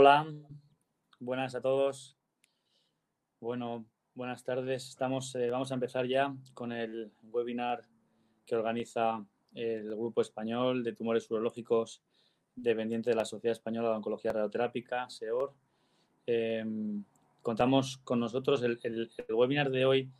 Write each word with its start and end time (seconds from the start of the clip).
Hola, 0.00 0.32
buenas 1.18 1.56
a 1.56 1.60
todos. 1.60 2.16
Bueno, 3.40 3.84
buenas 4.14 4.44
tardes. 4.44 4.88
Estamos, 4.90 5.34
eh, 5.34 5.50
vamos 5.50 5.72
a 5.72 5.74
empezar 5.74 6.06
ya 6.06 6.36
con 6.54 6.70
el 6.70 7.10
webinar 7.24 7.82
que 8.46 8.54
organiza 8.54 9.26
el 9.56 9.96
Grupo 9.96 10.20
Español 10.20 10.84
de 10.84 10.92
Tumores 10.92 11.28
Urológicos 11.28 12.00
dependiente 12.54 13.10
de 13.10 13.16
la 13.16 13.24
Sociedad 13.24 13.56
Española 13.56 13.88
de 13.88 13.96
Oncología 13.96 14.32
Radioterápica, 14.32 15.10
SEOR. 15.10 15.52
Em, 16.26 17.02
contamos 17.42 17.98
con 18.04 18.20
nosotros, 18.20 18.62
el, 18.62 18.78
webinar 19.28 19.68
de 19.68 19.84
hoy 19.84 20.12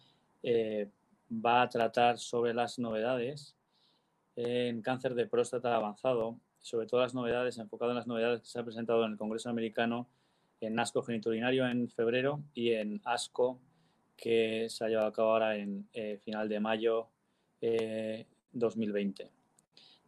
eh, 0.43 0.91
va 1.31 1.63
a 1.63 1.69
tratar 1.69 2.19
sobre 2.19 2.53
las 2.53 2.81
novedades 2.81 3.55
en 4.35 4.83
cáncer 4.83 5.15
de 5.15 5.29
próstata 5.29 5.77
avanzado, 5.77 6.41
sobre 6.61 6.87
todo 6.87 7.01
las 7.01 7.15
novedades, 7.15 7.59
enfocado 7.59 7.93
en 7.93 7.97
las 7.97 8.07
novedades 8.07 8.41
que 8.41 8.47
se 8.47 8.59
han 8.59 8.65
presentado 8.65 9.05
en 9.05 9.13
el 9.13 9.19
Congreso 9.19 9.51
Americano 9.51 10.09
en 10.61 10.79
ASCO 10.79 11.03
geniturinario 11.03 11.67
en 11.69 11.89
febrero 11.89 12.43
y 12.55 12.73
en 12.73 13.01
ASCO 13.05 13.61
que 14.17 14.67
se 14.69 14.85
ha 14.85 14.89
llevado 14.89 15.09
a 15.09 15.13
cabo 15.13 15.33
ahora 15.33 15.57
en 15.57 15.89
eh, 15.93 16.19
final 16.25 16.49
de 16.49 16.61
mayo 16.61 17.09
2020. 18.53 19.23
Eh, 19.23 19.31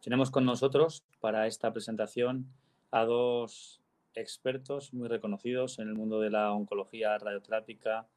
Tenemos 0.01 0.31
con 0.31 0.45
nosotros 0.45 1.03
para 1.19 1.47
esta 1.47 1.71
presentación 1.71 2.47
a 2.91 3.05
dos 3.05 3.81
expertos 4.13 4.93
muy 4.93 5.07
reconocidos 5.07 5.79
en 5.79 5.87
el 5.87 5.93
mundo 5.93 6.19
de 6.19 6.29
la 6.29 6.51
oncología 6.51 7.17
radioterápica 7.17 8.07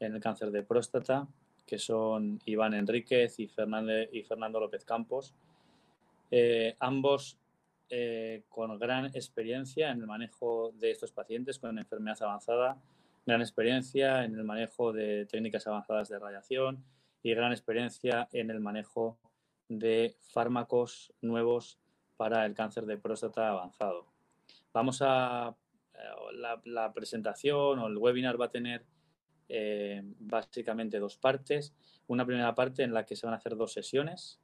en 0.00 0.14
el 0.14 0.20
cáncer 0.20 0.50
de 0.50 0.62
próstata, 0.62 1.28
que 1.66 1.78
son 1.78 2.40
Iván 2.46 2.74
Enríquez 2.74 3.38
y 3.38 3.48
Fernando 3.48 4.60
López 4.60 4.84
Campos. 4.84 5.34
Eh, 6.30 6.76
ambos 6.80 7.38
eh, 7.90 8.44
con 8.48 8.78
gran 8.78 9.06
experiencia 9.06 9.90
en 9.90 10.00
el 10.00 10.06
manejo 10.06 10.72
de 10.72 10.90
estos 10.90 11.12
pacientes 11.12 11.58
con 11.58 11.78
enfermedad 11.78 12.22
avanzada, 12.22 12.80
gran 13.26 13.40
experiencia 13.40 14.24
en 14.24 14.34
el 14.34 14.44
manejo 14.44 14.92
de 14.92 15.26
técnicas 15.26 15.66
avanzadas 15.66 16.08
de 16.08 16.18
radiación 16.18 16.84
y 17.22 17.34
gran 17.34 17.52
experiencia 17.52 18.28
en 18.32 18.50
el 18.50 18.60
manejo 18.60 19.18
de 19.68 20.16
fármacos 20.20 21.12
nuevos 21.20 21.78
para 22.16 22.46
el 22.46 22.54
cáncer 22.54 22.86
de 22.86 22.98
próstata 22.98 23.48
avanzado. 23.48 24.06
Vamos 24.72 25.00
a 25.02 25.56
eh, 25.94 26.60
la, 26.64 26.92
presentación 26.92 27.78
o 27.78 27.86
el 27.86 27.98
webinar 27.98 28.40
va 28.40 28.46
a 28.46 28.50
tener 28.50 28.84
básicamente 30.18 30.98
dos 30.98 31.16
partes. 31.18 31.74
Una 32.06 32.24
primera 32.24 32.54
parte 32.54 32.82
en 32.82 32.94
la 32.94 33.04
que 33.04 33.14
se 33.14 33.26
van 33.26 33.34
a 33.34 33.36
hacer 33.36 33.56
dos 33.56 33.72
sesiones 33.72 34.40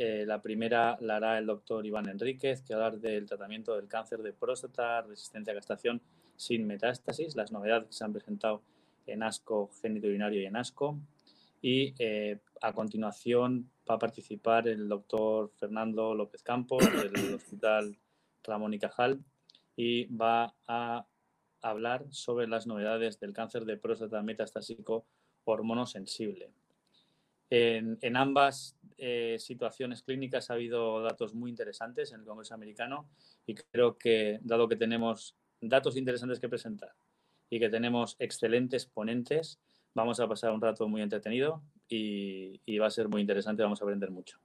eh, 0.00 0.24
la 0.24 0.40
primera 0.40 0.96
la 1.00 1.16
hará 1.16 1.38
el 1.38 1.46
doctor 1.46 1.84
Iván 1.84 2.08
Enríquez, 2.08 2.62
que 2.62 2.72
va 2.72 2.84
a 2.84 2.86
hablar 2.86 3.00
del 3.00 3.26
tratamiento 3.26 3.74
del 3.74 3.88
cáncer 3.88 4.22
de 4.22 4.32
próstata, 4.32 5.02
resistencia 5.02 5.52
a 5.52 5.56
castración 5.56 6.00
sin 6.36 6.68
metástasis, 6.68 7.34
las 7.34 7.50
novedades 7.50 7.88
que 7.88 7.92
se 7.94 8.04
han 8.04 8.12
presentado 8.12 8.62
en 9.08 9.24
ASCO 9.24 9.70
genitourinario 9.82 10.40
y 10.40 10.46
en 10.46 10.54
ASCO. 10.54 11.00
Y 11.60 11.94
eh, 11.98 12.38
a 12.62 12.72
continuación 12.72 13.68
va 13.90 13.96
a 13.96 13.98
participar 13.98 14.68
el 14.68 14.88
doctor 14.88 15.50
Fernando 15.58 16.14
López 16.14 16.44
Campos 16.44 16.84
del 16.84 17.34
Hospital 17.34 17.98
Ramón 18.44 18.74
y 18.74 18.78
Cajal 18.78 19.18
y 19.74 20.06
va 20.14 20.54
a 20.68 21.08
hablar 21.60 22.06
sobre 22.10 22.46
las 22.46 22.68
novedades 22.68 23.18
del 23.18 23.32
cáncer 23.32 23.64
de 23.64 23.76
próstata 23.76 24.22
metastásico 24.22 25.06
hormonosensible. 25.42 26.52
En, 27.50 27.98
en 28.02 28.16
ambas 28.16 28.77
eh, 29.00 29.36
situaciones 29.38 30.02
clínicas 30.02 30.50
ha 30.50 30.54
habido 30.54 31.00
datos 31.02 31.32
muy 31.32 31.50
interesantes 31.50 32.12
en 32.12 32.20
el 32.20 32.26
Congreso 32.26 32.54
americano 32.54 33.08
y 33.46 33.54
creo 33.54 33.96
que, 33.96 34.40
dado 34.42 34.68
que 34.68 34.74
tenemos 34.74 35.36
datos 35.60 35.96
interesantes 35.96 36.40
que 36.40 36.48
presentar 36.48 36.92
y 37.48 37.60
que 37.60 37.70
tenemos 37.70 38.16
excelentes 38.18 38.86
ponentes, 38.86 39.60
vamos 39.94 40.18
a 40.18 40.26
pasar 40.28 40.52
un 40.52 40.60
rato 40.60 40.88
muy 40.88 41.00
entretenido 41.02 41.62
y, 41.88 42.78
va 42.78 42.86
a 42.86 42.90
ser 42.90 43.08
muy 43.08 43.20
interesante, 43.20 43.62
vamos 43.62 43.80
a 43.80 43.84
aprender 43.84 44.10
mucho. 44.10 44.38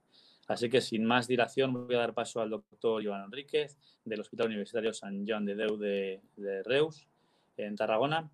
Así 0.46 0.70
que 0.70 0.80
sin 0.80 1.04
más 1.04 1.26
dilación 1.26 1.72
voy 1.72 1.96
a 1.96 2.00
dar 2.00 2.14
paso 2.14 2.40
al 2.40 2.50
doctor 2.50 3.02
Iván 3.02 3.24
Enríquez 3.24 3.76
del 4.04 4.20
Hospital 4.20 4.46
Universitario 4.46 4.92
San 4.92 5.26
Joan 5.26 5.46
de 5.46 5.54
Deu 5.54 5.76
de, 5.76 6.20
Reus, 6.64 7.08
en 7.56 7.76
Tarragona. 7.76 8.30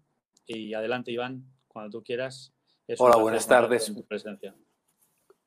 Y 0.46 0.74
adelante, 0.74 1.12
Iván, 1.12 1.44
cuando 1.68 1.98
tú 1.98 2.04
quieras. 2.04 2.52
Hola, 2.98 3.16
buenas 3.16 3.46
tardes. 3.46 3.92
Presencia. 4.08 4.54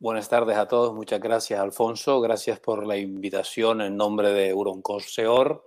Buenas 0.04 0.28
tardes 0.28 0.58
a 0.58 0.68
todos. 0.68 0.94
Muchas 0.94 1.22
gracias, 1.22 1.58
Alfonso. 1.58 2.20
Gracias 2.20 2.60
por 2.60 2.86
la 2.86 2.98
invitación 2.98 3.80
en 3.80 3.96
nombre 3.96 4.34
de 4.34 4.54
Seor. 5.08 5.64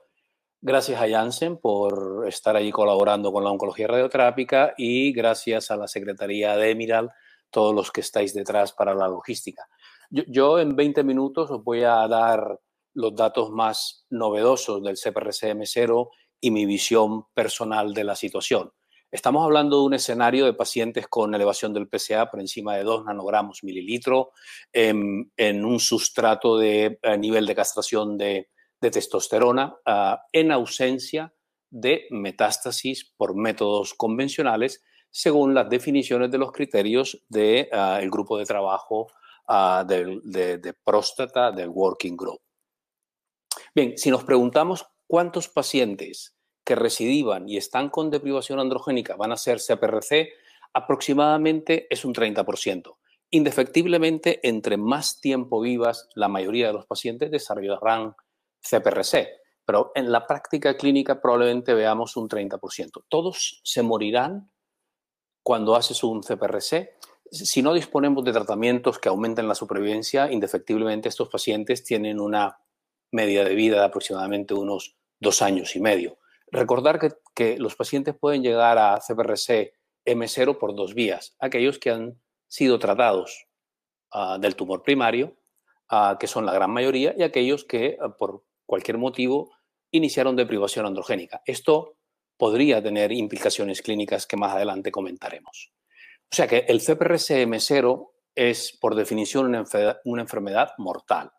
Gracias 0.61 1.01
a 1.01 1.09
Janssen 1.09 1.57
por 1.57 2.27
estar 2.29 2.55
ahí 2.55 2.71
colaborando 2.71 3.33
con 3.33 3.45
la 3.45 3.51
oncología 3.51 3.87
radioterápica 3.87 4.75
y 4.77 5.15
gracias 5.15 5.71
a 5.71 5.79
la 5.79 5.89
Secretaría 5.89 6.55
de 6.55 6.73
Emiral, 6.73 7.11
todos 7.49 7.75
los 7.75 7.91
que 7.91 8.03
estáis 8.03 8.35
detrás 8.35 8.75
para 8.75 8.95
la 8.95 9.09
logística. 9.09 9.67
Yo, 10.11 10.25
yo 10.29 10.59
en 10.59 10.77
20 10.77 11.03
minutos 11.03 11.51
os 11.51 11.65
voy 11.65 11.85
a 11.85 12.07
dar 12.07 12.61
los 12.93 13.17
datos 13.17 13.49
más 13.51 14.05
novedosos 14.11 14.83
del 14.83 14.99
CPRCM0 14.99 16.11
y 16.43 16.51
mi 16.51 16.67
visión 16.67 17.25
personal 17.33 17.95
de 17.95 18.05
la 18.05 18.15
situación. 18.15 18.71
Estamos 19.17 19.43
hablando 19.43 19.79
de 19.79 19.87
un 19.87 19.95
escenario 19.95 20.45
de 20.45 20.53
pacientes 20.53 21.09
con 21.09 21.35
elevación 21.35 21.73
del 21.73 21.89
PSA 21.89 22.31
por 22.31 22.39
encima 22.39 22.77
de 22.77 22.83
2 22.85 23.07
nanogramos 23.07 23.65
mililitro, 23.65 24.33
en, 24.71 25.31
un 25.65 25.81
sustrato 25.81 26.59
de 26.59 26.99
nivel 27.19 27.47
de 27.47 27.55
castración 27.55 28.19
de, 28.19 28.51
testosterona 28.79 29.75
ah, 29.87 30.23
en 30.31 30.53
ausencia 30.53 31.33
de 31.71 32.07
metástasis 32.11 33.15
por 33.17 33.35
métodos 33.35 33.95
convencionales, 33.95 34.85
según 35.11 35.55
las 35.55 35.71
definiciones 35.71 36.31
de 36.31 36.37
los 36.37 36.53
criterios 36.53 37.25
del 37.27 37.69
ah, 37.73 37.99
grupo 38.05 38.37
de 38.37 38.45
trabajo 38.45 39.11
ah, 39.49 39.83
de 39.89 40.75
próstata 40.85 41.53
del 41.53 41.71
Working 41.71 42.19
Group. 42.19 42.43
Bien, 43.75 43.97
si 43.97 44.11
nos 44.11 44.25
preguntamos 44.25 44.87
cuántos 45.07 45.49
pacientes 45.49 46.36
que 46.67 46.75
recidivan 46.75 47.49
y 47.49 47.57
están 47.57 47.89
con 47.89 48.11
deprivación 48.11 48.59
androgénica 48.59 49.15
van 49.15 49.31
a 49.31 49.37
ser 49.37 49.61
CPRC, 49.61 50.31
aproximadamente 50.75 51.87
es 51.89 52.05
un 52.05 52.13
30%. 52.13 52.97
Indefectiblemente, 53.31 54.41
entre 54.47 54.77
más 54.77 55.21
tiempo 55.21 55.61
vivas, 55.61 56.09
la 56.17 56.29
mayoría 56.29 56.67
de 56.67 56.73
los 56.73 56.85
pacientes 56.85 57.31
desarrollarán 57.31 58.17
CPRC, 58.61 59.29
pero 59.65 59.93
en 59.95 60.11
la 60.11 60.27
práctica 60.27 60.77
clínica 60.77 61.21
probablemente 61.21 61.73
veamos 61.73 62.17
un 62.17 62.29
30%. 62.29 63.05
Todos 63.09 63.61
se 63.63 63.83
morirán 63.83 64.51
cuando 65.45 65.77
haces 65.77 66.03
un 66.03 66.23
CPRC. 66.23 66.97
Si 67.31 67.63
no 67.63 67.75
disponemos 67.75 68.25
de 68.25 68.33
tratamientos 68.33 68.99
que 68.99 69.09
aumenten 69.09 69.47
la 69.47 69.55
supervivencia, 69.55 70.31
indefectiblemente 70.33 71.09
estos 71.09 71.29
pacientes 71.29 71.85
tienen 71.85 72.21
una 72.21 72.59
media 73.13 73.45
de 73.45 73.55
vida 73.55 73.79
de 73.79 73.85
aproximadamente 73.85 74.53
unos 74.53 74.97
dos 75.21 75.43
años 75.43 75.77
y 75.77 75.81
medio. 75.81 76.19
Recordar 76.49 77.01
que, 77.35 77.59
los 77.59 77.77
pacientes 77.77 78.15
pueden 78.19 78.43
llegar 78.43 78.79
a 78.79 78.99
CPRC 79.01 79.73
M0 80.05 80.59
por 80.59 80.75
dos 80.75 80.95
vías. 80.95 81.37
Aquellos 81.41 81.79
que 81.79 81.91
han 81.91 82.21
sido 82.49 82.79
tratados 82.79 83.47
ah, 84.13 84.39
del 84.41 84.55
tumor 84.55 84.83
primario, 84.83 85.37
ah, 85.89 86.17
que 86.19 86.27
son 86.27 86.47
la 86.47 86.53
gran 86.53 86.71
mayoría, 86.71 87.15
y 87.17 87.23
aquellos 87.23 87.65
que 87.65 87.99
ah, 88.01 88.17
por 88.17 88.45
cualquier 88.65 88.99
motivo 88.99 89.53
iniciaron 89.91 90.37
deprivación 90.37 90.87
androgénica. 90.87 91.43
Esto 91.45 91.97
podría 92.37 92.83
tener 92.83 93.13
implicaciones 93.13 93.83
clínicas 93.83 94.27
que 94.27 94.37
más 94.37 94.55
adelante 94.55 94.93
comentaremos. 94.93 95.73
O 96.31 96.35
sea 96.37 96.47
que 96.47 96.65
el 96.69 96.81
CPRC 96.81 97.47
M0 97.47 98.11
es 98.35 98.77
por 98.81 98.95
definición 98.95 99.47
una 99.47 99.59
enfermedad, 99.59 100.01
una 100.05 100.23
enfermedad 100.23 100.71
mortal. 100.79 101.33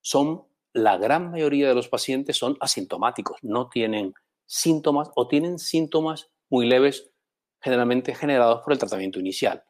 Son 0.00 0.46
la 0.72 0.96
gran 0.96 1.30
mayoría 1.30 1.68
de 1.68 1.74
los 1.74 1.88
pacientes 1.88 2.36
son 2.36 2.56
asintomáticos, 2.60 3.38
no 3.42 3.68
tienen 3.68 4.14
síntomas 4.48 5.10
o 5.14 5.28
tienen 5.28 5.58
síntomas 5.58 6.30
muy 6.48 6.66
leves, 6.66 7.12
generalmente 7.60 8.14
generados 8.14 8.62
por 8.62 8.72
el 8.72 8.78
tratamiento 8.78 9.20
inicial. 9.20 9.62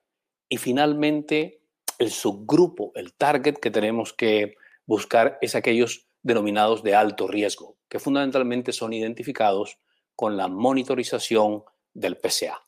Y 0.49 0.57
finalmente, 0.57 1.63
el 1.99 2.11
subgrupo, 2.11 2.93
el 2.95 3.13
target 3.15 3.57
que 3.57 3.71
tenemos 3.71 4.13
que 4.13 4.55
buscar 4.87 5.37
es 5.43 5.55
aquellos 5.55 6.09
denominados 6.23 6.83
de 6.83 6.95
alto 6.95 7.27
riesgo, 7.27 7.77
que 7.89 7.99
fundamentalmente 7.99 8.73
son 8.73 8.93
identificados 8.93 9.79
con 10.15 10.37
la 10.37 10.49
monitorización 10.49 11.65
del 11.93 12.17
PSA. 12.17 12.63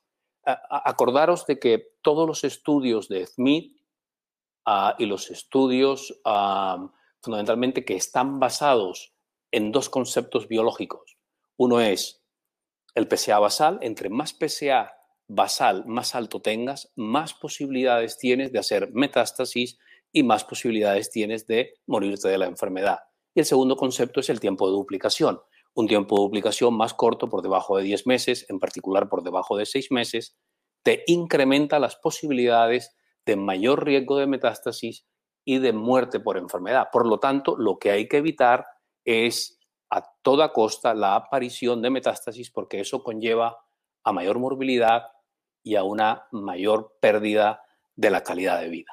acordaros 0.44 1.46
de 1.46 1.58
que 1.58 1.94
todos 2.02 2.26
los 2.26 2.44
estudios 2.44 3.08
de 3.08 3.26
Smith 3.26 3.76
ah, 4.64 4.96
y 4.98 5.06
los 5.06 5.30
estudios 5.30 6.20
ah, 6.24 6.90
fundamentalmente 7.20 7.84
que 7.84 7.94
están 7.94 8.40
basados 8.40 9.14
en 9.52 9.70
dos 9.70 9.88
conceptos 9.90 10.48
biológicos, 10.48 11.19
uno 11.60 11.78
es 11.82 12.24
el 12.94 13.06
PSA 13.06 13.38
basal. 13.38 13.78
Entre 13.82 14.08
más 14.08 14.32
PSA 14.32 14.92
basal 15.28 15.84
más 15.86 16.14
alto 16.14 16.40
tengas, 16.40 16.90
más 16.96 17.34
posibilidades 17.34 18.16
tienes 18.16 18.50
de 18.50 18.58
hacer 18.58 18.88
metástasis 18.94 19.78
y 20.10 20.22
más 20.22 20.44
posibilidades 20.44 21.10
tienes 21.10 21.46
de 21.46 21.74
morirte 21.86 22.28
de 22.28 22.38
la 22.38 22.46
enfermedad. 22.46 23.00
Y 23.34 23.40
el 23.40 23.46
segundo 23.46 23.76
concepto 23.76 24.20
es 24.20 24.30
el 24.30 24.40
tiempo 24.40 24.68
de 24.68 24.72
duplicación. 24.72 25.38
Un 25.74 25.86
tiempo 25.86 26.16
de 26.16 26.22
duplicación 26.22 26.74
más 26.74 26.94
corto, 26.94 27.28
por 27.28 27.42
debajo 27.42 27.76
de 27.76 27.82
10 27.84 28.06
meses, 28.06 28.46
en 28.48 28.58
particular 28.58 29.10
por 29.10 29.22
debajo 29.22 29.58
de 29.58 29.66
6 29.66 29.92
meses, 29.92 30.38
te 30.82 31.04
incrementa 31.08 31.78
las 31.78 31.96
posibilidades 31.96 32.96
de 33.26 33.36
mayor 33.36 33.84
riesgo 33.84 34.16
de 34.16 34.26
metástasis 34.26 35.06
y 35.44 35.58
de 35.58 35.74
muerte 35.74 36.20
por 36.20 36.38
enfermedad. 36.38 36.88
Por 36.90 37.06
lo 37.06 37.20
tanto, 37.20 37.54
lo 37.58 37.78
que 37.78 37.90
hay 37.90 38.08
que 38.08 38.16
evitar 38.16 38.64
es 39.04 39.59
a 39.90 40.02
toda 40.22 40.52
costa 40.52 40.94
la 40.94 41.16
aparición 41.16 41.82
de 41.82 41.90
metástasis 41.90 42.50
porque 42.50 42.80
eso 42.80 43.02
conlleva 43.02 43.58
a 44.04 44.12
mayor 44.12 44.38
morbilidad 44.38 45.08
y 45.62 45.74
a 45.76 45.82
una 45.82 46.26
mayor 46.30 46.96
pérdida 47.00 47.62
de 47.96 48.10
la 48.10 48.22
calidad 48.22 48.60
de 48.60 48.68
vida. 48.68 48.92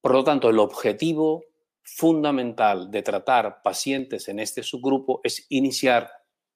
Por 0.00 0.12
lo 0.12 0.22
tanto, 0.22 0.48
el 0.50 0.58
objetivo 0.58 1.42
fundamental 1.82 2.90
de 2.90 3.02
tratar 3.02 3.62
pacientes 3.62 4.28
en 4.28 4.38
este 4.38 4.62
subgrupo 4.62 5.20
es 5.24 5.46
iniciar 5.48 6.10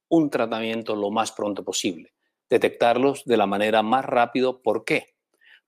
un 0.08 0.30
tratamiento 0.30 0.94
lo 0.94 1.10
más 1.10 1.32
pronto 1.32 1.64
posible, 1.64 2.14
detectarlos 2.48 3.24
de 3.24 3.36
la 3.36 3.46
manera 3.46 3.82
más 3.82 4.04
rápido. 4.04 4.62
¿Por 4.62 4.84
qué? 4.84 5.16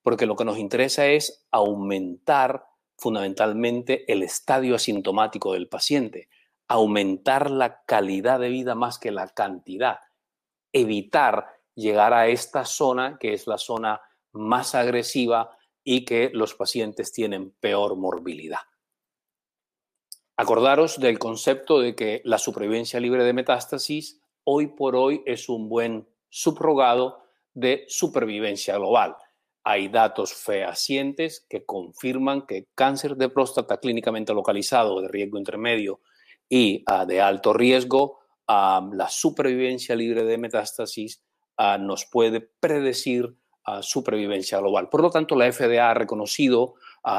Porque 0.02 0.26
lo 0.26 0.36
que 0.36 0.44
nos 0.44 0.58
interesa 0.58 1.06
es 1.06 1.46
aumentar 1.50 2.64
fundamentalmente 2.96 4.10
el 4.10 4.22
estadio 4.22 4.74
asintomático 4.74 5.52
del 5.52 5.68
paciente, 5.68 6.28
aumentar 6.68 7.50
la 7.50 7.82
calidad 7.84 8.40
de 8.40 8.48
vida 8.48 8.74
más 8.74 8.98
que 8.98 9.10
la 9.10 9.28
cantidad, 9.28 10.00
evitar 10.72 11.46
llegar 11.74 12.12
a 12.12 12.28
esta 12.28 12.64
zona 12.64 13.18
que 13.18 13.32
es 13.32 13.46
la 13.46 13.58
zona 13.58 14.00
más 14.32 14.74
agresiva 14.74 15.56
y 15.84 16.04
que 16.04 16.30
los 16.32 16.54
pacientes 16.54 17.12
tienen 17.12 17.52
peor 17.60 17.96
morbilidad. 17.96 18.60
Acordaros 20.36 21.00
del 21.00 21.18
concepto 21.18 21.80
de 21.80 21.94
que 21.94 22.20
la 22.24 22.38
supervivencia 22.38 23.00
libre 23.00 23.24
de 23.24 23.32
metástasis 23.32 24.20
hoy 24.44 24.66
por 24.66 24.96
hoy 24.96 25.22
es 25.24 25.48
un 25.48 25.68
buen 25.68 26.08
subrogado 26.28 27.22
de 27.54 27.84
supervivencia 27.88 28.76
global. 28.76 29.16
Hay 29.64 29.88
datos 29.88 30.34
fehacientes 30.34 31.46
que 31.48 31.64
confirman 31.64 32.46
que 32.46 32.66
cáncer 32.74 33.16
de 33.16 33.30
próstata 33.30 33.78
clínicamente 33.78 34.34
localizado 34.34 35.00
de 35.00 35.08
riesgo 35.08 35.38
intermedio 35.38 36.00
y 36.48 36.82
ah, 36.86 37.04
de 37.04 37.20
alto 37.20 37.52
riesgo, 37.52 38.20
ah, 38.46 38.88
la 38.92 39.08
supervivencia 39.08 39.94
libre 39.94 40.24
de 40.24 40.38
metástasis 40.38 41.22
ah, 41.56 41.78
nos 41.78 42.06
puede 42.06 42.40
predecir 42.40 43.36
supervivencia 43.80 44.60
global. 44.60 44.88
Por 44.88 45.02
lo 45.02 45.10
tanto, 45.10 45.34
la 45.34 45.52
FDA 45.52 45.90
ha 45.90 45.94
reconocido 45.94 46.74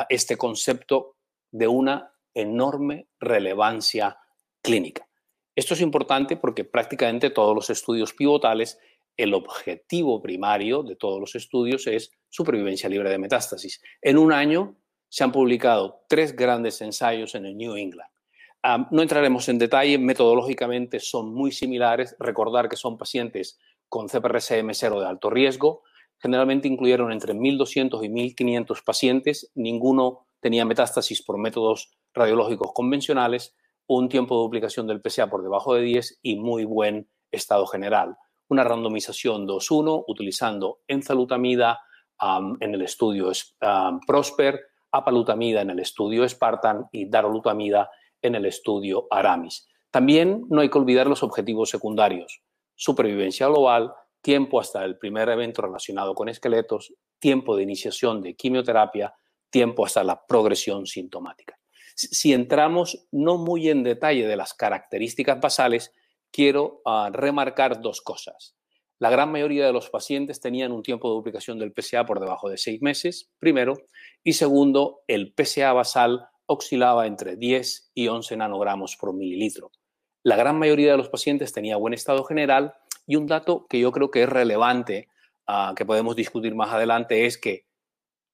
este 0.08 0.38
concepto 0.38 1.18
de 1.52 1.68
una 1.68 2.14
enorme 2.34 3.10
relevancia 3.20 4.18
clínica. 4.62 5.06
Esto 5.54 5.74
es 5.74 5.82
importante 5.82 6.38
porque 6.38 6.64
prácticamente 6.64 7.32
todos 7.32 7.54
los 7.54 7.70
estudios 7.70 8.14
pivotales, 8.14 8.80
el 9.18 9.34
objetivo 9.34 10.22
primario 10.22 10.84
de 10.84 10.96
todos 10.96 11.20
los 11.20 11.36
estudios 11.36 11.86
es 11.86 12.12
supervivencia 12.30 12.88
libre 12.88 13.10
de 13.10 13.18
metástasis. 13.18 13.82
En 14.02 14.18
un 14.18 14.32
año 14.32 14.78
se 15.10 15.26
han 15.26 15.34
publicado 15.34 16.06
tres 16.08 16.34
grandes 16.34 16.80
ensayos 16.80 17.36
en 17.36 17.46
el 17.46 17.58
New 17.58 17.76
England 17.76 18.10
no 18.64 19.02
entraremos 19.02 19.48
en 19.50 19.60
detalle, 19.60 19.98
metodológicamente 19.98 21.00
son 21.00 21.34
muy 21.34 21.52
similares. 21.52 22.16
Recordar 22.20 22.68
que 22.70 22.76
son 22.76 22.98
pacientes 22.98 23.60
con 23.88 24.08
CPRCM0 24.08 25.00
de 25.00 25.08
alto 25.08 25.30
riesgo. 25.30 25.84
Generalmente 26.20 26.68
incluyeron 26.68 27.12
entre 27.12 27.34
1.200 27.34 28.04
y 28.04 28.10
1.500 28.10 28.84
pacientes. 28.84 29.52
Ninguno 29.56 30.26
tenía 30.40 30.66
metástasis 30.66 31.24
por 31.24 31.38
métodos 31.38 31.92
radiológicos 32.14 32.74
convencionales. 32.74 33.56
Un 33.86 34.10
tiempo 34.10 34.36
de 34.36 34.42
duplicación 34.42 34.88
del 34.88 35.02
PSA 35.02 35.30
por 35.30 35.44
debajo 35.44 35.76
de 35.76 35.82
10 35.84 36.20
y 36.22 36.36
muy 36.36 36.66
buen 36.66 37.08
estado 37.32 37.66
general. 37.68 38.18
Una 38.50 38.64
randomización 38.64 39.48
2-1 39.48 40.06
utilizando 40.08 40.80
enzalutamida 40.88 41.80
en 42.60 42.74
el 42.74 42.82
estudio 42.82 43.32
Prosper, 44.06 44.60
apalutamida 44.92 45.62
en 45.62 45.70
el 45.70 45.80
estudio 45.80 46.28
Spartan 46.28 46.88
y 46.92 47.10
darolutamida 47.10 47.90
en 48.28 48.36
el 48.36 48.46
estudio 48.46 49.08
Aramis. 49.10 49.68
También 49.92 50.46
no 50.50 50.62
hay 50.62 50.70
que 50.70 50.78
olvidar 50.78 51.08
los 51.08 51.24
objetivos 51.24 51.70
secundarios, 51.70 52.42
supervivencia 52.76 53.48
global, 53.48 53.94
tiempo 54.22 54.60
hasta 54.60 54.84
el 54.84 54.98
primer 54.98 55.30
evento 55.30 55.62
relacionado 55.62 56.14
con 56.14 56.30
esqueletos, 56.30 56.94
tiempo 57.20 57.56
de 57.56 57.64
iniciación 57.64 58.22
de 58.22 58.36
quimioterapia, 58.36 59.14
tiempo 59.50 59.86
hasta 59.86 60.04
la 60.04 60.22
progresión 60.28 60.86
sintomática. 60.86 61.58
Si 61.96 62.34
entramos 62.34 63.08
no 63.12 63.38
muy 63.38 63.70
en 63.70 63.84
detalle 63.84 64.28
de 64.28 64.36
las 64.36 64.54
características 64.54 65.40
basales, 65.40 65.92
quiero 66.32 66.82
ah, 66.86 67.10
remarcar 67.12 67.82
dos 67.82 68.02
cosas. 68.02 68.56
La 69.00 69.10
gran 69.10 69.32
mayoría 69.32 69.66
de 69.66 69.74
los 69.74 69.90
pacientes 69.90 70.40
tenían 70.40 70.72
un 70.72 70.84
tiempo 70.84 71.10
de 71.10 71.16
duplicación 71.16 71.60
del 71.60 71.74
PSA 71.76 72.06
por 72.06 72.20
debajo 72.20 72.50
de 72.50 72.58
seis 72.58 72.82
meses, 72.82 73.32
primero, 73.40 73.76
y 74.24 74.34
segundo, 74.34 75.02
el 75.08 75.34
PSA 75.36 75.74
basal 75.74 76.28
oscilaba 76.48 77.06
entre 77.06 77.36
10 77.36 77.92
y 77.94 78.08
11 78.08 78.38
nanogramos 78.38 78.98
por 78.98 79.14
mililitro. 79.14 79.72
La 80.24 80.36
gran 80.36 80.58
mayoría 80.58 80.92
de 80.92 80.98
los 80.98 81.10
pacientes 81.10 81.54
tenía 81.54 81.78
buen 81.78 81.94
estado 81.94 82.24
general 82.24 82.74
y 83.06 83.16
un 83.16 83.28
dato 83.28 83.68
que 83.70 83.80
yo 83.80 83.92
creo 83.92 84.12
que 84.12 84.24
es 84.24 84.30
relevante, 84.30 85.08
ah, 85.46 85.74
que 85.76 85.86
podemos 85.86 86.16
discutir 86.16 86.56
más 86.56 86.74
adelante, 86.74 87.26
es 87.26 87.38
que 87.38 87.68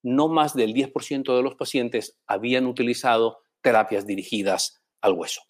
no 0.02 0.28
más 0.28 0.56
del 0.56 0.74
10% 0.74 1.36
de 1.36 1.44
los 1.44 1.56
pacientes 1.56 2.20
habían 2.28 2.66
utilizado 2.66 3.40
terapias 3.62 4.06
dirigidas 4.06 4.82
al 5.02 5.14
hueso. 5.14 5.42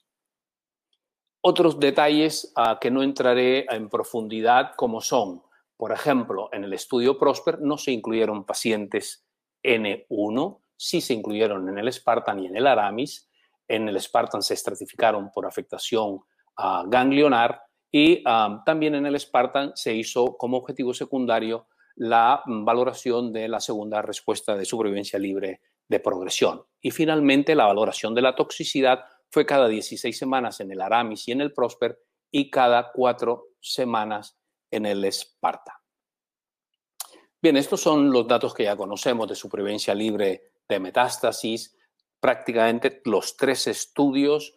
Otros 1.42 1.80
detalles 1.80 2.52
ah, 2.56 2.78
que 2.80 2.92
no 2.92 3.04
entraré 3.04 3.66
en 3.70 3.90
profundidad 3.90 4.72
como 4.76 5.02
son, 5.02 5.44
por 5.78 5.92
ejemplo, 5.92 6.50
en 6.54 6.64
el 6.64 6.74
estudio 6.74 7.18
Prosper 7.18 7.60
no 7.60 7.78
se 7.78 7.92
incluyeron 7.92 8.46
pacientes 8.46 9.26
N1, 9.64 10.60
sí 10.84 11.00
se 11.00 11.14
incluyeron 11.14 11.70
en 11.70 11.78
el 11.78 11.92
Spartan 11.92 12.40
y 12.40 12.48
en 12.48 12.58
el 12.58 12.68
Aramis. 12.68 13.30
En 13.68 13.88
el 13.88 14.00
Spartan 14.02 14.44
se 14.44 14.54
estratificaron 14.54 15.32
por 15.32 15.46
afectación 15.46 16.20
ganglionar 16.88 17.64
y 17.90 18.22
también 18.66 18.96
en 18.96 19.06
el 19.06 19.18
Spartan 19.18 19.72
se 19.76 19.94
hizo 19.94 20.36
como 20.38 20.58
objetivo 20.58 20.94
secundario 20.94 21.68
la 21.96 22.44
valoración 22.46 23.32
de 23.32 23.48
la 23.48 23.62
segunda 23.62 24.02
respuesta 24.02 24.58
de 24.58 24.66
supervivencia 24.66 25.18
libre 25.18 25.62
de 25.88 26.00
progresión. 26.02 26.64
Y 26.82 26.92
finalmente 26.92 27.56
la 27.56 27.68
valoración 27.68 28.14
de 28.14 28.22
la 28.22 28.36
toxicidad 28.36 29.06
fue 29.30 29.46
cada 29.46 29.70
16 29.70 30.18
semanas 30.18 30.60
en 30.60 30.72
el 30.72 30.82
Aramis 30.82 31.28
y 31.30 31.32
en 31.32 31.40
el 31.40 31.54
Prosper 31.54 31.98
y 32.30 32.50
cada 32.50 32.92
cuatro 32.92 33.52
semanas 33.62 34.38
en 34.70 34.86
el 34.86 35.10
Spartan. 35.12 35.76
Bien, 37.42 37.58
estos 37.58 37.80
son 37.80 38.12
los 38.12 38.28
datos 38.28 38.54
que 38.54 38.64
ya 38.64 38.76
conocemos 38.76 39.28
de 39.28 39.36
supervivencia 39.36 39.96
libre 39.96 40.53
de 40.74 40.80
metástasis. 40.80 41.76
Prácticamente 42.20 43.02
los 43.06 43.38
tres 43.38 43.68
estudios 43.68 44.54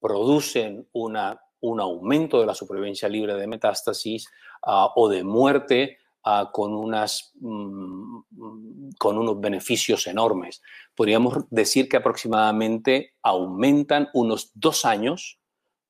producen 0.00 0.88
una, 0.92 1.40
un 1.60 1.80
aumento 1.80 2.40
de 2.40 2.46
la 2.46 2.54
supervivencia 2.54 3.08
libre 3.08 3.34
de 3.34 3.46
metástasis 3.46 4.28
ah, 4.62 4.92
o 4.94 5.08
de 5.08 5.24
muerte 5.24 5.98
ah, 6.22 6.50
con, 6.52 6.74
unas, 6.74 7.32
mm, 7.40 8.90
con 8.98 9.18
unos 9.18 9.40
beneficios 9.40 10.06
enormes. 10.06 10.62
Podríamos 10.94 11.44
decir 11.50 11.88
que 11.88 11.96
aproximadamente 11.96 13.14
aumentan 13.22 14.08
unos 14.14 14.50
dos 14.54 14.84
años 14.84 15.38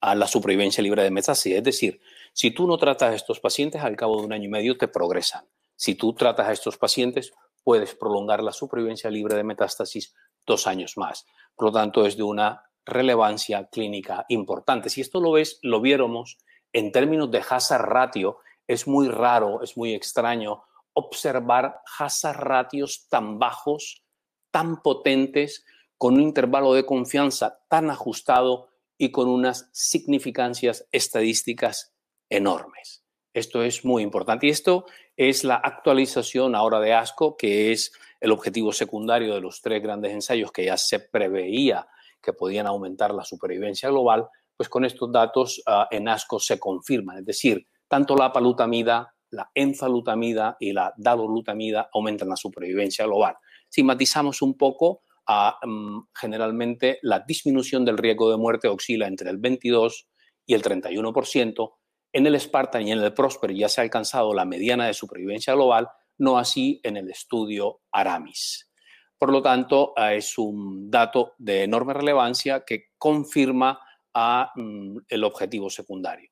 a 0.00 0.14
la 0.14 0.26
supervivencia 0.26 0.82
libre 0.82 1.02
de 1.02 1.10
metástasis. 1.10 1.56
Es 1.56 1.64
decir, 1.64 2.00
si 2.32 2.50
tú 2.50 2.66
no 2.66 2.78
tratas 2.78 3.12
a 3.12 3.14
estos 3.14 3.40
pacientes, 3.40 3.82
al 3.82 3.96
cabo 3.96 4.18
de 4.20 4.26
un 4.26 4.32
año 4.32 4.44
y 4.44 4.48
medio 4.48 4.76
te 4.76 4.88
progresan. 4.88 5.44
Si 5.74 5.94
tú 5.94 6.14
tratas 6.14 6.48
a 6.48 6.52
estos 6.52 6.78
pacientes, 6.78 7.32
puedes 7.66 7.96
prolongar 7.96 8.44
la 8.44 8.52
supervivencia 8.52 9.10
libre 9.10 9.34
de 9.34 9.42
metástasis 9.42 10.14
dos 10.46 10.68
años 10.68 10.96
más. 10.96 11.26
Por 11.56 11.66
lo 11.66 11.72
tanto, 11.72 12.06
es 12.06 12.16
de 12.16 12.22
una 12.22 12.62
relevancia 12.84 13.66
clínica 13.66 14.24
importante. 14.28 14.88
Si 14.88 15.00
esto 15.00 15.18
lo 15.20 15.32
ves, 15.32 15.58
lo 15.62 15.80
viéramos 15.80 16.38
en 16.72 16.92
términos 16.92 17.28
de 17.32 17.42
hazard 17.50 17.82
ratio, 17.82 18.38
es 18.68 18.86
muy 18.86 19.08
raro, 19.08 19.62
es 19.62 19.76
muy 19.76 19.94
extraño 19.94 20.62
observar 20.92 21.80
hazard 21.98 22.38
ratios 22.38 23.08
tan 23.08 23.40
bajos, 23.40 24.04
tan 24.52 24.80
potentes, 24.80 25.64
con 25.98 26.14
un 26.14 26.20
intervalo 26.20 26.72
de 26.72 26.86
confianza 26.86 27.58
tan 27.68 27.90
ajustado 27.90 28.68
y 28.96 29.10
con 29.10 29.26
unas 29.26 29.68
significancias 29.72 30.86
estadísticas 30.92 31.96
enormes. 32.28 33.05
Esto 33.36 33.62
es 33.62 33.84
muy 33.84 34.02
importante 34.02 34.46
y 34.46 34.50
esto 34.50 34.86
es 35.14 35.44
la 35.44 35.56
actualización 35.56 36.54
ahora 36.54 36.80
de 36.80 36.94
ASCO, 36.94 37.36
que 37.36 37.70
es 37.70 37.92
el 38.18 38.32
objetivo 38.32 38.72
secundario 38.72 39.34
de 39.34 39.42
los 39.42 39.60
tres 39.60 39.82
grandes 39.82 40.12
ensayos 40.12 40.50
que 40.50 40.64
ya 40.64 40.78
se 40.78 41.00
preveía 41.00 41.86
que 42.22 42.32
podían 42.32 42.66
aumentar 42.66 43.12
la 43.12 43.24
supervivencia 43.24 43.90
global, 43.90 44.26
pues 44.56 44.70
con 44.70 44.86
estos 44.86 45.12
datos 45.12 45.62
ah, 45.66 45.86
en 45.90 46.08
ASCO 46.08 46.40
se 46.40 46.58
confirman. 46.58 47.18
Es 47.18 47.26
decir, 47.26 47.66
tanto 47.86 48.16
la 48.16 48.32
palutamida, 48.32 49.14
la 49.28 49.50
enzalutamida 49.54 50.56
y 50.58 50.72
la 50.72 50.94
dalolutamida 50.96 51.90
aumentan 51.92 52.30
la 52.30 52.36
supervivencia 52.36 53.04
global. 53.04 53.36
Si 53.68 53.82
matizamos 53.82 54.40
un 54.40 54.56
poco, 54.56 55.02
ah, 55.26 55.58
mm, 55.62 56.08
generalmente 56.14 57.00
la 57.02 57.20
disminución 57.20 57.84
del 57.84 57.98
riesgo 57.98 58.30
de 58.30 58.38
muerte 58.38 58.68
oscila 58.68 59.06
entre 59.06 59.28
el 59.28 59.36
22 59.36 60.08
y 60.46 60.54
el 60.54 60.62
31%. 60.62 61.76
En 62.16 62.26
el 62.26 62.40
Spartan 62.40 62.88
y 62.88 62.92
en 62.92 63.00
el 63.00 63.12
Prosper 63.12 63.52
ya 63.52 63.68
se 63.68 63.78
ha 63.78 63.84
alcanzado 63.84 64.32
la 64.32 64.46
mediana 64.46 64.86
de 64.86 64.94
supervivencia 64.94 65.52
global, 65.52 65.90
no 66.16 66.38
así 66.38 66.80
en 66.82 66.96
el 66.96 67.10
estudio 67.10 67.80
Aramis. 67.92 68.70
Por 69.18 69.30
lo 69.30 69.42
tanto, 69.42 69.92
es 69.98 70.38
un 70.38 70.90
dato 70.90 71.34
de 71.36 71.64
enorme 71.64 71.92
relevancia 71.92 72.64
que 72.64 72.84
confirma 72.96 73.78
a, 74.14 74.50
mm, 74.54 74.96
el 75.10 75.24
objetivo 75.24 75.68
secundario. 75.68 76.30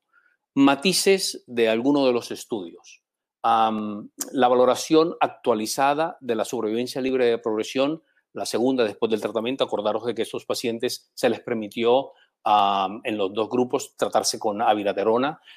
Matices 0.54 1.44
de 1.46 1.68
alguno 1.68 2.06
de 2.06 2.14
los 2.14 2.30
estudios. 2.30 3.02
la 3.42 4.48
valoración 4.48 5.16
actualizada 5.20 6.16
de 6.22 6.34
la 6.34 6.46
sobrevivencia 6.46 7.02
libre 7.02 7.26
de 7.26 7.36
progresión, 7.36 8.02
la 8.32 8.46
segunda 8.46 8.84
después 8.84 9.10
del 9.10 9.20
tratamiento, 9.20 9.64
acordaros 9.64 10.06
de 10.06 10.14
que 10.14 10.22
estos 10.22 10.46
pacientes 10.46 11.10
se 11.12 11.28
les 11.28 11.40
permitió 11.40 12.12
en 12.46 13.16
los 13.16 13.32
dos 13.32 13.48
grupos 13.48 13.96
tratarse 13.96 14.38
con 14.38 14.60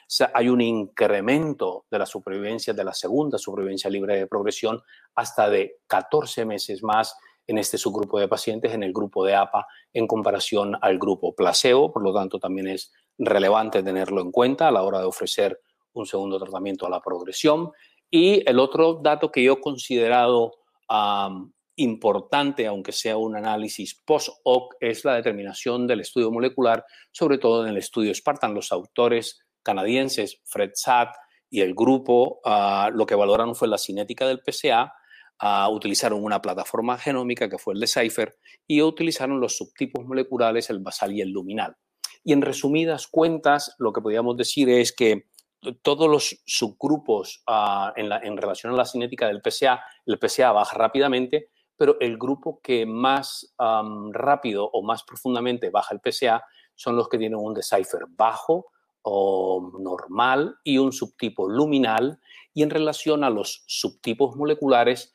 sea, 0.08 0.32
hay 0.34 0.50
un 0.50 0.62
incremento 0.62 1.86
de 1.92 2.00
la 2.00 2.06
supervivencia, 2.06 2.74
de 2.74 2.84
la 2.84 2.94
segunda 2.94 3.38
supervivencia 3.38 3.90
libre 3.90 4.18
de 4.18 4.28
progresión, 4.28 4.82
hasta 5.16 5.50
de 5.50 5.80
14 5.88 6.46
meses 6.46 6.84
más 6.84 7.16
en 7.46 7.58
este 7.58 7.78
subgrupo 7.78 8.20
de 8.20 8.28
pacientes, 8.28 8.74
en 8.74 8.84
el 8.84 8.94
grupo 8.94 9.26
de 9.26 9.36
APA, 9.36 9.68
en 9.94 10.06
comparación 10.06 10.78
al 10.82 10.98
grupo 10.98 11.34
placebo. 11.34 11.92
Por 11.92 12.04
lo 12.04 12.14
tanto, 12.14 12.40
también 12.40 12.68
es 12.68 12.94
relevante 13.18 13.84
tenerlo 13.84 14.22
en 14.22 14.32
cuenta 14.32 14.68
a 14.68 14.72
la 14.72 14.84
hora 14.84 15.00
de 15.00 15.06
ofrecer 15.06 15.60
un 15.94 16.06
segundo 16.06 16.38
tratamiento 16.40 16.86
a 16.86 16.90
la 16.90 17.02
progresión. 17.02 17.72
Y 18.10 18.48
el 18.50 18.60
otro 18.60 18.96
dato 19.02 19.32
que 19.32 19.44
yo 19.44 19.54
he 19.54 19.62
considerado 19.62 20.54
importante, 21.78 22.68
aunque 22.68 22.92
sea 22.92 23.18
un 23.18 23.36
análisis 23.36 23.96
post-hoc, 24.06 24.76
es 24.80 25.06
la 25.06 25.16
determinación 25.16 25.88
del 25.88 26.02
estudio 26.02 26.32
molecular, 26.32 26.84
sobre 27.12 27.38
todo 27.38 27.64
en 27.64 27.72
el 27.72 27.78
estudio 27.78 28.14
Spartan. 28.14 28.54
Los 28.54 28.72
autores 28.72 29.40
canadienses, 29.64 30.42
Fred 30.46 30.72
Satt 30.74 31.16
y 31.50 31.62
el 31.62 31.74
grupo, 31.74 32.40
ah, 32.44 32.90
lo 32.94 33.06
que 33.06 33.16
valoraron 33.16 33.56
fue 33.56 33.68
la 33.68 33.78
cinética 33.78 34.28
del 34.28 34.42
PSA, 34.46 34.94
uh, 35.42 35.72
utilizaron 35.72 36.24
una 36.24 36.42
plataforma 36.42 36.98
genómica 36.98 37.48
que 37.48 37.58
fue 37.58 37.76
el 37.76 37.80
Decipher 37.80 38.36
y 38.66 38.82
utilizaron 38.82 39.40
los 39.40 39.58
subtipos 39.58 40.06
moleculares, 40.06 40.70
el 40.70 40.80
basal 40.80 41.14
y 41.14 41.22
el 41.22 41.30
luminal. 41.30 41.78
Y 42.24 42.34
en 42.34 42.42
resumidas 42.42 43.08
cuentas, 43.08 43.76
lo 43.78 43.94
que 43.94 44.02
podríamos 44.02 44.36
decir 44.36 44.70
es 44.70 44.92
que 44.92 45.28
todos 45.82 46.10
los 46.10 46.42
subgrupos 46.46 47.44
ah, 47.48 47.94
en, 47.96 48.12
en, 48.12 48.38
relación 48.38 48.74
a 48.74 48.78
la 48.78 48.86
cinética 48.86 49.28
del 49.28 49.42
PSA, 49.42 49.80
el 50.06 50.20
PSA 50.20 50.52
baja 50.52 50.78
rápidamente, 50.78 51.50
pero 51.78 51.98
el 52.00 52.18
grupo 52.18 52.60
que 52.62 52.86
más 52.86 53.54
rápido 54.12 54.70
o 54.72 54.82
más 54.82 55.04
profundamente 55.04 55.70
baja 55.70 55.96
el 55.96 56.02
PSA 56.04 56.44
son 56.76 56.96
los 56.96 57.08
que 57.08 57.18
tienen 57.18 57.40
un 57.40 57.54
decipher 57.54 58.06
bajo 58.10 58.68
o 59.04 59.72
normal 59.80 60.58
y 60.64 60.78
un 60.78 60.92
subtipo 60.92 61.48
luminal. 61.48 62.20
Y 62.54 62.64
en 62.64 62.70
relación 62.70 63.24
a 63.24 63.30
los 63.30 63.64
subtipos 63.68 64.36
moleculares, 64.36 65.14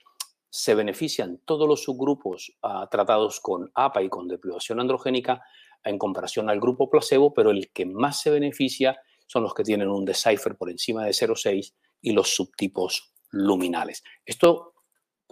se 0.48 0.74
benefician 0.74 1.40
todos 1.46 1.66
los 1.66 1.82
subgrupos 1.82 2.52
ah, 2.62 2.86
tratados 2.90 3.40
con 3.40 3.70
APA 3.74 4.02
y 4.02 4.10
con 4.10 4.28
deprivación 4.28 4.80
androgénica 4.80 5.42
en 5.82 5.98
comparación 5.98 6.50
al 6.50 6.60
grupo 6.60 6.90
placebo, 6.90 7.32
pero 7.32 7.50
el 7.50 7.70
que 7.72 7.86
más 7.86 8.20
se 8.20 8.30
beneficia 8.30 9.00
son 9.26 9.44
los 9.44 9.54
que 9.54 9.64
tienen 9.64 9.88
un 9.88 10.04
decipher 10.04 10.56
por 10.56 10.70
encima 10.70 11.04
de 11.04 11.12
0,6 11.12 11.72
y 12.02 12.12
los 12.12 12.34
subtipos 12.34 13.14
luminales. 13.30 14.04
Esto 14.26 14.71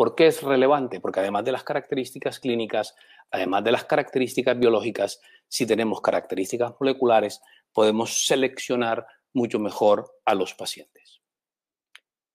¿Por 0.00 0.14
qué 0.14 0.28
es 0.28 0.42
relevante? 0.42 0.99
Porque 0.99 1.21
además 1.21 1.45
de 1.45 1.52
las 1.52 1.62
características 1.62 2.40
clínicas, 2.40 2.95
además 3.30 3.62
de 3.64 3.73
las 3.73 3.85
características 3.85 4.59
biológicas, 4.59 5.21
si 5.47 5.66
tenemos 5.66 6.00
características 6.00 6.73
moleculares, 6.80 7.42
podemos 7.75 8.25
seleccionar 8.25 9.07
mucho 9.35 9.59
mejor 9.59 10.11
a 10.25 10.35
los 10.35 10.54
pacientes. 10.54 11.21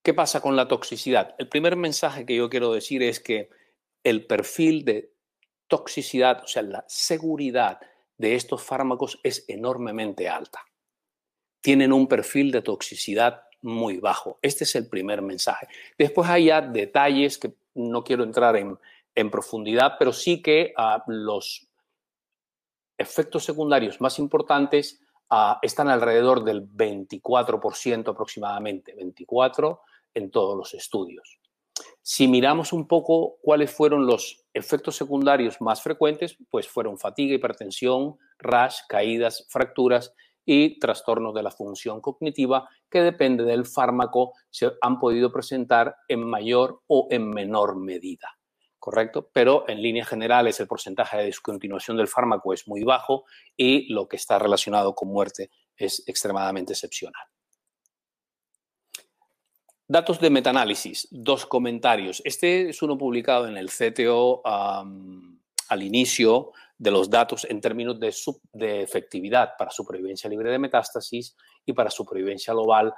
¿Qué 0.04 0.14
pasa 0.14 0.42
con 0.42 0.56
la 0.56 0.68
toxicidad? 0.68 1.34
El 1.40 1.50
primer 1.50 1.76
mensaje 1.76 2.24
que 2.24 2.36
yo 2.36 2.52
quiero 2.52 2.72
decir 2.72 3.02
es 3.02 3.20
que 3.20 3.50
el 4.04 4.28
perfil 4.28 4.86
de 4.86 5.16
toxicidad, 5.68 6.44
o 6.44 6.48
sea, 6.48 6.62
la 6.62 6.86
seguridad 6.88 7.80
de 8.16 8.36
estos 8.36 8.62
fármacos 8.62 9.20
es 9.24 9.44
enormemente 9.48 10.30
alta. 10.30 10.60
Tienen 11.62 11.94
un 11.94 12.08
perfil 12.08 12.52
de 12.52 12.62
toxicidad 12.62 13.42
muy 13.66 13.98
bajo. 13.98 14.38
Este 14.44 14.64
es 14.64 14.76
el 14.76 14.88
primer 14.88 15.24
mensaje. 15.24 15.68
Después 15.98 16.30
hay 16.30 16.46
ya 16.46 16.62
detalles 16.62 17.40
que 17.40 17.54
no 17.74 18.04
quiero 18.04 18.24
entrar 18.24 18.56
en, 18.56 18.78
profundidad, 19.32 19.94
pero 19.98 20.12
sí 20.12 20.42
que 20.42 20.74
ah, 20.78 21.04
los 21.08 21.68
efectos 22.98 23.46
secundarios 23.46 24.02
más 24.02 24.20
importantes 24.20 25.02
ah, 25.30 25.58
están 25.62 25.88
alrededor 25.88 26.44
del 26.44 26.68
24% 26.70 28.12
aproximadamente, 28.12 28.96
24% 28.96 29.80
en 30.14 30.32
todos 30.32 30.58
los 30.58 30.74
estudios. 30.74 31.40
Si 32.02 32.28
miramos 32.28 32.72
un 32.72 32.88
poco 32.88 33.38
cuáles 33.42 33.72
fueron 33.72 34.06
los 34.06 34.46
efectos 34.54 34.96
secundarios 34.96 35.60
más 35.60 35.82
frecuentes, 35.82 36.38
pues 36.52 36.68
fueron 36.68 36.98
fatiga, 36.98 37.34
hipertensión, 37.34 38.18
rash, 38.38 38.80
caídas, 38.88 39.48
fracturas 39.50 40.14
y 40.46 40.80
trastornos 40.80 41.34
de 41.34 41.44
la 41.44 41.52
función 41.52 42.02
cognitiva 42.02 42.70
que 42.90 43.02
depende 43.02 43.44
del 43.44 43.66
fármaco 43.66 44.34
se 44.50 44.72
han 44.82 45.00
podido 45.00 45.32
presentar 45.32 45.96
en 46.08 46.24
mayor 46.24 46.82
o 46.88 47.08
en 47.10 47.30
menor 47.30 47.76
medida. 47.76 48.38
¿Correcto? 48.78 49.32
Pero 49.34 49.68
en 49.68 49.82
líneas 49.82 50.08
generales 50.08 50.60
el 50.60 50.68
porcentaje 50.68 51.18
de 51.18 51.26
discontinuación 51.26 51.98
del 51.98 52.08
fármaco 52.08 52.54
es 52.54 52.68
muy 52.68 52.84
bajo 52.84 53.26
y 53.58 53.92
lo 53.92 54.08
que 54.08 54.18
está 54.18 54.38
relacionado 54.38 54.94
con 54.94 55.08
muerte 55.08 55.50
es 55.76 56.08
extremadamente 56.08 56.74
excepcional. 56.74 57.24
Datos 59.88 60.20
de 60.20 60.32
metaanálisis, 60.32 61.08
dos 61.12 61.46
comentarios. 61.46 62.22
Este 62.26 62.70
es 62.70 62.82
uno 62.82 62.98
publicado 62.98 63.48
en 63.48 63.58
el 63.58 63.70
CTO 63.70 64.42
al 64.44 65.84
inicio 65.84 66.54
de 66.78 66.92
los 66.92 67.10
datos 67.10 67.46
en 67.50 67.62
términos 67.62 68.00
de, 68.00 68.14
de 68.54 68.82
efectividad 68.82 69.52
para 69.58 69.72
supervivencia 69.72 70.30
libre 70.30 70.52
de 70.52 70.60
metástasis 70.60 71.36
y 71.66 71.74
para 71.74 71.90
supervivencia 71.90 72.54
global, 72.54 72.94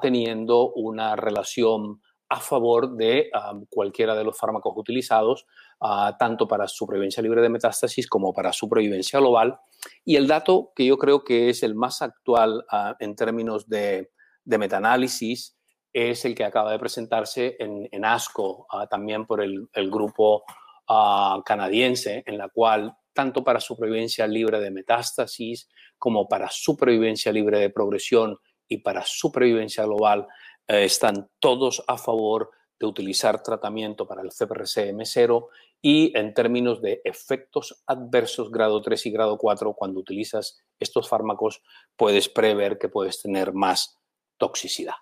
teniendo 0.00 0.72
una 0.72 1.16
relación 1.16 2.00
a 2.28 2.40
favor 2.40 2.96
de 2.96 3.30
cualquiera 3.70 4.14
de 4.14 4.24
los 4.24 4.38
fármacos 4.38 4.72
utilizados, 4.76 5.46
tanto 6.18 6.48
para 6.48 6.66
supervivencia 6.66 7.22
libre 7.22 7.42
de 7.42 7.48
metástasis 7.48 8.08
como 8.08 8.32
para 8.32 8.52
supervivencia 8.52 9.18
global. 9.20 9.58
Y 10.04 10.16
el 10.16 10.26
dato 10.26 10.72
que 10.74 10.86
yo 10.86 10.98
creo 10.98 11.22
que 11.22 11.50
es 11.50 11.62
el 11.62 11.74
más 11.74 12.02
actual 12.02 12.64
en 12.98 13.14
términos 13.14 13.68
de, 13.68 14.10
de 14.44 14.58
metaanálisis 14.58 15.56
es 15.92 16.24
el 16.24 16.34
que 16.34 16.44
acaba 16.44 16.72
de 16.72 16.78
presentarse 16.78 17.56
en, 17.58 18.04
ASCO, 18.04 18.66
también 18.90 19.26
por 19.26 19.40
el, 19.40 19.68
el 19.72 19.90
grupo 19.90 20.44
canadiense, 21.44 22.22
en 22.26 22.38
la 22.38 22.48
cual 22.48 22.96
tanto 23.16 23.42
para 23.42 23.58
supervivencia 23.58 24.26
libre 24.26 24.60
de 24.60 24.70
metástasis 24.70 25.68
como 25.98 26.28
para 26.28 26.50
supervivencia 26.50 27.32
libre 27.32 27.58
de 27.58 27.70
progresión 27.70 28.38
y 28.68 28.78
para 28.78 29.02
supervivencia 29.04 29.84
global, 29.84 30.26
eh, 30.68 30.84
están 30.84 31.30
todos 31.40 31.82
a 31.88 31.96
favor 31.96 32.50
de 32.78 32.86
utilizar 32.86 33.42
tratamiento 33.42 34.06
para 34.06 34.20
el 34.20 34.30
CPRC-M0 34.30 35.48
y 35.80 36.16
en 36.16 36.34
términos 36.34 36.82
de 36.82 37.00
efectos 37.04 37.82
adversos 37.86 38.50
grado 38.50 38.82
3 38.82 39.06
y 39.06 39.10
grado 39.10 39.38
4, 39.38 39.72
cuando 39.72 40.00
utilizas 40.00 40.60
estos 40.78 41.08
fármacos, 41.08 41.62
puedes 41.96 42.28
prever 42.28 42.76
que 42.78 42.90
puedes 42.90 43.22
tener 43.22 43.54
más 43.54 43.98
toxicidad. 44.36 44.94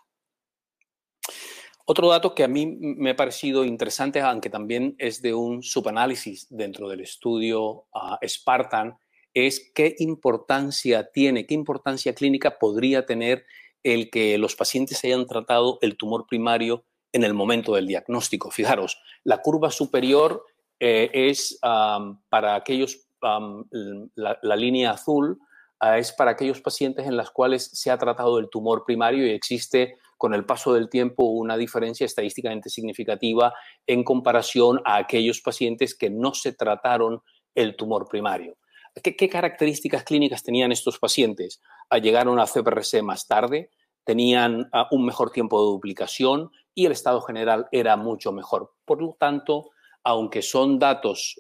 Otro 1.87 2.09
dato 2.09 2.35
que 2.35 2.45
a 2.45 2.49
mí 2.49 2.67
me 2.67 3.11
ha 3.11 3.17
parecido 3.17 3.65
interesante, 3.65 4.21
aunque 4.21 4.49
también 4.49 4.95
es 4.99 5.21
de 5.21 5.35
un 5.35 5.63
subanálisis 5.63 6.47
dentro 6.49 6.89
del 6.89 7.01
estudio 7.01 7.85
ah, 7.95 8.19
Spartan, 8.27 8.97
es 9.35 9.71
qué 9.75 9.95
importancia 9.99 11.11
tiene, 11.13 11.45
qué 11.47 11.55
importancia 11.55 12.15
clínica 12.15 12.59
podría 12.59 13.05
tener 13.05 13.45
el 13.83 14.09
que 14.11 14.39
los 14.39 14.57
pacientes 14.57 15.05
hayan 15.05 15.27
tratado 15.27 15.79
el 15.83 15.97
tumor 15.97 16.27
primario 16.27 16.85
en 17.13 17.23
el 17.23 17.35
momento 17.35 17.75
del 17.75 17.87
diagnóstico. 17.87 18.51
Fijaros, 18.51 18.99
la 19.23 19.43
curva 19.43 19.71
superior 19.71 20.45
eh, 20.81 21.11
es 21.13 21.59
para 21.61 22.55
aquellos, 22.55 23.07
la, 23.21 24.57
línea 24.57 24.93
azul 24.93 25.39
ah, 25.81 25.99
es 25.99 26.13
para 26.13 26.31
aquellos 26.31 26.61
pacientes 26.61 27.07
en 27.07 27.17
los 27.17 27.31
cuales 27.31 27.71
se 27.73 27.91
ha 27.91 27.99
tratado 27.99 28.39
el 28.39 28.49
tumor 28.49 28.85
primario 28.87 29.27
y 29.27 29.31
existe 29.31 29.99
con 30.25 30.33
el 30.33 30.47
paso 30.47 30.73
del 30.73 30.89
tiempo 30.89 31.25
una 31.25 31.59
diferencia 31.59 32.07
estadísticamente 32.07 32.71
significativa 32.71 33.53
en 33.87 34.03
comparación 34.03 34.81
a 34.87 34.97
aquellos 34.97 35.43
pacientes 35.43 35.95
que 35.95 36.09
no 36.09 36.33
se 36.33 36.55
trataron 36.55 37.21
el 37.55 37.77
tumor 37.77 38.09
primario. 38.09 38.57
¿Qué, 39.03 39.29
características 39.29 40.03
clínicas 40.03 40.43
tenían 40.43 40.73
estos 40.73 40.99
pacientes? 40.99 41.61
Ah, 41.91 41.99
llegaron 41.99 42.41
a 42.41 42.47
CPRC 42.47 43.03
más 43.03 43.27
tarde, 43.27 43.69
tenían 44.03 44.67
ah, 44.73 44.89
un 44.93 45.05
mejor 45.05 45.31
tiempo 45.31 45.61
de 45.61 45.67
duplicación 45.67 46.51
y 46.75 46.87
el 46.87 46.93
estado 46.93 47.21
general 47.21 47.69
era 47.71 47.99
mucho 47.99 48.33
mejor. 48.33 48.73
Por 48.87 49.03
lo 49.03 49.19
tanto, 49.21 49.73
aunque 50.05 50.41
son 50.41 50.79
datos 50.79 51.39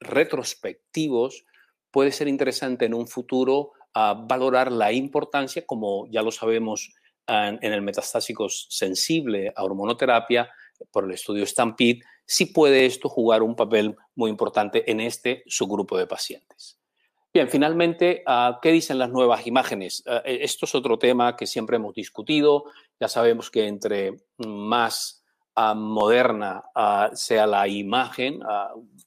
retrospectivos, 0.00 1.44
puede 1.92 2.10
ser 2.10 2.26
interesante 2.26 2.86
en 2.86 2.94
un 2.94 3.06
futuro 3.06 3.74
valorar 3.94 4.72
la 4.72 4.92
importancia, 4.92 5.64
como 5.64 6.08
ya 6.10 6.22
lo 6.22 6.32
sabemos 6.32 6.94
en, 7.30 7.72
el 7.72 7.82
metastásico 7.82 8.48
sensible 8.48 9.52
a 9.54 9.64
hormonoterapia, 9.64 10.50
por 10.90 11.04
el 11.04 11.12
estudio 11.12 11.46
Stampede, 11.46 12.00
si 12.24 12.46
puede 12.46 12.86
esto 12.86 13.08
jugar 13.08 13.42
un 13.42 13.54
papel 13.54 13.96
muy 14.14 14.30
importante 14.30 14.90
en 14.90 15.00
este 15.00 15.42
subgrupo 15.46 15.98
de 15.98 16.06
pacientes. 16.06 16.78
Bien, 17.32 17.48
finalmente, 17.48 18.22
ah, 18.26 18.58
¿qué 18.60 18.72
dicen 18.72 18.98
las 18.98 19.10
nuevas 19.10 19.46
imágenes? 19.46 20.02
Ah, 20.06 20.22
e, 20.24 20.42
esto 20.42 20.64
es 20.64 20.74
otro 20.74 20.98
tema 20.98 21.36
que 21.36 21.46
siempre 21.46 21.76
hemos 21.76 21.94
discutido. 21.94 22.64
Ya 22.98 23.08
sabemos 23.08 23.50
que 23.50 23.66
entre 23.66 24.16
más 24.38 25.24
ah, 25.54 25.74
moderna 25.74 26.64
sea 27.12 27.46
la 27.46 27.68
imagen, 27.68 28.40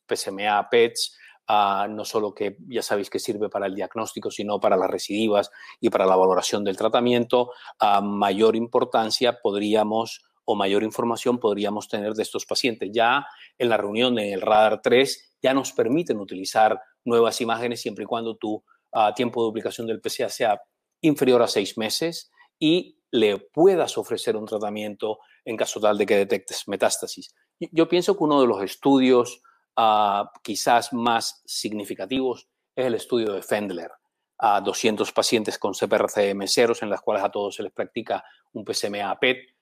PSMA, 0.08 0.70
PETs, 0.70 1.18
no 1.48 2.06
solo 2.06 2.34
que 2.34 2.58
ya 2.68 2.82
sabéis 2.82 3.10
que 3.10 3.20
sirve 3.20 3.50
para 3.50 3.68
el 3.68 3.76
diagnóstico, 3.76 4.32
sino 4.32 4.60
para 4.60 4.78
las 4.78 4.90
recidivas 4.90 5.52
y 5.80 5.90
para 5.90 6.06
la 6.06 6.16
valoración 6.16 6.64
del 6.64 6.78
tratamiento, 6.78 7.52
a 7.80 8.02
mayor 8.02 8.56
importancia 8.56 9.40
podríamos 9.42 10.22
o 10.46 10.56
mayor 10.56 10.84
información 10.84 11.40
podríamos 11.40 11.88
tener 11.88 12.14
de 12.14 12.24
estos 12.24 12.46
pacientes. 12.46 12.90
Ya 12.92 13.26
en 13.58 13.70
la 13.70 13.78
reunión 13.78 14.20
en 14.20 14.34
el 14.34 14.42
Radar 14.42 14.82
3 14.82 15.38
ya 15.42 15.54
nos 15.54 15.72
permiten 15.72 16.20
utilizar 16.20 16.80
nuevas 17.06 17.40
imágenes 17.42 17.82
siempre 17.82 18.04
y 18.04 18.08
cuando 18.08 18.36
tu 18.36 18.64
ah, 18.92 19.14
tiempo 19.14 19.42
de 19.42 19.48
duplicación 19.48 19.88
del 19.88 20.02
PCA 20.02 20.30
sea 20.30 20.62
inferior 21.02 21.42
a 21.42 21.48
seis 21.48 21.78
meses 21.78 22.32
y 22.60 22.98
le 23.12 23.38
puedas 23.38 23.98
ofrecer 23.98 24.36
un 24.36 24.46
tratamiento 24.46 25.20
en 25.46 25.58
caso 25.58 25.80
tal 25.80 25.98
de 25.98 26.06
que 26.06 26.18
detectes 26.18 26.68
metástasis. 26.68 27.36
Yo 27.60 27.88
pienso 27.88 28.18
que 28.18 28.24
uno 28.24 28.42
de 28.42 28.48
los 28.48 28.64
estudios 28.64 29.42
ah, 29.76 30.32
quizás 30.42 30.94
más 30.94 31.42
significativos 31.46 32.48
es 32.76 32.86
el 32.86 32.96
estudio 32.96 33.34
de 33.34 33.42
Fendler 33.42 33.92
a 34.40 34.62
200 34.62 35.12
pacientes 35.12 35.58
con 35.58 35.74
CPRCM 35.74 36.48
ceros 36.48 36.82
en 36.82 36.90
las 36.90 37.02
cuales 37.02 37.24
a 37.24 37.30
todos 37.30 37.56
se 37.56 37.64
les 37.64 37.72
practica 37.72 38.24
un 38.52 38.66
PSMA 38.66 39.18
PET 39.20 39.54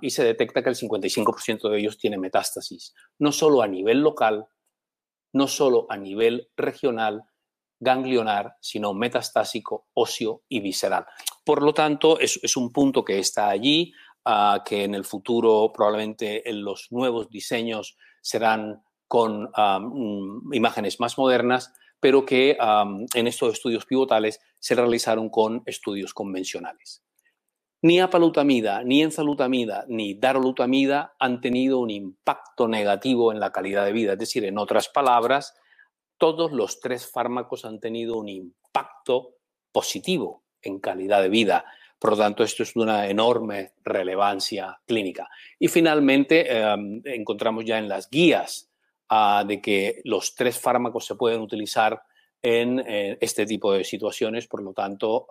y 0.00 0.10
se 0.10 0.24
detecta 0.24 0.62
que 0.62 0.68
el 0.68 0.76
55% 0.76 1.70
de 1.70 1.78
ellos 1.78 1.98
tiene 1.98 2.18
metástasis, 2.18 2.94
no 3.18 3.32
solo 3.32 3.62
a 3.62 3.66
nivel 3.66 4.00
local, 4.00 4.46
no 5.32 5.48
solo 5.48 5.86
a 5.88 5.96
nivel 5.96 6.48
regional, 6.56 7.24
ganglionar, 7.78 8.56
sino 8.60 8.94
metastásico, 8.94 9.86
óseo 9.94 10.42
y 10.48 10.60
visceral. 10.60 11.06
Por 11.44 11.62
lo 11.62 11.74
tanto, 11.74 12.18
es, 12.18 12.56
un 12.56 12.72
punto 12.72 13.04
que 13.04 13.18
está 13.18 13.48
allí, 13.48 13.92
que 14.64 14.84
en 14.84 14.94
el 14.94 15.04
futuro 15.04 15.70
probablemente 15.72 16.48
en 16.48 16.64
los 16.64 16.88
nuevos 16.90 17.28
diseños 17.30 17.96
serán 18.20 18.82
con 19.08 19.50
imágenes 20.52 21.00
más 21.00 21.18
modernas, 21.18 21.72
pero 22.00 22.24
que 22.24 22.56
en 23.14 23.26
estos 23.26 23.54
estudios 23.54 23.86
pivotales 23.86 24.40
se 24.58 24.74
realizaron 24.74 25.28
con 25.30 25.62
estudios 25.66 26.12
convencionales. 26.14 27.02
Ni 27.82 28.00
apalutamida, 28.00 28.82
ni 28.82 29.02
enzalutamida, 29.02 29.84
ni 29.88 30.14
darolutamida 30.14 31.14
han 31.18 31.40
tenido 31.40 31.78
un 31.78 31.90
impacto 31.90 32.68
negativo 32.68 33.32
en 33.32 33.38
la 33.38 33.52
calidad 33.52 33.84
de 33.84 33.92
vida. 33.92 34.14
Es 34.14 34.18
decir, 34.18 34.44
en 34.44 34.58
otras 34.58 34.88
palabras, 34.88 35.54
todos 36.18 36.52
los 36.52 36.80
tres 36.80 37.10
fármacos 37.10 37.64
han 37.64 37.78
tenido 37.78 38.16
un 38.16 38.28
impacto 38.28 39.36
positivo 39.70 40.44
en 40.62 40.80
calidad 40.80 41.22
de 41.22 41.28
vida. 41.28 41.64
Por 41.98 42.10
lo 42.10 42.16
tanto, 42.16 42.42
esto 42.42 42.62
es 42.62 42.74
de 42.74 42.80
una 42.80 43.08
enorme 43.08 43.72
relevancia 43.84 44.80
clínica. 44.86 45.28
Y 45.58 45.68
finalmente, 45.68 46.50
em, 46.50 47.02
encontramos 47.04 47.64
ya 47.64 47.78
en 47.78 47.88
las 47.88 48.10
guías 48.10 48.65
ah, 49.08 49.44
de 49.46 49.60
que 49.60 50.00
los 50.04 50.34
tres 50.34 50.58
fármacos 50.58 51.06
se 51.06 51.14
pueden 51.14 51.40
utilizar 51.40 52.00
en 52.42 52.80
eh, 52.80 53.18
este 53.20 53.46
tipo 53.46 53.72
de 53.72 53.84
situaciones. 53.84 54.46
Por 54.46 54.62
lo 54.62 54.72
tanto, 54.72 55.26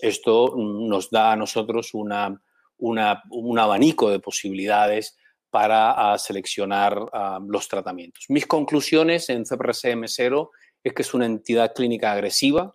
esto 0.00 0.54
nos 0.56 1.10
da 1.10 1.32
a 1.32 1.36
nosotros 1.36 1.92
un 1.94 3.58
abanico 3.58 4.10
de 4.10 4.20
posibilidades 4.20 5.18
para 5.50 6.12
ah, 6.12 6.18
seleccionar 6.18 6.98
ah, 7.12 7.40
los 7.46 7.68
tratamientos. 7.68 8.26
Mis 8.28 8.46
conclusiones 8.46 9.28
en 9.28 9.44
CPRCM0 9.44 10.50
es 10.84 10.92
que 10.92 11.02
es 11.02 11.14
una 11.14 11.26
entidad 11.26 11.74
clínica 11.74 12.12
agresiva, 12.12 12.74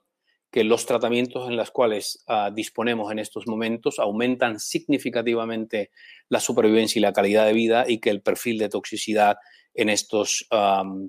que 0.52 0.64
los 0.64 0.86
tratamientos 0.86 1.50
en 1.50 1.56
los 1.58 1.72
cuales 1.72 2.24
disponemos 2.54 3.12
en 3.12 3.18
estos 3.18 3.48
momentos 3.48 3.98
aumentan 3.98 4.60
significativamente 4.60 5.90
la 6.30 6.40
supervivencia 6.40 7.00
y 7.00 7.02
la 7.02 7.12
calidad 7.12 7.48
de 7.48 7.54
vida 7.54 7.86
y 7.88 8.00
que 8.00 8.12
el 8.12 8.22
perfil 8.22 8.60
de 8.60 8.70
toxicidad 8.70 9.38
en 9.74 9.90
estos 9.90 10.48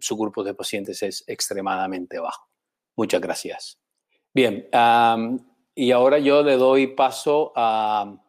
subgrupos 0.01 0.45
de 0.45 0.55
pacientes 0.55 1.03
es 1.03 1.25
extremadamente 1.27 2.19
bajo. 2.19 2.49
Muchas 2.97 3.21
gracias. 3.21 3.81
Bien, 4.33 4.69
y 5.75 5.91
ahora 5.91 6.19
yo 6.19 6.43
le 6.43 6.57
doy 6.57 6.89
paso 6.89 7.53
a, 7.55 8.21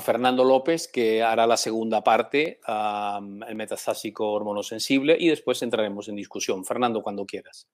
Fernando 0.00 0.42
López, 0.42 0.88
que 0.88 1.22
hará 1.22 1.46
la 1.46 1.56
segunda 1.56 2.02
parte, 2.02 2.60
el 2.66 3.54
metastásico 3.54 4.32
hormonosensible, 4.32 5.16
y 5.18 5.28
después 5.28 5.62
entraremos 5.62 6.08
en 6.08 6.16
discusión. 6.16 6.64
Fernando, 6.64 7.02
cuando 7.02 7.26
quieras. 7.26 7.68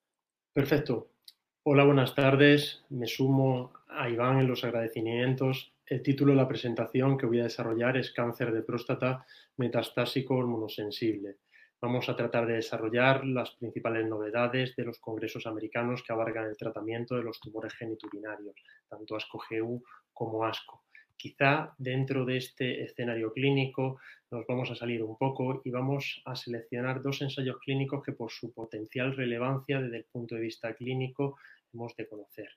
Perfecto. 0.53 1.11
Hola, 1.63 1.85
buenas 1.85 2.15
tardes. 2.15 2.83
Me 2.89 3.07
sumo 3.07 3.73
a 3.89 4.09
Iván 4.09 4.41
en 4.41 4.49
los 4.49 4.65
agradecimientos. 4.65 5.75
El 5.87 6.03
título 6.03 6.33
de 6.33 6.39
la 6.39 6.49
presentación 6.49 7.17
que 7.17 7.27
voy 7.27 7.41
a 7.41 7.45
desarrollar 7.45 7.97
es 7.97 8.11
Cáncer 8.11 8.53
de 8.53 8.63
próstata 8.63 9.25
metastásico 9.57 10.35
hormonosensible. 10.35 11.37
Vamos 11.81 12.09
a 12.09 12.17
tratar 12.17 12.45
de 12.47 12.55
desarrollar 12.55 13.25
las 13.25 13.53
principales 13.53 14.05
novedades 14.05 14.75
de 14.75 14.85
los 14.85 14.99
congresos 14.99 15.47
americanos 15.47 16.03
que 16.03 16.13
abarcan 16.13 16.47
el 16.47 16.57
tratamiento 16.57 17.15
de 17.15 17.23
los 17.23 17.39
tumores 17.39 17.73
geniturinarios, 17.75 18.57
tanto 18.89 19.15
ASCO-GU 19.15 19.85
como 20.13 20.45
ASCO. 20.45 20.83
Quizá 21.17 21.75
dentro 21.79 22.25
de 22.25 22.39
este 22.39 22.83
escenario 22.83 23.33
clínico 23.33 24.01
nos 24.31 24.45
vamos 24.49 24.73
a 24.73 24.75
salir 24.75 25.05
un 25.05 25.17
poco 25.17 25.63
y 25.65 25.71
vamos 25.71 26.21
a 26.25 26.35
seleccionar 26.35 27.01
dos 27.01 27.23
ensayos 27.23 27.59
clínicos 27.59 28.03
que 28.03 28.13
por 28.13 28.33
su 28.33 28.53
potencial 28.53 29.15
relevancia 29.15 29.81
desde 29.81 29.99
el 29.99 30.05
punto 30.05 30.35
de 30.35 30.41
vista 30.41 30.75
clínico 30.75 31.39
hemos 31.73 31.95
de 31.95 32.09
conocer. 32.09 32.49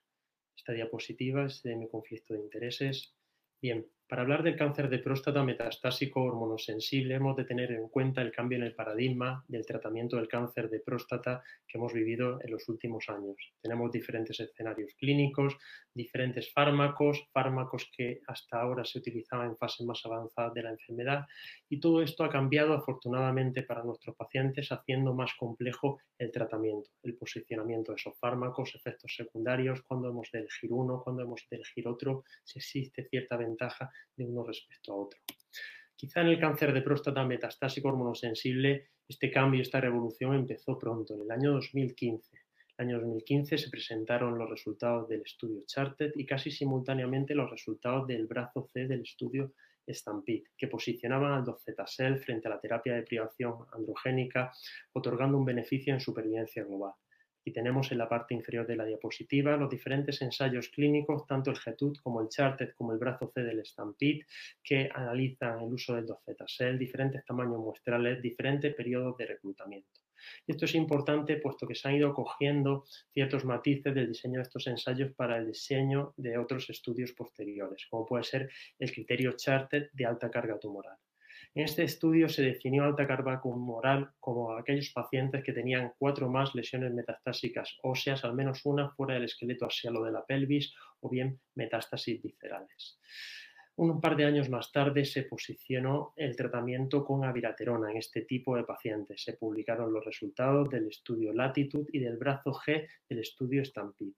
Esta 0.57 0.73
diapositiva 0.73 1.45
es 1.45 1.61
de 1.61 1.75
mi 1.75 1.87
conflicto 1.87 2.33
de 2.33 2.39
intereses. 2.39 3.15
Bien, 3.61 3.85
para 4.11 4.23
hablar 4.23 4.43
del 4.43 4.57
cáncer 4.57 4.89
de 4.89 4.99
próstata 4.99 5.41
metastásico 5.41 6.21
hormonosensible 6.21 7.15
hemos 7.15 7.37
de 7.37 7.45
tener 7.45 7.71
en 7.71 7.87
cuenta 7.87 8.21
el 8.21 8.29
cambio 8.29 8.57
en 8.57 8.65
el 8.65 8.75
paradigma 8.75 9.45
del 9.47 9.65
tratamiento 9.65 10.17
del 10.17 10.27
cáncer 10.27 10.69
de 10.69 10.81
próstata 10.81 11.41
que 11.65 11.77
hemos 11.77 11.93
vivido 11.93 12.37
en 12.43 12.51
los 12.51 12.67
últimos 12.67 13.07
años. 13.07 13.37
Tenemos 13.61 13.89
diferentes 13.89 14.37
escenarios 14.37 14.95
clínicos, 14.99 15.55
diferentes 15.93 16.51
fármacos, 16.51 17.23
fármacos 17.31 17.89
que 17.95 18.19
hasta 18.27 18.59
ahora 18.59 18.83
se 18.83 18.99
utilizaban 18.99 19.51
en 19.51 19.57
fases 19.57 19.87
más 19.87 20.01
avanzadas 20.03 20.53
de 20.55 20.63
la 20.63 20.71
enfermedad 20.71 21.25
y 21.69 21.79
todo 21.79 22.01
esto 22.01 22.25
ha 22.25 22.29
cambiado 22.29 22.73
afortunadamente 22.73 23.63
para 23.63 23.81
nuestros 23.81 24.17
pacientes 24.17 24.73
haciendo 24.73 25.13
más 25.13 25.31
complejo 25.35 26.01
el 26.17 26.33
tratamiento, 26.33 26.89
el 27.03 27.15
posicionamiento 27.15 27.93
de 27.93 27.95
esos 27.95 28.19
fármacos, 28.19 28.75
efectos 28.75 29.15
secundarios, 29.15 29.81
cuando 29.83 30.09
hemos 30.09 30.29
de 30.33 30.39
elegir 30.39 30.73
uno, 30.73 31.01
cuando 31.01 31.23
hemos 31.23 31.47
de 31.49 31.55
elegir 31.55 31.87
otro, 31.87 32.25
si 32.43 32.59
existe 32.59 33.07
cierta 33.07 33.37
ventaja 33.37 33.89
de 34.15 34.25
uno 34.25 34.43
respecto 34.43 34.93
a 34.93 34.95
otro. 34.95 35.19
Quizá 35.95 36.21
en 36.21 36.27
el 36.27 36.39
cáncer 36.39 36.73
de 36.73 36.81
próstata 36.81 37.23
metastásico 37.23 37.89
hormonosensible 37.89 38.89
este 39.07 39.29
cambio, 39.29 39.61
esta 39.61 39.81
revolución 39.81 40.35
empezó 40.35 40.79
pronto, 40.79 41.13
en 41.13 41.21
el 41.21 41.31
año 41.31 41.51
2015. 41.51 42.37
En 42.77 42.89
el 42.89 42.95
año 42.95 42.99
2015 43.01 43.57
se 43.57 43.69
presentaron 43.69 44.37
los 44.37 44.49
resultados 44.49 45.09
del 45.09 45.21
estudio 45.21 45.61
Charted 45.65 46.13
y 46.15 46.25
casi 46.25 46.49
simultáneamente 46.49 47.35
los 47.35 47.51
resultados 47.51 48.07
del 48.07 48.25
brazo 48.25 48.63
C 48.71 48.87
del 48.87 49.01
estudio 49.01 49.53
Stampede, 49.87 50.45
que 50.57 50.67
posicionaban 50.67 51.33
al 51.33 51.43
docetaxel 51.43 52.19
frente 52.19 52.47
a 52.47 52.51
la 52.51 52.61
terapia 52.61 52.95
de 52.95 53.03
privación 53.03 53.55
androgénica, 53.73 54.53
otorgando 54.93 55.37
un 55.37 55.45
beneficio 55.45 55.93
en 55.93 55.99
supervivencia 55.99 56.63
global. 56.63 56.93
Y 57.43 57.51
tenemos 57.51 57.91
en 57.91 57.97
la 57.97 58.07
parte 58.07 58.33
inferior 58.33 58.67
de 58.67 58.75
la 58.75 58.85
diapositiva 58.85 59.57
los 59.57 59.69
diferentes 59.69 60.21
ensayos 60.21 60.69
clínicos, 60.69 61.25
tanto 61.25 61.49
el 61.49 61.57
GETUT 61.57 61.99
como 62.01 62.21
el 62.21 62.29
CHARTED 62.29 62.73
como 62.75 62.93
el 62.93 62.99
brazo 62.99 63.31
C 63.33 63.41
del 63.41 63.65
Stampede, 63.65 64.25
que 64.63 64.89
analizan 64.93 65.59
el 65.61 65.73
uso 65.73 65.95
del 65.95 66.05
docetaxel, 66.05 66.77
diferentes 66.77 67.25
tamaños 67.25 67.59
muestrales, 67.59 68.21
diferentes 68.21 68.73
periodos 68.75 69.17
de 69.17 69.25
reclutamiento. 69.25 70.01
Esto 70.45 70.65
es 70.65 70.75
importante 70.75 71.37
puesto 71.37 71.67
que 71.67 71.73
se 71.73 71.87
han 71.87 71.95
ido 71.95 72.13
cogiendo 72.13 72.85
ciertos 73.11 73.43
matices 73.43 73.93
del 73.95 74.09
diseño 74.09 74.37
de 74.37 74.43
estos 74.43 74.67
ensayos 74.67 75.11
para 75.13 75.37
el 75.37 75.47
diseño 75.47 76.13
de 76.17 76.37
otros 76.37 76.69
estudios 76.69 77.11
posteriores, 77.13 77.87
como 77.89 78.05
puede 78.05 78.23
ser 78.23 78.51
el 78.77 78.91
criterio 78.91 79.35
CHARTED 79.35 79.89
de 79.93 80.05
alta 80.05 80.29
carga 80.29 80.59
tumoral. 80.59 80.97
En 81.53 81.65
este 81.65 81.83
estudio 81.83 82.29
se 82.29 82.43
definió 82.43 82.85
alta 82.85 83.05
carga 83.05 83.41
tumoral 83.41 84.11
como 84.21 84.53
aquellos 84.53 84.89
pacientes 84.91 85.43
que 85.43 85.51
tenían 85.51 85.91
cuatro 85.97 86.29
más 86.29 86.55
lesiones 86.55 86.93
metastásicas 86.93 87.77
óseas, 87.83 88.23
al 88.23 88.35
menos 88.35 88.65
una 88.65 88.89
fuera 88.91 89.15
del 89.15 89.25
esqueleto 89.25 89.65
axialo 89.65 90.01
de 90.05 90.13
la 90.13 90.25
pelvis 90.25 90.73
o 91.01 91.09
bien 91.09 91.41
metástasis 91.55 92.21
viscerales. 92.21 92.99
Un 93.75 93.99
par 93.99 94.15
de 94.15 94.25
años 94.25 94.49
más 94.49 94.71
tarde 94.71 95.03
se 95.03 95.23
posicionó 95.23 96.13
el 96.15 96.37
tratamiento 96.37 97.03
con 97.03 97.25
aviraterona 97.25 97.91
en 97.91 97.97
este 97.97 98.21
tipo 98.21 98.55
de 98.55 98.63
pacientes. 98.63 99.21
Se 99.21 99.33
publicaron 99.33 99.91
los 99.91 100.05
resultados 100.05 100.69
del 100.69 100.87
estudio 100.87 101.33
Latitude 101.33 101.89
y 101.91 101.99
del 101.99 102.17
brazo 102.17 102.53
G 102.53 102.87
del 103.09 103.19
estudio 103.19 103.65
Stampede. 103.65 104.13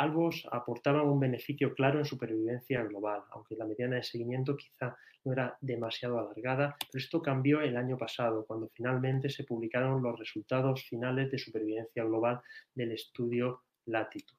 Ambos 0.00 0.46
aportaban 0.52 1.08
un 1.08 1.18
beneficio 1.18 1.74
claro 1.74 1.98
en 1.98 2.04
supervivencia 2.04 2.84
global, 2.84 3.24
aunque 3.32 3.56
la 3.56 3.66
mediana 3.66 3.96
de 3.96 4.04
seguimiento 4.04 4.56
quizá 4.56 4.96
no 5.24 5.32
era 5.32 5.58
demasiado 5.60 6.20
alargada, 6.20 6.76
pero 6.78 7.02
esto 7.02 7.20
cambió 7.20 7.60
el 7.60 7.76
año 7.76 7.98
pasado, 7.98 8.46
cuando 8.46 8.68
finalmente 8.68 9.28
se 9.28 9.42
publicaron 9.42 10.00
los 10.00 10.16
resultados 10.16 10.84
finales 10.84 11.32
de 11.32 11.38
supervivencia 11.38 12.04
global 12.04 12.40
del 12.72 12.92
estudio 12.92 13.64
Latitude. 13.86 14.38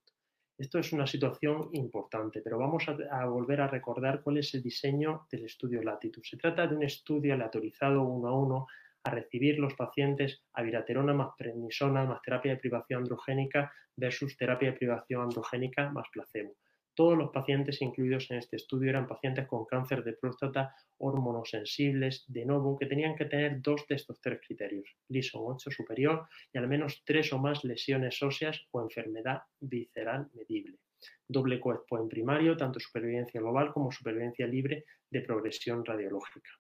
Esto 0.58 0.80
es 0.80 0.94
una 0.94 1.06
situación 1.06 1.70
importante, 1.74 2.42
pero 2.42 2.58
vamos 2.58 2.86
a, 2.88 3.26
volver 3.26 3.60
a 3.60 3.68
recordar 3.68 4.22
cuál 4.22 4.38
es 4.38 4.54
el 4.54 4.64
diseño 4.64 5.28
del 5.30 5.44
estudio 5.44 5.84
Latitude. 5.84 6.26
Se 6.26 6.38
trata 6.38 6.68
de 6.68 6.76
un 6.78 6.84
estudio 6.84 7.34
aleatorizado 7.34 8.02
uno 8.04 8.28
a 8.30 8.38
uno 8.38 8.68
a 9.04 9.12
recibir 9.12 9.60
los 9.60 9.74
pacientes 9.76 10.44
aviraterona 10.54 11.14
más 11.14 11.30
prednisona 11.38 12.06
más 12.06 12.22
terapia 12.22 12.54
de 12.54 12.60
privación 12.60 13.04
androgénica 13.04 13.72
versus 13.96 14.38
terapia 14.38 14.72
de 14.72 14.78
privación 14.78 15.24
androgénica 15.24 15.90
más 15.90 16.08
placebo. 16.12 16.56
Todos 17.00 17.18
los 17.18 17.32
pacientes 17.32 17.82
incluidos 17.82 18.30
en 18.30 18.40
este 18.40 18.58
estudio 18.58 18.90
eran 18.90 19.08
pacientes 19.08 19.48
con 19.48 19.66
cáncer 19.66 20.04
de 20.04 20.14
próstata 20.14 20.76
hormonosensibles 20.98 22.26
de 22.28 22.46
nuevo 22.46 22.78
que 22.78 22.88
tenían 22.88 23.16
que 23.16 23.24
tener 23.24 23.62
dos 23.62 23.86
de 23.88 23.96
estos 23.96 24.20
tres 24.20 24.42
criterios, 24.46 24.98
Gleason 25.08 25.42
8 25.46 25.72
superior 25.72 26.28
y 26.52 26.58
al 26.58 26.68
menos 26.68 27.02
tres 27.06 27.32
o 27.32 27.38
más 27.38 27.64
lesiones 27.64 28.22
óseas 28.22 28.68
o 28.72 28.82
enfermedad 28.82 29.44
visceral 29.62 30.28
medible. 30.34 30.78
Doble 31.26 31.62
coexpo 31.62 32.06
primario, 32.10 32.58
tanto 32.58 32.82
supervivencia 32.82 33.40
global 33.40 33.72
como 33.72 33.94
supervivencia 33.94 34.46
libre 34.46 34.84
de 35.10 35.22
progresión 35.22 35.86
radiológica. 35.86 36.52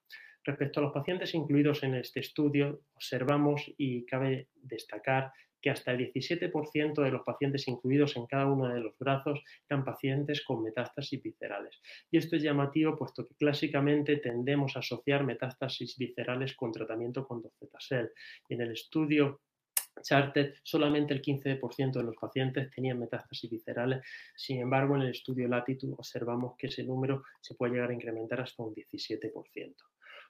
Respecto 0.44 0.80
a 0.80 0.84
los 0.84 0.94
pacientes 0.94 1.34
incluidos 1.34 1.84
en 1.84 1.96
este 1.96 2.22
estudio, 2.22 2.82
observamos 2.96 3.72
y 3.78 4.06
cabe 4.06 4.50
destacar 4.56 5.32
que 5.62 5.70
hasta 5.70 5.92
el 5.92 6.14
17% 6.14 7.04
de 7.04 7.12
los 7.12 7.24
pacientes 7.24 7.68
incluidos 7.68 8.16
en 8.16 8.26
cada 8.26 8.46
uno 8.46 8.70
de 8.70 8.80
los 8.80 8.98
brazos 8.98 9.44
eran 9.70 9.84
pacientes 9.84 10.44
con 10.44 10.64
metástasis 10.64 11.22
viscerales. 11.22 11.82
Y 12.10 12.18
esto 12.18 12.36
es 12.36 12.44
llamativo 12.44 12.98
puesto 12.98 13.28
que 13.28 13.36
clásicamente 13.36 14.18
tendemos 14.18 14.76
a 14.76 14.80
asociar 14.80 15.24
metástasis 15.26 15.98
viscerales 15.98 16.56
con 16.56 16.72
tratamiento 16.72 17.28
con 17.28 17.42
docetacel. 17.42 18.12
Y 18.48 18.54
en 18.54 18.62
el 18.62 18.72
estudio 18.72 19.42
Charted, 20.02 20.54
solamente 20.64 21.14
el 21.14 21.22
15% 21.22 21.92
de 21.92 22.04
los 22.04 22.16
pacientes 22.16 22.72
tenían 22.72 23.00
metástasis 23.00 23.50
viscerales. 23.50 24.02
Sin 24.36 24.62
embargo, 24.62 24.96
en 24.96 25.02
el 25.02 25.10
estudio 25.10 25.48
Latitude 25.50 25.96
observamos 25.98 26.56
que 26.58 26.68
ese 26.68 26.84
número 26.84 27.24
se 27.42 27.56
puede 27.56 27.74
llegar 27.74 27.90
a 27.90 27.94
incrementar 27.94 28.40
hasta 28.40 28.64
un 28.64 28.74
17%. 28.74 29.76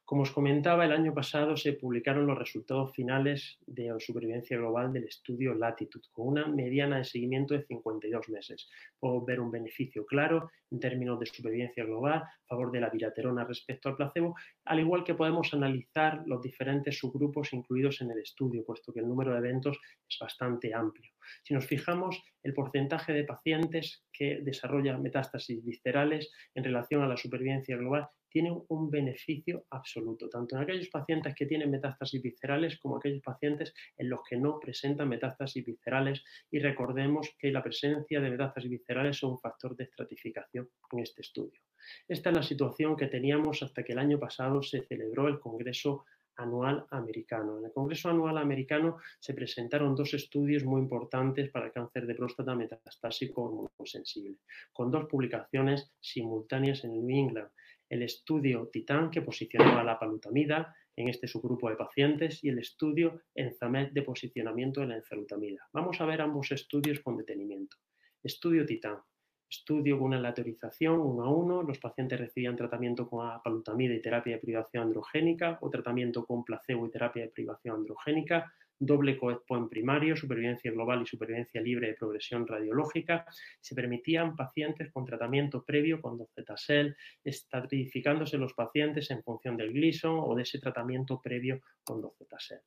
Como 0.10 0.24
os 0.24 0.32
comentaba, 0.32 0.86
el 0.86 0.92
año 0.92 1.14
pasado 1.14 1.56
se 1.56 1.74
publicaron 1.74 2.26
los 2.26 2.36
resultados 2.36 2.92
finales 2.96 3.60
de 3.68 3.94
supervivencia 4.00 4.58
global 4.58 4.92
del 4.92 5.04
estudio 5.04 5.54
Latitude, 5.54 6.08
con 6.12 6.30
una 6.30 6.48
mediana 6.48 6.98
de 6.98 7.04
seguimiento 7.04 7.54
de 7.54 7.64
52 7.68 8.28
meses. 8.30 8.68
Podemos 9.00 9.24
ver 9.28 9.40
un 9.40 9.52
beneficio 9.52 10.08
claro 10.08 10.50
en 10.72 10.80
términos 10.80 11.20
de 11.20 11.28
supervivencia 11.28 11.86
global 11.86 12.24
a 12.24 12.48
favor 12.48 12.72
de 12.72 12.82
la 12.82 12.90
bilaterona 12.90 13.44
respecto 13.44 13.88
al 13.88 13.98
placebo, 13.98 14.34
al 14.66 14.80
igual 14.80 15.04
que 15.04 15.14
podemos 15.14 15.54
analizar 15.54 16.24
los 16.26 16.42
diferentes 16.42 16.98
subgrupos 16.98 17.54
incluidos 17.54 18.02
en 18.02 18.10
el 18.10 18.18
estudio, 18.18 18.66
puesto 18.66 18.92
que 18.92 19.02
el 19.02 19.08
número 19.08 19.34
de 19.34 19.38
eventos 19.38 19.78
es 20.10 20.18
bastante 20.20 20.74
amplio. 20.74 21.12
Si 21.44 21.54
nos 21.54 21.66
fijamos, 21.66 22.22
el 22.44 22.54
porcentaje 22.54 23.14
de 23.14 23.24
pacientes 23.24 24.04
que 24.12 24.40
desarrollan 24.42 25.02
metástasis 25.02 25.64
viscerales 25.64 26.32
en 26.56 26.64
relación 26.64 27.02
a 27.02 27.08
la 27.08 27.18
supervivencia 27.18 27.78
global 27.78 28.08
tiene 28.30 28.56
un 28.68 28.90
beneficio 28.90 29.66
absoluto, 29.72 30.30
tanto 30.30 30.56
en 30.56 30.62
aquellos 30.62 30.90
pacientes 30.90 31.34
que 31.36 31.46
tienen 31.46 31.72
metástasis 31.72 32.22
viscerales 32.22 32.80
como 32.80 32.98
aquellos 32.98 33.22
pacientes 33.22 33.74
en 33.98 34.10
los 34.10 34.22
que 34.28 34.38
no 34.38 34.60
presentan 34.60 35.10
metástasis 35.10 35.66
viscerales 35.66 36.24
y 36.52 36.60
recordemos 36.60 37.36
que 37.38 37.52
la 37.52 37.64
presencia 37.64 38.22
de 38.22 38.30
metástasis 38.30 38.70
viscerales 38.70 39.18
es 39.18 39.24
un 39.24 39.40
factor 39.40 39.76
de 39.76 39.86
estratificación 39.86 40.70
en 40.92 41.00
este 41.00 41.22
estudio. 41.22 41.60
Esta 42.08 42.30
es 42.30 42.36
la 42.36 42.44
situación 42.44 42.96
que 42.96 43.08
teníamos 43.08 43.64
hasta 43.64 43.84
que 43.84 43.94
el 43.94 44.00
año 44.00 44.20
pasado 44.20 44.62
se 44.62 44.84
celebró 44.84 45.28
el 45.28 45.40
Congreso 45.40 46.06
anual 46.40 46.86
americano. 46.90 47.60
En 47.60 47.66
el 47.66 47.72
Congreso 47.72 48.10
anual 48.10 48.38
americano 48.38 48.98
se 49.20 49.34
presentaron 49.34 49.96
dos 49.96 50.14
estudios 50.14 50.64
muy 50.64 50.82
importantes 50.82 51.50
para 51.52 51.68
el 51.68 51.72
cáncer 51.72 52.08
de 52.08 52.16
próstata 52.16 52.56
metastásico 52.56 53.44
hormonosensible, 53.44 54.38
con 54.74 54.90
dos 54.90 55.06
publicaciones 55.06 55.92
simultáneas 56.00 56.84
en 56.84 56.94
New 56.94 57.10
England 57.10 57.50
el 57.90 58.04
estudio 58.04 58.70
TITAN 58.72 59.10
que 59.10 59.22
posicionaba 59.22 59.84
la 59.84 60.00
palutamida 60.00 60.76
en 60.96 61.10
este 61.10 61.28
subgrupo 61.28 61.70
de 61.70 61.76
pacientes 61.76 62.44
y 62.44 62.50
el 62.50 62.60
estudio 62.60 63.22
ENZAMED 63.34 63.92
de 63.92 64.04
posicionamiento 64.04 64.82
de 64.82 64.88
la 64.88 64.98
enzalutamida. 64.98 65.68
Vamos 65.74 66.00
a 66.00 66.06
ver 66.06 66.22
ambos 66.22 66.52
estudios 66.52 67.00
con 67.00 67.18
detenimiento. 67.18 67.78
Estudio 68.22 68.66
TITAN. 68.66 69.00
Estudio 69.50 69.98
con 69.98 70.08
una 70.08 70.18
aleatorización 70.18 71.00
uno 71.00 71.24
a 71.24 71.30
uno. 71.30 71.64
Los 71.64 71.80
pacientes 71.80 72.20
recibían 72.20 72.56
tratamiento 72.56 73.10
con 73.10 73.28
apalutamida 73.28 73.94
y 73.94 74.02
terapia 74.02 74.36
de 74.36 74.42
privación 74.42 74.84
androgénica 74.84 75.58
o 75.62 75.70
tratamiento 75.70 76.26
con 76.26 76.44
placebo 76.44 76.86
y 76.86 76.92
terapia 76.92 77.24
de 77.24 77.30
privación 77.30 77.78
androgénica 77.78 78.54
doble 78.80 79.18
coexpo 79.18 79.58
en 79.58 79.68
primario, 79.68 80.16
supervivencia 80.16 80.72
global 80.72 81.02
y 81.02 81.06
supervivencia 81.06 81.62
libre 81.62 81.88
de 81.88 81.94
progresión 81.96 82.48
radiológica. 82.48 83.26
Se 83.60 83.76
permitían 83.76 84.36
pacientes 84.36 84.90
con 84.92 85.06
tratamiento 85.06 85.64
previo 85.66 86.02
con 86.02 86.18
docetacel, 86.18 86.96
estratificándose 87.24 88.38
los 88.38 88.54
pacientes 88.54 89.12
en 89.12 89.22
función 89.22 89.58
del 89.58 89.74
Gleason 89.74 90.20
o 90.24 90.34
de 90.34 90.44
ese 90.44 90.60
tratamiento 90.60 91.22
previo 91.22 91.62
con 91.84 92.02
docetacel. 92.02 92.60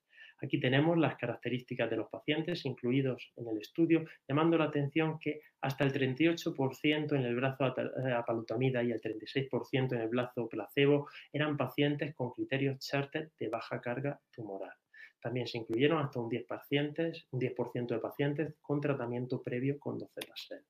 Aquí 0.43 0.59
tenemos 0.59 0.99
las 0.99 1.17
características 1.17 1.89
de 1.89 1.97
los 1.97 2.09
pacientes 2.11 2.65
incluidos 2.65 3.33
en 3.37 3.47
el 3.47 3.59
estudio, 3.59 4.05
llamando 4.27 4.59
la 4.59 4.65
atención 4.65 5.19
que 5.21 5.41
hasta 5.61 5.85
el 5.85 5.93
38% 5.93 7.13
en 7.15 7.23
el 7.23 7.37
brazo 7.37 7.73
apalutamida 8.17 8.83
y 8.83 8.91
el 8.91 9.01
36% 9.01 9.93
en 9.93 10.01
el 10.01 10.09
brazo 10.09 10.49
placebo 10.49 11.09
eran 11.33 11.57
pacientes 11.57 12.13
con 12.17 12.33
criterios 12.33 12.81
charter 12.81 13.31
de 13.39 13.49
baja 13.49 13.81
carga 13.81 14.21
tumoral. 14.33 14.75
También 15.21 15.47
se 15.47 15.59
incluyeron 15.59 16.05
hasta 16.05 16.19
un 16.19 16.29
10%, 16.29 16.47
pacientes, 16.49 17.29
un 17.31 17.39
10 17.39 17.55
de 17.89 17.99
pacientes 18.01 18.55
con 18.61 18.81
tratamiento 18.81 19.41
previo 19.41 19.79
con 19.79 19.97
docetaxel. 19.97 20.65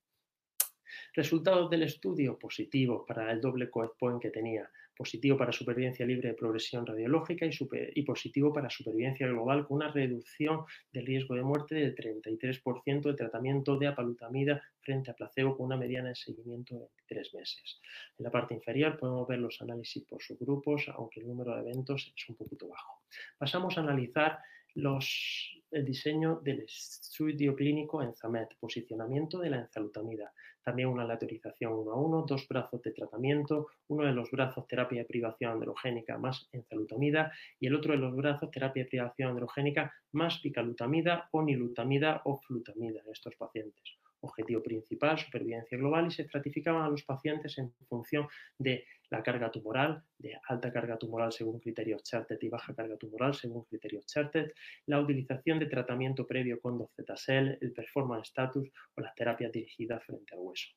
Resultados 1.15 1.71
del 1.71 1.85
estudio 1.85 2.39
positivos 2.39 3.05
para 3.09 3.33
el 3.33 3.41
doble 3.41 3.71
coexpoint 3.71 4.21
que 4.21 4.29
tenía, 4.29 4.71
positivo 4.97 5.37
para 5.37 5.53
supervivencia 5.53 6.07
libre 6.07 6.29
de 6.29 6.35
progresión 6.35 6.87
radiológica 6.87 7.47
y, 7.47 8.03
positivo 8.03 8.53
para 8.53 8.71
supervivencia 8.71 9.27
global 9.27 9.67
con 9.67 9.77
una 9.77 9.91
reducción 9.91 10.65
del 10.93 11.07
riesgo 11.07 11.35
de 11.35 11.43
muerte 11.43 11.75
del 11.75 11.95
33% 11.95 13.03
de 13.03 13.15
tratamiento 13.15 13.77
de 13.79 13.87
apalutamida 13.87 14.63
frente 14.81 15.11
a 15.11 15.15
placebo 15.15 15.57
con 15.57 15.67
una 15.67 15.77
mediana 15.77 16.11
de 16.11 16.15
seguimiento 16.15 16.75
de 16.75 16.81
23 16.81 17.35
meses. 17.35 17.81
En 18.19 18.25
la 18.25 18.31
parte 18.31 18.55
inferior 18.55 18.99
podemos 18.99 19.27
ver 19.27 19.39
los 19.39 19.61
análisis 19.63 20.05
por 20.05 20.23
subgrupos, 20.23 20.89
aunque 20.89 21.21
el 21.21 21.29
número 21.29 21.55
de 21.55 21.63
eventos 21.63 22.13
es 22.17 22.29
un 22.29 22.37
poquito 22.37 22.69
bajo. 22.69 23.03
Pasamos 23.39 23.77
a 23.77 23.81
analizar 23.81 24.39
los, 24.75 25.63
el 25.71 25.85
diseño 25.85 26.41
del 26.43 26.61
estudio 26.61 27.55
clínico 27.55 28.03
en 28.03 28.15
ZAMET, 28.15 28.57
posicionamiento 28.59 29.39
de 29.39 29.51
la 29.51 29.59
enzalutamida, 29.59 30.33
también 30.63 30.89
una 30.89 31.05
laterización 31.05 31.73
uno 31.73 31.93
a 31.93 31.97
uno, 31.97 32.25
dos 32.27 32.47
brazos 32.49 32.83
de 32.83 32.93
tratamiento, 32.93 33.69
uno 33.89 34.07
de 34.07 34.13
los 34.13 34.31
brazos 34.31 34.67
terapia 34.67 35.01
de 35.01 35.09
privación 35.09 35.53
androgénica 35.53 36.19
más 36.19 36.49
enzalutamida 36.53 37.33
y 37.59 37.67
el 37.67 37.75
otro 37.75 37.93
de 37.93 37.99
los 37.99 38.15
brazos 38.15 38.51
terapia 38.51 38.85
de 38.85 38.91
privación 38.91 39.31
androgénica 39.31 39.93
más 40.13 40.39
picalutamida 40.41 41.29
o 41.33 41.43
nilutamida 41.43 42.23
o 42.25 42.37
flutamida 42.37 43.01
en 43.05 43.11
estos 43.11 43.35
pacientes. 43.37 44.02
Objetivo 44.23 44.63
principal, 44.63 45.19
supervivencia 45.19 45.77
global 45.77 46.07
y 46.07 46.11
se 46.11 46.23
estratificaban 46.23 46.85
a 46.85 46.89
los 46.89 47.03
pacientes 47.03 47.59
en 47.59 47.73
función 47.89 48.29
de 48.59 48.85
la 49.11 49.23
carga 49.23 49.51
tumoral, 49.51 50.03
de 50.19 50.39
alta 50.49 50.73
carga 50.73 50.97
tumoral 50.97 51.33
según 51.33 51.59
criterios 51.59 52.03
Charted 52.03 52.39
y 52.41 52.49
baja 52.49 52.75
carga 52.75 52.97
tumoral 52.97 53.35
según 53.35 53.65
criterios 53.65 54.07
Charted, 54.07 54.53
la 54.87 55.01
utilización 55.01 55.59
de 55.59 55.67
tratamiento 55.67 56.27
previo 56.27 56.61
con 56.61 56.79
docetacel, 56.79 57.59
el 57.61 57.73
performance 57.73 58.29
status 58.29 58.71
o 58.97 59.01
las 59.01 59.15
terapias 59.15 59.53
dirigidas 59.53 60.05
frente 60.05 60.35
al 60.35 60.41
hueso. 60.41 60.69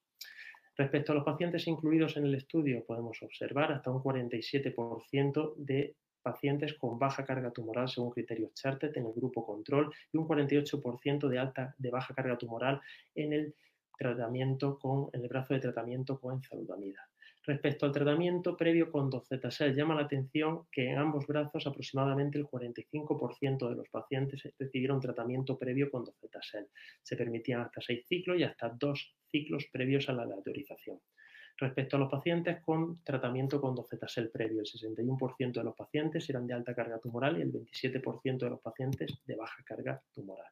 Respecto 0.77 1.13
a 1.13 1.15
los 1.15 1.23
pacientes 1.23 1.67
incluidos 1.67 2.17
en 2.17 2.25
el 2.25 2.35
estudio, 2.35 2.83
podemos 2.85 3.21
observar 3.21 3.71
hasta 3.71 3.91
un 3.91 4.03
47% 4.03 5.53
de 5.55 5.95
pacientes 6.25 6.73
con 6.73 6.97
baja 6.97 7.23
carga 7.23 7.51
tumoral 7.51 7.87
según 7.87 8.09
criterios 8.09 8.55
Chartet 8.55 8.97
en 8.97 9.05
el 9.05 9.13
grupo 9.13 9.45
control 9.45 9.93
y 10.11 10.17
un 10.17 10.27
48% 10.27 11.27
de 11.29 11.37
alta 11.37 11.75
de 11.77 11.91
baja 11.91 12.15
carga 12.15 12.35
tumoral 12.35 12.81
en 13.13 13.31
el 13.31 13.55
tratamiento 13.95 14.79
con 14.79 15.09
el 15.13 15.27
brazo 15.27 15.53
de 15.53 15.59
tratamiento 15.59 16.19
con 16.19 16.33
enzalutamida. 16.33 17.07
Respecto 17.43 17.85
al 17.85 17.91
tratamiento 17.91 18.57
previo 18.57 18.91
con 18.91 19.07
docetacel, 19.11 19.75
llama 19.75 19.93
la 19.93 20.01
atención 20.01 20.65
que 20.71 20.89
en 20.89 20.97
ambos 20.97 21.27
brazos 21.27 21.67
aproximadamente 21.67 22.39
el 22.39 22.47
45% 22.47 23.69
de 23.69 23.75
los 23.75 23.87
pacientes 23.89 24.51
recibieron 24.57 24.99
tratamiento 24.99 25.55
previo 25.55 25.91
con 25.91 26.03
docetacel. 26.05 26.67
Se 27.03 27.15
permitían 27.15 27.61
hasta 27.61 27.81
seis 27.81 28.03
ciclos 28.07 28.39
y 28.39 28.43
hasta 28.43 28.69
dos 28.69 29.15
ciclos 29.29 29.67
previos 29.71 30.09
a 30.09 30.13
la 30.13 30.23
aleatorización. 30.23 30.99
Respecto 31.57 31.95
a 31.95 31.99
los 31.99 32.11
pacientes 32.11 32.61
con 32.61 33.01
tratamiento 33.03 33.61
con 33.61 33.75
docetacel 33.75 34.29
previo, 34.29 34.59
el 34.59 34.65
61% 34.65 35.53
de 35.53 35.63
los 35.63 35.75
pacientes 35.75 36.29
eran 36.29 36.45
de 36.45 36.53
alta 36.53 36.75
carga 36.75 36.99
tumoral 36.99 37.37
y 37.37 37.43
el 37.43 37.53
27% 37.53 38.39
de 38.39 38.49
los 38.49 38.59
pacientes 38.59 39.17
de 39.25 39.35
baja 39.35 39.63
carga 39.63 40.01
tumoral. 40.13 40.51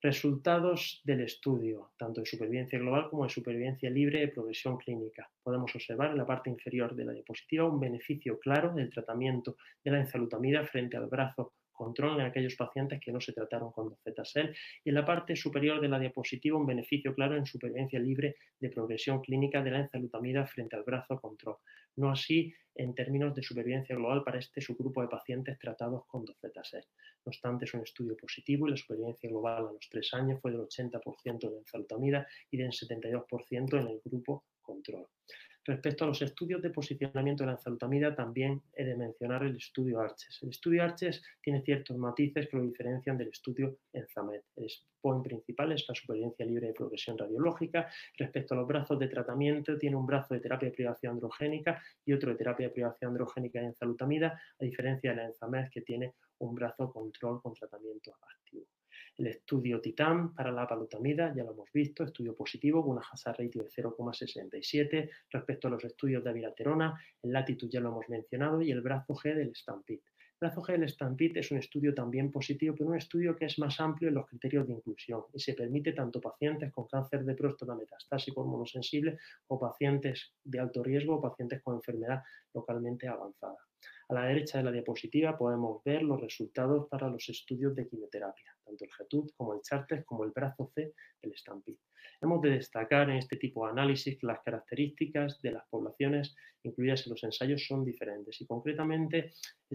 Resultados 0.00 1.00
del 1.04 1.22
estudio, 1.22 1.92
tanto 1.96 2.20
de 2.20 2.26
supervivencia 2.26 2.78
global 2.78 3.08
como 3.08 3.24
de 3.24 3.30
supervivencia 3.30 3.90
libre 3.90 4.20
de 4.20 4.28
progresión 4.28 4.76
clínica. 4.78 5.30
Podemos 5.42 5.74
observar 5.74 6.10
en 6.10 6.18
la 6.18 6.26
parte 6.26 6.50
inferior 6.50 6.94
de 6.94 7.04
la 7.04 7.12
diapositiva 7.12 7.68
un 7.68 7.80
beneficio 7.80 8.38
claro 8.38 8.72
del 8.74 8.90
tratamiento 8.90 9.56
de 9.82 9.90
la 9.90 10.00
enzalutamida 10.00 10.64
frente 10.64 10.96
al 10.96 11.06
brazo 11.06 11.54
control 11.74 12.20
en 12.20 12.26
aquellos 12.26 12.54
pacientes 12.54 13.00
que 13.00 13.12
no 13.12 13.20
se 13.20 13.32
trataron 13.32 13.72
con 13.72 13.90
docetaxel 13.90 14.54
y 14.82 14.88
en 14.88 14.94
la 14.94 15.04
parte 15.04 15.36
superior 15.36 15.80
de 15.80 15.88
la 15.88 15.98
diapositiva 15.98 16.56
un 16.56 16.66
beneficio 16.66 17.14
claro 17.14 17.36
en 17.36 17.44
supervivencia 17.44 17.98
libre 17.98 18.36
de 18.58 18.70
progresión 18.70 19.20
clínica 19.20 19.62
de 19.62 19.70
la 19.70 19.80
enzalutamida 19.80 20.46
frente 20.46 20.76
al 20.76 20.84
brazo 20.84 21.20
control. 21.20 21.56
No 21.96 22.10
así 22.10 22.54
en 22.74 22.94
términos 22.94 23.34
de 23.34 23.42
supervivencia 23.42 23.94
global 23.94 24.24
para 24.24 24.38
este 24.38 24.60
subgrupo 24.60 25.02
de 25.02 25.08
pacientes 25.08 25.58
tratados 25.58 26.06
con 26.06 26.24
docetaxel. 26.24 26.84
No 27.24 27.30
obstante, 27.30 27.64
es 27.64 27.74
un 27.74 27.82
estudio 27.82 28.16
positivo 28.16 28.66
y 28.66 28.72
la 28.72 28.76
supervivencia 28.76 29.28
global 29.28 29.68
a 29.68 29.72
los 29.72 29.88
tres 29.88 30.12
años 30.14 30.40
fue 30.40 30.50
del 30.50 30.62
80% 30.62 31.50
de 31.50 31.58
enzalutamida 31.58 32.26
y 32.50 32.56
del 32.56 32.70
72% 32.70 33.80
en 33.80 33.88
el 33.88 34.00
grupo 34.04 34.44
control. 34.60 35.06
Respecto 35.66 36.04
a 36.04 36.08
los 36.08 36.20
estudios 36.20 36.60
de 36.60 36.68
posicionamiento 36.68 37.42
de 37.42 37.46
la 37.46 37.52
enzalutamida, 37.52 38.14
también 38.14 38.60
he 38.74 38.84
de 38.84 38.96
mencionar 38.96 39.44
el 39.44 39.56
estudio 39.56 39.98
Arches. 39.98 40.38
El 40.42 40.50
estudio 40.50 40.82
Arches 40.82 41.22
tiene 41.40 41.62
ciertos 41.62 41.96
matices 41.96 42.48
que 42.48 42.58
lo 42.58 42.64
diferencian 42.64 43.16
del 43.16 43.28
estudio 43.28 43.78
Enzamet. 43.94 44.44
El 44.56 44.68
point 45.00 45.24
principal 45.24 45.72
es 45.72 45.86
la 45.88 45.94
supervivencia 45.94 46.44
libre 46.44 46.66
de 46.66 46.74
progresión 46.74 47.16
radiológica. 47.16 47.90
Respecto 48.18 48.52
a 48.52 48.58
los 48.58 48.66
brazos 48.66 48.98
de 48.98 49.08
tratamiento, 49.08 49.78
tiene 49.78 49.96
un 49.96 50.04
brazo 50.04 50.34
de 50.34 50.40
terapia 50.40 50.68
de 50.68 50.74
privación 50.74 51.14
androgénica 51.14 51.82
y 52.04 52.12
otro 52.12 52.32
de 52.32 52.36
terapia 52.36 52.66
de 52.68 52.74
privación 52.74 53.12
androgénica 53.12 53.60
de 53.60 53.66
enzalutamida, 53.66 54.38
a 54.60 54.64
diferencia 54.64 55.10
de 55.10 55.16
la 55.16 55.24
Enzamet 55.24 55.70
que 55.70 55.80
tiene 55.80 56.12
un 56.40 56.54
brazo 56.54 56.92
control 56.92 57.40
con 57.40 57.54
tratamiento 57.54 58.14
activo. 58.20 58.66
El 59.16 59.28
estudio 59.28 59.80
TITAN 59.80 60.34
para 60.34 60.50
la 60.50 60.66
palutamida, 60.66 61.32
ya 61.34 61.44
lo 61.44 61.52
hemos 61.52 61.70
visto, 61.72 62.04
estudio 62.04 62.34
positivo 62.34 62.82
con 62.82 62.96
una 62.96 63.06
hazard 63.10 63.38
ratio 63.38 63.62
de 63.62 63.70
0,67. 63.70 65.10
Respecto 65.30 65.68
a 65.68 65.70
los 65.70 65.84
estudios 65.84 66.24
de 66.24 66.30
aviraterona, 66.30 67.00
el 67.22 67.32
latitud 67.32 67.68
ya 67.70 67.80
lo 67.80 67.90
hemos 67.90 68.08
mencionado 68.08 68.60
y 68.60 68.70
el 68.70 68.80
brazo 68.80 69.14
G 69.14 69.34
del 69.34 69.54
Stampede. 69.54 70.02
El 70.40 70.48
brazo 70.50 70.62
G 70.62 70.72
del 70.72 70.88
Stampede 70.88 71.40
es 71.40 71.50
un 71.52 71.58
estudio 71.58 71.94
también 71.94 72.30
positivo, 72.30 72.74
pero 72.76 72.90
un 72.90 72.96
estudio 72.96 73.36
que 73.36 73.46
es 73.46 73.58
más 73.58 73.80
amplio 73.80 74.08
en 74.08 74.16
los 74.16 74.26
criterios 74.26 74.66
de 74.66 74.74
inclusión 74.74 75.22
y 75.32 75.38
se 75.38 75.54
permite 75.54 75.92
tanto 75.92 76.20
pacientes 76.20 76.72
con 76.72 76.86
cáncer 76.86 77.24
de 77.24 77.34
próstata 77.34 77.74
metastásico 77.74 78.40
hormonosensible 78.40 79.16
o 79.46 79.58
pacientes 79.58 80.34
de 80.42 80.58
alto 80.58 80.82
riesgo 80.82 81.14
o 81.14 81.22
pacientes 81.22 81.62
con 81.62 81.76
enfermedad 81.76 82.22
localmente 82.52 83.06
avanzada. 83.08 83.58
A 84.08 84.14
la 84.14 84.26
derecha 84.26 84.58
de 84.58 84.64
la 84.64 84.72
diapositiva 84.72 85.38
podemos 85.38 85.82
ver 85.84 86.02
los 86.02 86.20
resultados 86.20 86.88
para 86.88 87.08
los 87.08 87.28
estudios 87.28 87.74
de 87.74 87.86
quimioterapia, 87.86 88.53
tanto 88.64 88.84
el 88.84 88.92
GETUD 88.92 89.30
como 89.36 89.54
el 89.54 89.60
CHARTES 89.62 90.04
como 90.04 90.24
el 90.24 90.30
brazo 90.30 90.70
C 90.74 90.94
del 91.22 91.36
STAMPID. 91.36 91.76
Hemos 92.20 92.40
de 92.42 92.50
destacar 92.50 93.10
en 93.10 93.16
este 93.16 93.36
tipo 93.36 93.64
de 93.64 93.72
análisis 93.72 94.18
que 94.18 94.26
las 94.26 94.40
características 94.40 95.40
de 95.42 95.52
las 95.52 95.66
poblaciones 95.68 96.34
incluidas 96.62 97.06
en 97.06 97.12
los 97.12 97.24
ensayos 97.24 97.66
son 97.66 97.84
diferentes 97.84 98.40
y 98.40 98.46
concretamente 98.46 99.32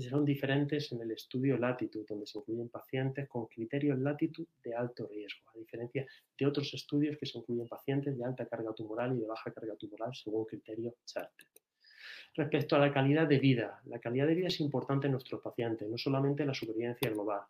son 0.10 0.25
diferentes 0.25 0.91
en 0.91 1.02
el 1.02 1.12
estudio 1.12 1.58
Latitud, 1.58 2.06
donde 2.08 2.25
se 2.25 2.39
incluyen 2.39 2.69
pacientes 2.69 3.28
con 3.28 3.45
criterios 3.47 3.99
Latitud 3.99 4.47
de 4.63 4.73
alto 4.73 5.08
riesgo, 5.08 5.49
a 5.54 5.58
diferencia 5.60 6.06
de 6.38 6.45
otros 6.45 6.73
estudios 6.73 7.17
que 7.17 7.25
se 7.25 7.38
incluyen 7.38 7.67
pacientes 7.67 8.17
de 8.17 8.25
alta 8.25 8.47
carga 8.47 8.73
tumoral 8.73 9.15
y 9.15 9.21
de 9.21 9.28
baja 9.28 9.52
carga 9.52 9.75
tumoral 9.75 10.13
según 10.15 10.45
criterio 10.45 10.95
CHARTES. 11.06 11.47
Respecto 12.36 12.75
a 12.75 12.80
la 12.80 12.93
calidad 12.93 13.28
de 13.28 13.39
vida, 13.39 13.82
la 13.86 13.99
calidad 13.99 14.28
de 14.28 14.36
vida 14.36 14.47
es 14.47 14.60
importante 14.60 15.08
en 15.08 15.13
nuestros 15.13 15.41
pacientes, 15.41 15.88
no 15.89 15.97
solamente 15.97 16.45
la 16.45 16.54
supervivencia 16.54 17.10
global. 17.10 17.41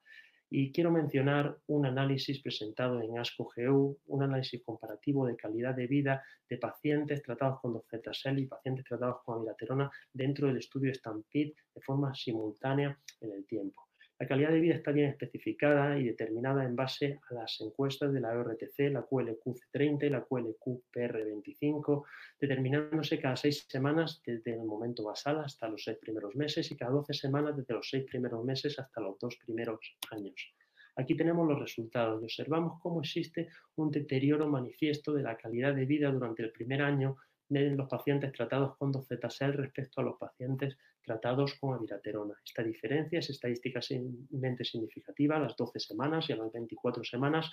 Y 0.51 0.71
quiero 0.71 0.91
mencionar 0.91 1.57
un 1.67 1.85
análisis 1.85 2.41
presentado 2.41 3.01
en 3.01 3.19
ASCO-GU, 3.19 3.99
un 4.07 4.23
análisis 4.23 4.63
comparativo 4.63 5.27
de 5.27 5.35
calidad 5.35 5.75
de 5.75 5.87
vida 5.87 6.23
de 6.49 6.57
pacientes 6.57 7.21
tratados 7.21 7.59
con 7.61 7.73
docetaxel 7.73 8.39
y 8.39 8.47
pacientes 8.47 8.85
tratados 8.85 9.21
con 9.23 9.37
amiraterona 9.37 9.91
dentro 10.11 10.47
del 10.47 10.57
estudio 10.57 10.93
Stampede 10.93 11.53
de 11.75 11.81
forma 11.81 12.15
simultánea 12.15 12.97
en 13.21 13.31
el 13.31 13.45
tiempo. 13.45 13.88
La 14.19 14.27
calidad 14.27 14.51
de 14.51 14.59
vida 14.59 14.75
está 14.75 14.91
bien 14.91 15.09
especificada 15.09 15.97
y 15.97 16.03
determinada 16.03 16.65
en 16.65 16.75
base 16.75 17.21
a 17.29 17.33
las 17.33 17.61
encuestas 17.61 18.11
de 18.11 18.19
la 18.19 18.37
ORTC, 18.37 18.91
la 18.91 19.07
QLQ-30 19.07 20.03
y 20.03 20.09
la 20.09 20.27
QLQ-PR25, 20.27 22.03
determinándose 22.37 23.17
cada 23.17 23.37
seis 23.37 23.65
semanas 23.69 24.21
desde 24.25 24.55
el 24.55 24.65
momento 24.65 25.05
basal 25.05 25.39
hasta 25.39 25.69
los 25.69 25.85
seis 25.85 25.97
primeros 26.01 26.35
meses 26.35 26.69
y 26.69 26.75
cada 26.75 26.91
12 26.91 27.13
semanas 27.13 27.55
desde 27.55 27.73
los 27.73 27.89
seis 27.89 28.03
primeros 28.03 28.43
meses 28.43 28.77
hasta 28.77 28.99
los 28.99 29.17
dos 29.19 29.37
primeros 29.37 29.79
años. 30.11 30.53
Aquí 30.97 31.15
tenemos 31.15 31.47
los 31.47 31.57
resultados 31.57 32.21
y 32.21 32.25
observamos 32.25 32.81
cómo 32.81 32.99
existe 32.99 33.47
un 33.77 33.89
deterioro 33.89 34.49
manifiesto 34.49 35.13
de 35.13 35.23
la 35.23 35.37
calidad 35.37 35.73
de 35.73 35.85
vida 35.85 36.11
durante 36.11 36.43
el 36.43 36.51
primer 36.51 36.81
año 36.81 37.15
de 37.47 37.69
los 37.69 37.87
pacientes 37.87 38.33
tratados 38.33 38.75
con 38.75 38.91
docetaxel 38.91 39.53
respecto 39.53 40.01
a 40.01 40.03
los 40.03 40.17
pacientes 40.17 40.77
tratados 41.09 41.55
con 41.55 41.73
aviraterona. 41.73 42.35
Esta 42.45 42.61
diferencia 42.61 43.17
es 43.17 43.31
estadísticamente 43.31 44.63
significativa 44.63 45.37
a 45.37 45.39
las 45.39 45.55
12 45.55 45.79
semanas 45.79 46.29
y 46.29 46.33
a 46.33 46.35
las 46.35 46.51
24 46.51 47.03
semanas 47.03 47.49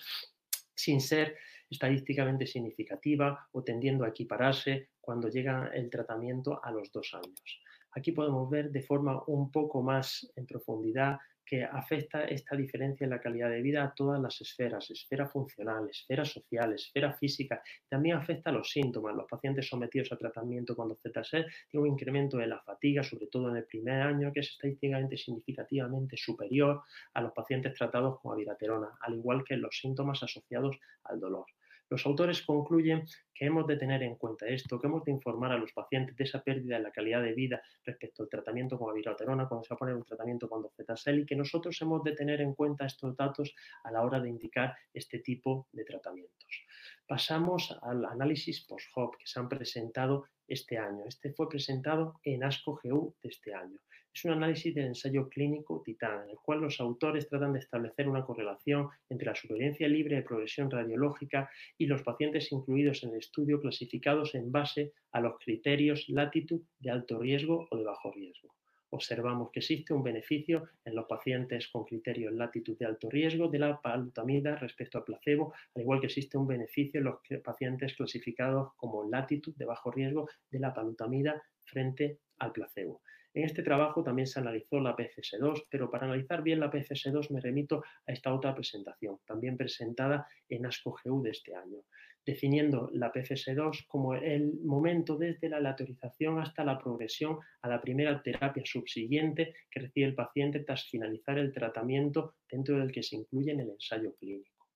sin 0.74 1.00
ser 1.00 1.36
estadísticamente 1.70 2.46
significativa 2.46 3.48
o 3.52 3.64
tendiendo 3.64 4.04
a 4.04 4.10
equipararse 4.10 4.90
cuando 5.00 5.28
llega 5.28 5.70
el 5.72 5.88
tratamiento 5.88 6.62
a 6.62 6.70
los 6.70 6.92
dos 6.92 7.14
años. 7.14 7.62
Aquí 7.92 8.12
podemos 8.12 8.50
ver 8.50 8.70
de 8.70 8.82
forma 8.82 9.22
un 9.26 9.50
poco 9.50 9.80
más 9.80 10.30
en 10.36 10.44
profundidad 10.44 11.16
que 11.46 11.62
afecta 11.62 12.24
esta 12.24 12.56
diferencia 12.56 13.04
en 13.04 13.10
la 13.10 13.20
calidad 13.20 13.48
de 13.48 13.62
vida 13.62 13.84
a 13.84 13.94
todas 13.94 14.20
las 14.20 14.40
esferas, 14.40 14.90
esfera 14.90 15.28
funcional, 15.28 15.88
esfera 15.88 16.24
social, 16.24 16.74
esfera 16.74 17.14
física. 17.14 17.62
También 17.88 18.16
afecta 18.16 18.50
a 18.50 18.52
los 18.52 18.70
síntomas. 18.70 19.14
Los 19.14 19.28
pacientes 19.28 19.68
sometidos 19.68 20.10
a 20.12 20.16
tratamiento 20.16 20.74
con 20.74 20.88
docetaxel 20.88 21.46
tienen 21.70 21.88
un 21.88 21.92
incremento 21.92 22.36
de 22.36 22.48
la 22.48 22.60
fatiga, 22.60 23.04
sobre 23.04 23.28
todo 23.28 23.48
en 23.50 23.56
el 23.56 23.64
primer 23.64 24.02
año, 24.02 24.32
que 24.32 24.40
es 24.40 24.50
estadísticamente 24.50 25.16
significativamente 25.16 26.16
superior 26.16 26.82
a 27.14 27.20
los 27.20 27.32
pacientes 27.32 27.74
tratados 27.74 28.20
con 28.20 28.32
aviraterona, 28.32 28.98
al 29.00 29.14
igual 29.14 29.44
que 29.44 29.56
los 29.56 29.78
síntomas 29.78 30.22
asociados 30.22 30.76
al 31.04 31.20
dolor. 31.20 31.46
Los 31.88 32.04
autores 32.04 32.42
concluyen 32.42 33.04
que 33.32 33.46
hemos 33.46 33.66
de 33.66 33.76
tener 33.76 34.02
en 34.02 34.16
cuenta 34.16 34.46
esto, 34.46 34.80
que 34.80 34.86
hemos 34.86 35.04
de 35.04 35.12
informar 35.12 35.52
a 35.52 35.58
los 35.58 35.72
pacientes 35.72 36.16
de 36.16 36.24
esa 36.24 36.42
pérdida 36.42 36.76
de 36.76 36.82
la 36.82 36.90
calidad 36.90 37.22
de 37.22 37.32
vida 37.32 37.62
respecto 37.84 38.22
al 38.22 38.28
tratamiento 38.28 38.78
con 38.78 38.90
aviroterona 38.90 39.46
cuando 39.46 39.64
se 39.64 39.70
va 39.70 39.76
a 39.76 39.78
poner 39.78 39.94
un 39.94 40.04
tratamiento 40.04 40.48
con 40.48 40.62
docetaxel 40.62 41.20
y 41.20 41.26
que 41.26 41.36
nosotros 41.36 41.80
hemos 41.82 42.02
de 42.02 42.12
tener 42.12 42.40
en 42.40 42.54
cuenta 42.54 42.86
estos 42.86 43.16
datos 43.16 43.54
a 43.84 43.92
la 43.92 44.02
hora 44.02 44.18
de 44.20 44.28
indicar 44.28 44.74
este 44.92 45.20
tipo 45.20 45.68
de 45.72 45.84
tratamientos. 45.84 46.66
Pasamos 47.06 47.78
al 47.82 48.04
análisis 48.04 48.66
post-HOP 48.66 49.16
que 49.18 49.26
se 49.26 49.38
han 49.38 49.48
presentado 49.48 50.24
este 50.48 50.78
año. 50.78 51.04
Este 51.06 51.32
fue 51.32 51.48
presentado 51.48 52.20
en 52.24 52.42
ASCO-GU 52.42 53.14
de 53.22 53.28
este 53.28 53.54
año. 53.54 53.78
Es 54.16 54.24
un 54.24 54.30
análisis 54.30 54.74
del 54.74 54.86
ensayo 54.86 55.28
clínico 55.28 55.82
TITAN, 55.84 56.22
en 56.22 56.30
el 56.30 56.36
cual 56.36 56.62
los 56.62 56.80
autores 56.80 57.28
tratan 57.28 57.52
de 57.52 57.58
establecer 57.58 58.08
una 58.08 58.24
correlación 58.24 58.88
entre 59.10 59.26
la 59.26 59.34
supervivencia 59.34 59.86
libre 59.88 60.16
de 60.16 60.22
progresión 60.22 60.70
radiológica 60.70 61.50
y 61.76 61.84
los 61.84 62.02
pacientes 62.02 62.50
incluidos 62.50 63.04
en 63.04 63.10
el 63.10 63.18
estudio 63.18 63.60
clasificados 63.60 64.34
en 64.34 64.50
base 64.50 64.94
a 65.12 65.20
los 65.20 65.38
criterios 65.38 66.08
latitud 66.08 66.62
de 66.78 66.90
alto 66.90 67.18
riesgo 67.18 67.68
o 67.70 67.76
de 67.76 67.84
bajo 67.84 68.10
riesgo 68.10 68.54
observamos 68.88 69.50
que 69.50 69.58
existe 69.60 69.92
un 69.92 70.02
beneficio 70.02 70.70
en 70.82 70.94
los 70.94 71.04
pacientes 71.04 71.68
con 71.68 71.84
criterios 71.84 72.32
latitud 72.32 72.78
de 72.78 72.86
alto 72.86 73.10
riesgo 73.10 73.48
de 73.48 73.58
la 73.58 73.82
palutamida 73.82 74.56
respecto 74.56 74.96
al 74.96 75.04
placebo, 75.04 75.52
al 75.74 75.82
igual 75.82 76.00
que 76.00 76.06
existe 76.06 76.38
un 76.38 76.46
beneficio 76.46 77.00
en 77.00 77.04
los 77.04 77.16
pacientes 77.44 77.94
clasificados 77.94 78.72
como 78.76 79.04
latitud 79.04 79.54
de 79.56 79.66
bajo 79.66 79.90
riesgo 79.90 80.30
de 80.50 80.60
la 80.60 80.72
palutamida 80.72 81.42
frente 81.64 82.20
al 82.38 82.52
placebo. 82.52 83.02
En 83.36 83.44
este 83.44 83.62
trabajo 83.62 84.02
también 84.02 84.26
se 84.26 84.40
analizó 84.40 84.80
la 84.80 84.96
PFS2, 84.96 85.66
pero 85.68 85.90
para 85.90 86.06
analizar 86.06 86.42
bien 86.42 86.58
la 86.58 86.70
PFS2 86.70 87.30
me 87.32 87.40
remito 87.42 87.82
a 88.06 88.12
esta 88.12 88.32
otra 88.32 88.54
presentación, 88.54 89.18
también 89.26 89.58
presentada 89.58 90.26
en 90.48 90.64
ASCO-GU 90.64 91.22
de 91.22 91.30
este 91.32 91.54
año 91.54 91.82
definiendo 92.24 92.90
la 92.92 93.12
PFS2 93.12 93.86
como 93.86 94.14
el 94.14 94.54
momento 94.64 95.16
desde 95.16 95.48
la 95.48 95.58
aleatorización 95.58 96.40
hasta 96.40 96.64
la 96.64 96.76
progresión 96.76 97.38
a 97.62 97.68
la 97.68 97.80
primera 97.80 98.20
terapia 98.20 98.64
subsiguiente 98.66 99.54
que 99.70 99.80
recibe 99.80 100.06
el 100.06 100.14
paciente 100.16 100.60
tras 100.60 100.88
finalizar 100.88 101.38
el 101.38 101.52
tratamiento 101.52 102.34
dentro 102.50 102.78
del 102.80 102.90
que 102.90 103.04
se 103.04 103.14
incluye 103.14 103.52
en 103.52 103.60
el 103.60 103.70
ensayo 103.70 104.12
clínico. 104.16 104.66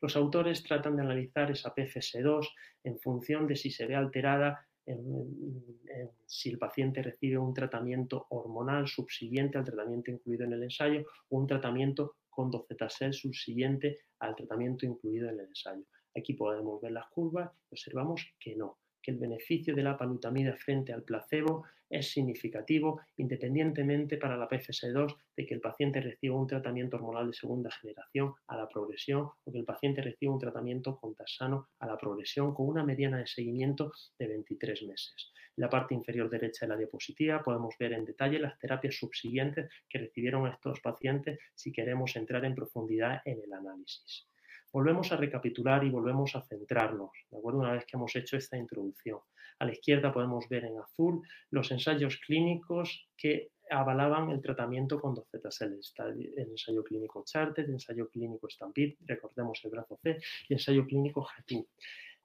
Los 0.00 0.14
autores 0.16 0.62
tratan 0.62 0.94
de 0.94 1.02
analizar 1.02 1.50
esa 1.50 1.74
PFS2 1.74 2.48
en 2.84 2.98
función 3.00 3.48
de 3.48 3.56
si 3.56 3.70
se 3.70 3.86
ve 3.86 3.96
alterada 3.96 4.64
si 6.26 6.50
el 6.50 6.58
paciente 6.58 7.02
recibe 7.02 7.38
un 7.38 7.54
tratamiento 7.54 8.26
hormonal 8.30 8.88
subsiguiente 8.88 9.58
al 9.58 9.64
tratamiento 9.64 10.10
incluido 10.10 10.44
en 10.44 10.52
el 10.54 10.62
ensayo 10.64 11.04
o 11.28 11.38
un 11.38 11.46
tratamiento 11.46 12.16
con 12.28 12.50
docetaxel 12.50 13.12
subsiguiente 13.12 14.00
al 14.18 14.34
tratamiento 14.34 14.86
incluido 14.86 15.28
en 15.28 15.40
el 15.40 15.46
ensayo. 15.46 15.84
Aquí 16.16 16.34
podemos 16.34 16.80
ver 16.80 16.92
las 16.92 17.06
curvas 17.08 17.50
y 17.70 17.74
observamos 17.74 18.26
que 18.38 18.56
no, 18.56 18.78
que 19.02 19.10
el 19.10 19.18
beneficio 19.18 19.74
de 19.74 19.82
la 19.82 19.96
palutamida 19.96 20.56
frente 20.56 20.92
al 20.92 21.02
placebo 21.02 21.64
es 21.92 22.10
significativo 22.10 23.02
independientemente 23.16 24.16
para 24.16 24.36
la 24.36 24.48
PFS2 24.48 25.14
de 25.36 25.46
que 25.46 25.54
el 25.54 25.60
paciente 25.60 26.00
reciba 26.00 26.36
un 26.36 26.46
tratamiento 26.46 26.96
hormonal 26.96 27.26
de 27.26 27.34
segunda 27.34 27.70
generación 27.70 28.32
a 28.46 28.56
la 28.56 28.68
progresión 28.68 29.28
o 29.44 29.52
que 29.52 29.58
el 29.58 29.64
paciente 29.64 30.00
reciba 30.00 30.32
un 30.32 30.38
tratamiento 30.38 30.96
con 30.96 31.14
tasano 31.14 31.68
a 31.80 31.86
la 31.86 31.98
progresión 31.98 32.54
con 32.54 32.68
una 32.68 32.82
mediana 32.82 33.18
de 33.18 33.26
seguimiento 33.26 33.92
de 34.18 34.28
23 34.28 34.84
meses. 34.84 35.32
En 35.56 35.62
la 35.62 35.68
parte 35.68 35.94
inferior 35.94 36.30
derecha 36.30 36.64
de 36.64 36.70
la 36.70 36.78
diapositiva 36.78 37.42
podemos 37.42 37.74
ver 37.78 37.92
en 37.92 38.06
detalle 38.06 38.38
las 38.38 38.58
terapias 38.58 38.96
subsiguientes 38.96 39.70
que 39.88 39.98
recibieron 39.98 40.46
estos 40.46 40.80
pacientes 40.80 41.38
si 41.54 41.72
queremos 41.72 42.16
entrar 42.16 42.44
en 42.46 42.54
profundidad 42.54 43.20
en 43.26 43.42
el 43.42 43.52
análisis. 43.52 44.31
Volvemos 44.72 45.12
a 45.12 45.16
recapitular 45.16 45.84
y 45.84 45.90
volvemos 45.90 46.34
a 46.34 46.42
centrarnos, 46.42 47.10
¿de 47.30 47.36
acuerdo? 47.36 47.60
Una 47.60 47.72
vez 47.72 47.84
que 47.84 47.96
hemos 47.96 48.16
hecho 48.16 48.36
esta 48.36 48.56
introducción. 48.56 49.18
A 49.58 49.66
la 49.66 49.72
izquierda 49.72 50.12
podemos 50.12 50.48
ver 50.48 50.64
en 50.64 50.78
azul 50.78 51.22
los 51.50 51.70
ensayos 51.70 52.16
clínicos 52.16 53.06
que 53.16 53.50
avalaban 53.70 54.30
el 54.30 54.40
tratamiento 54.40 55.00
con 55.00 55.14
docetaxel. 55.14 55.78
El 56.36 56.50
ensayo 56.50 56.82
clínico 56.82 57.22
Charted, 57.24 57.64
el 57.64 57.72
ensayo 57.72 58.08
clínico 58.08 58.48
Stampede, 58.48 58.96
recordemos 59.06 59.60
el 59.64 59.70
brazo 59.70 59.98
C, 60.02 60.18
y 60.48 60.54
el 60.54 60.58
ensayo 60.58 60.86
clínico 60.86 61.26
g 61.46 61.66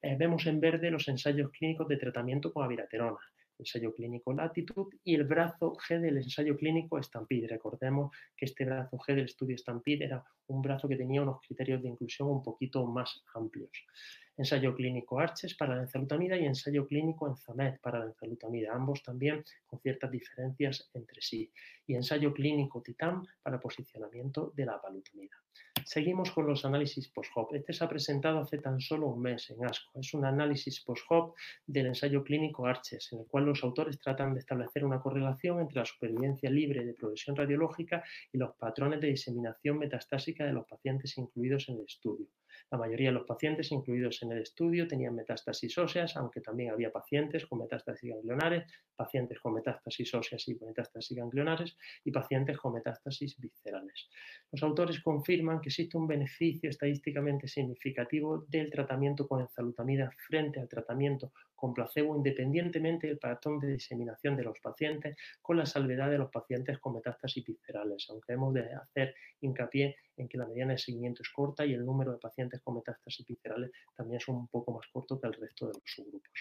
eh, 0.02 0.16
vemos 0.18 0.46
en 0.46 0.60
verde 0.60 0.92
los 0.92 1.08
ensayos 1.08 1.52
clínicos 1.52 1.88
de 1.88 1.98
tratamiento 1.98 2.54
con 2.54 2.64
abiraterona 2.64 3.18
ensayo 3.60 3.93
clínico 3.93 4.34
Latitud 4.34 4.93
y 5.04 5.15
el 5.15 5.24
brazo 5.24 5.74
G 5.74 6.00
del 6.00 6.17
ensayo 6.17 6.58
clínico 6.58 7.02
Stampede. 7.02 7.48
Recordemos 7.48 8.15
que 8.36 8.46
este 8.46 8.65
brazo 8.65 8.98
G 8.98 9.15
del 9.15 9.26
estudio 9.26 9.58
Stampede 9.58 10.06
era 10.06 10.24
un 10.48 10.62
brazo 10.62 10.88
que 10.88 10.96
tenía 10.96 11.22
unos 11.22 11.41
criterios 11.41 11.82
de 11.82 11.89
inclusión 11.89 12.30
un 12.30 12.43
poquito 12.43 12.86
más 12.86 13.24
amplios. 13.34 13.72
Ensayo 14.38 14.76
clínico 14.76 15.20
Arches 15.20 15.56
para 15.56 15.76
la 15.76 15.82
enzalutamida 15.82 16.38
y 16.38 16.46
ensayo 16.46 16.86
clínico 16.86 17.28
Enzamed 17.28 17.80
para 17.82 18.00
la 18.00 18.06
enzalutamida, 18.06 18.74
ambos 18.74 19.02
también 19.02 19.43
con 19.65 19.80
ciertas 19.80 20.12
diferencias 20.12 20.89
entre 20.93 21.22
sí. 21.22 21.52
Y 21.88 21.96
ensayo 21.96 22.32
clínico 22.34 22.82
Titan 22.84 23.26
para 23.41 23.60
posicionamiento 23.60 24.54
de 24.56 24.65
la 24.65 24.80
palutamida. 24.80 25.36
Seguimos 25.88 26.32
con 26.32 26.45
los 26.45 26.65
análisis 26.65 27.08
post-HOP. 27.08 27.54
Este 27.54 27.71
se 27.71 27.82
ha 27.82 27.88
presentado 27.88 28.39
hace 28.39 28.58
tan 28.58 28.82
solo 28.82 29.08
un 29.08 29.21
mes 29.21 29.50
en 29.52 29.63
ASCO. 29.63 29.97
Es 29.97 30.13
un 30.13 30.26
análisis 30.26 30.82
post-HOP 30.82 31.34
del 31.65 31.86
ensayo 31.86 32.26
clínico 32.26 32.65
ARCHES, 32.65 33.13
en 33.13 33.19
el 33.19 33.26
cual 33.28 33.45
los 33.45 33.63
autores 33.63 33.97
tratan 33.97 34.34
de 34.34 34.41
establecer 34.41 34.84
una 34.84 35.00
correlación 35.00 35.62
entre 35.62 35.80
la 35.80 35.86
supervivencia 35.86 36.50
libre 36.50 36.84
de 36.84 36.93
progresión 36.93 37.38
radiológica 37.38 38.04
y 38.34 38.38
los 38.38 38.54
patrones 38.58 39.00
de 39.00 39.08
diseminación 39.08 39.78
metastásica 39.78 40.45
de 40.45 40.52
los 40.52 40.67
pacientes 40.67 41.17
incluidos 41.17 41.69
en 41.69 41.76
el 41.76 41.86
estudio. 41.86 42.28
La 42.72 42.78
mayoría 42.78 43.10
de 43.10 43.16
los 43.16 43.26
pacientes 43.26 43.72
incluidos 43.72 44.22
en 44.24 44.32
el 44.32 44.42
estudio 44.42 44.88
tenían 44.88 45.16
metástasis 45.16 45.78
óseas, 45.78 46.16
aunque 46.18 46.42
también 46.42 46.72
había 46.72 46.92
pacientes 46.92 47.46
con 47.46 47.60
metástasis 47.60 48.12
ganglionares, 48.14 48.72
pacientes 48.96 49.40
con 49.40 49.54
metástasis 49.54 50.14
óseas 50.14 50.48
y 50.48 50.56
metástasis 50.56 51.18
ganglionares 51.18 51.78
y 52.04 52.12
pacientes 52.12 52.58
con 52.58 52.74
metástasis 52.74 53.40
viscerales. 53.40 54.10
Los 54.52 54.64
autores 54.64 55.02
confirman 55.02 55.62
que 55.62 55.70
existe 55.70 55.98
un 55.98 56.08
beneficio 56.08 56.70
estadísticamente 56.70 57.48
significativo 57.48 58.46
del 58.48 58.70
tratamiento 58.70 59.28
con 59.28 59.42
enzalutamida 59.42 60.12
frente 60.28 60.60
al 60.60 60.68
tratamiento 60.68 61.32
con 61.58 61.74
placebo 61.74 62.15
independientemente 62.15 63.08
del 63.08 63.17
patrón 63.17 63.60
de 63.60 63.74
diseminación 63.74 64.38
de 64.38 64.43
los 64.43 64.60
pacientes, 64.60 65.17
con 65.41 65.58
la 65.58 65.65
salvedad 65.65 66.10
de 66.10 66.20
los 66.20 66.32
pacientes 66.32 66.78
con 66.80 66.93
metástasis 66.93 67.43
viscerales, 67.43 68.08
aunque 68.10 68.34
hemos 68.34 68.54
de 68.54 68.74
hacer 68.74 69.15
hincapié 69.41 69.98
en 70.15 70.30
que 70.30 70.38
la 70.38 70.46
mediana 70.46 70.74
de 70.74 70.78
seguimiento 70.78 71.24
es 71.24 71.30
corta 71.30 71.65
y 71.65 71.74
el 71.74 71.86
número 71.86 72.13
de 72.13 72.20
pacientes 72.20 72.62
con 72.62 72.76
metástasis 72.76 73.26
viscerales 73.26 73.72
también 73.96 74.22
es 74.22 74.28
un 74.28 74.48
poco 74.48 74.72
más 74.72 74.88
corto 74.93 75.20
que 75.20 75.28
el 75.28 75.34
resto 75.34 75.67
de 75.67 75.74
los 75.74 75.84
subgrupos. 75.84 76.32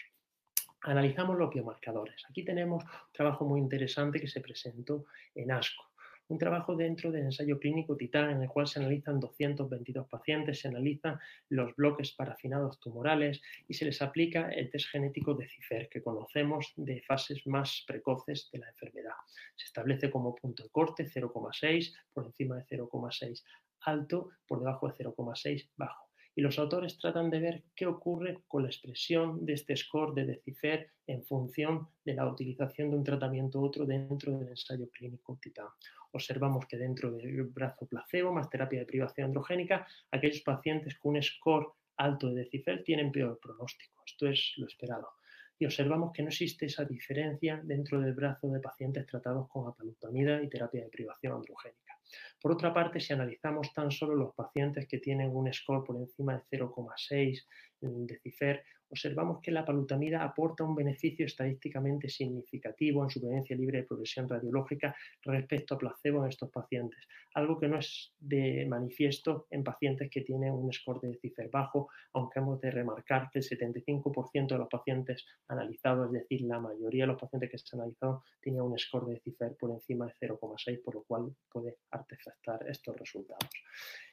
Analizamos 0.83 1.37
los 1.37 1.50
biomarcadores. 1.50 2.22
Aquí 2.31 2.44
tenemos 2.44 2.85
un 2.85 2.90
trabajo 3.12 3.44
muy 3.44 3.61
interesante 3.61 4.20
que 4.20 4.29
se 4.29 4.40
presentó 4.40 5.07
en 5.35 5.50
ASCO 5.50 5.86
un 6.28 6.38
trabajo 6.38 6.74
dentro 6.74 7.12
del 7.12 7.24
ensayo 7.24 7.58
clínico 7.58 7.96
Titán 7.96 8.30
en 8.30 8.42
el 8.42 8.48
cual 8.48 8.66
se 8.66 8.80
analizan 8.80 9.20
222 9.20 10.08
pacientes, 10.08 10.60
se 10.60 10.68
analizan 10.68 11.18
los 11.48 11.74
bloques 11.76 12.12
parafinados 12.12 12.80
tumorales 12.80 13.40
y 13.68 13.74
se 13.74 13.84
les 13.84 14.02
aplica 14.02 14.48
el 14.50 14.70
test 14.70 14.88
genético 14.90 15.34
de 15.34 15.48
CIFER 15.48 15.88
que 15.88 16.02
conocemos 16.02 16.72
de 16.76 17.02
fases 17.02 17.46
más 17.46 17.84
precoces 17.86 18.48
de 18.52 18.58
la 18.58 18.68
enfermedad. 18.68 19.14
Se 19.54 19.66
establece 19.66 20.10
como 20.10 20.34
punto 20.34 20.64
de 20.64 20.70
corte 20.70 21.06
0,6 21.06 21.94
por 22.12 22.26
encima 22.26 22.56
de 22.56 22.64
0,6 22.64 23.44
alto, 23.82 24.30
por 24.48 24.58
debajo 24.58 24.88
de 24.88 24.94
0,6 24.94 25.70
bajo 25.76 26.06
y 26.36 26.42
los 26.42 26.58
autores 26.58 26.98
tratan 26.98 27.30
de 27.30 27.40
ver 27.40 27.64
qué 27.74 27.86
ocurre 27.86 28.42
con 28.46 28.62
la 28.62 28.68
expresión 28.68 29.46
de 29.46 29.54
este 29.54 29.74
score 29.74 30.14
de 30.14 30.26
Decifer 30.26 30.90
en 31.06 31.24
función 31.24 31.88
de 32.04 32.12
la 32.12 32.30
utilización 32.30 32.90
de 32.90 32.98
un 32.98 33.04
tratamiento 33.04 33.58
u 33.58 33.64
otro 33.64 33.86
dentro 33.86 34.38
del 34.38 34.48
ensayo 34.48 34.90
clínico 34.90 35.38
TITAN. 35.40 35.68
Observamos 36.16 36.64
que 36.66 36.79
dentro 36.79 37.12
del 37.12 37.42
brazo 37.44 37.87
placebo 37.87 38.33
más 38.33 38.48
terapia 38.48 38.81
de 38.81 38.87
privación 38.87 39.26
androgénica, 39.26 39.87
aquellos 40.11 40.40
pacientes 40.40 40.98
con 40.98 41.14
un 41.14 41.22
score 41.22 41.74
alto 41.98 42.29
de 42.29 42.37
Decifer 42.37 42.83
tienen 42.83 43.12
peor 43.12 43.38
pronóstico. 43.38 44.02
Esto 44.07 44.26
es 44.26 44.55
lo 44.57 44.66
esperado. 44.66 45.11
Y 45.59 45.66
observamos 45.66 46.12
que 46.14 46.22
no 46.22 46.29
existe 46.29 46.66
esa 46.66 46.87
diferencia 46.87 47.61
dentro 47.62 48.00
del 48.00 48.14
brazo 48.14 48.48
de 48.48 48.61
pacientes 48.61 49.05
tratados 49.05 49.46
con 49.48 49.68
apalutamida 49.68 50.42
y 50.42 50.48
terapia 50.48 50.85
de 50.85 50.88
privación 50.88 51.35
androgénica. 51.35 51.98
Por 52.40 52.52
otra 52.52 52.72
parte, 52.72 52.98
si 52.98 53.12
analizamos 53.12 53.74
tan 53.74 53.90
solo 53.90 54.14
los 54.14 54.35
pacientes 54.35 54.87
que 54.87 54.98
tienen 54.98 55.37
un 55.37 55.52
score 55.52 55.85
por 55.85 55.96
encima 55.96 56.35
de 56.35 56.59
0,6 56.59 57.44
de 57.81 58.18
CIFER, 58.20 58.64
observamos 58.90 59.40
que 59.42 59.51
la 59.51 59.64
palutamida 59.64 60.22
aporta 60.22 60.64
un 60.64 60.75
beneficio 60.75 61.27
estadísticamente 61.27 62.09
significativo 62.09 63.03
en 63.03 63.11
supervivencia 63.11 63.57
libre 63.57 63.79
de 63.79 63.85
progresión 63.85 64.29
radiológica 64.29 64.94
respecto 65.22 65.75
a 65.75 65.79
placebo 65.79 66.22
en 66.22 66.31
estos 66.31 66.51
pacientes, 66.51 67.07
algo 67.35 67.59
que 67.59 67.68
no 67.68 67.79
es 67.79 68.14
de 68.18 68.66
manifiesto 68.68 69.46
en 69.51 69.64
pacientes 69.64 70.11
que 70.11 70.22
tienen 70.22 70.53
un 70.53 70.72
score 70.72 71.01
de 71.01 71.18
CIFER 71.18 71.51
bajo, 71.51 71.88
aunque 72.12 72.40
hemos 72.40 72.61
de 72.61 72.70
remarcar 72.70 73.29
que 73.31 73.40
el 73.40 73.44
75% 73.44 74.49
de 74.49 74.59
los 74.59 74.68
pacientes 74.68 75.25
analizados, 75.49 76.07
es 76.07 76.22
decir, 76.22 76.42
la 76.42 76.61
mayoría 76.61 77.05
de 77.05 77.09
los 77.09 77.20
pacientes 77.20 77.51
que 77.51 77.59
se 77.59 77.77
han 77.77 77.81
analizado, 77.81 78.22
tenía 78.40 78.62
un 78.62 78.79
score 78.79 79.07
de 79.07 79.20
CIFER 79.20 79.57
por 79.57 79.70
encima 79.70 80.07
de 80.07 80.29
0,6, 80.29 80.83
por 80.83 80.94
lo 80.94 81.03
cual 81.03 81.35
puede 81.51 81.77
artefactar 81.90 82.66
estos 82.68 82.96
resultados. 82.96 83.51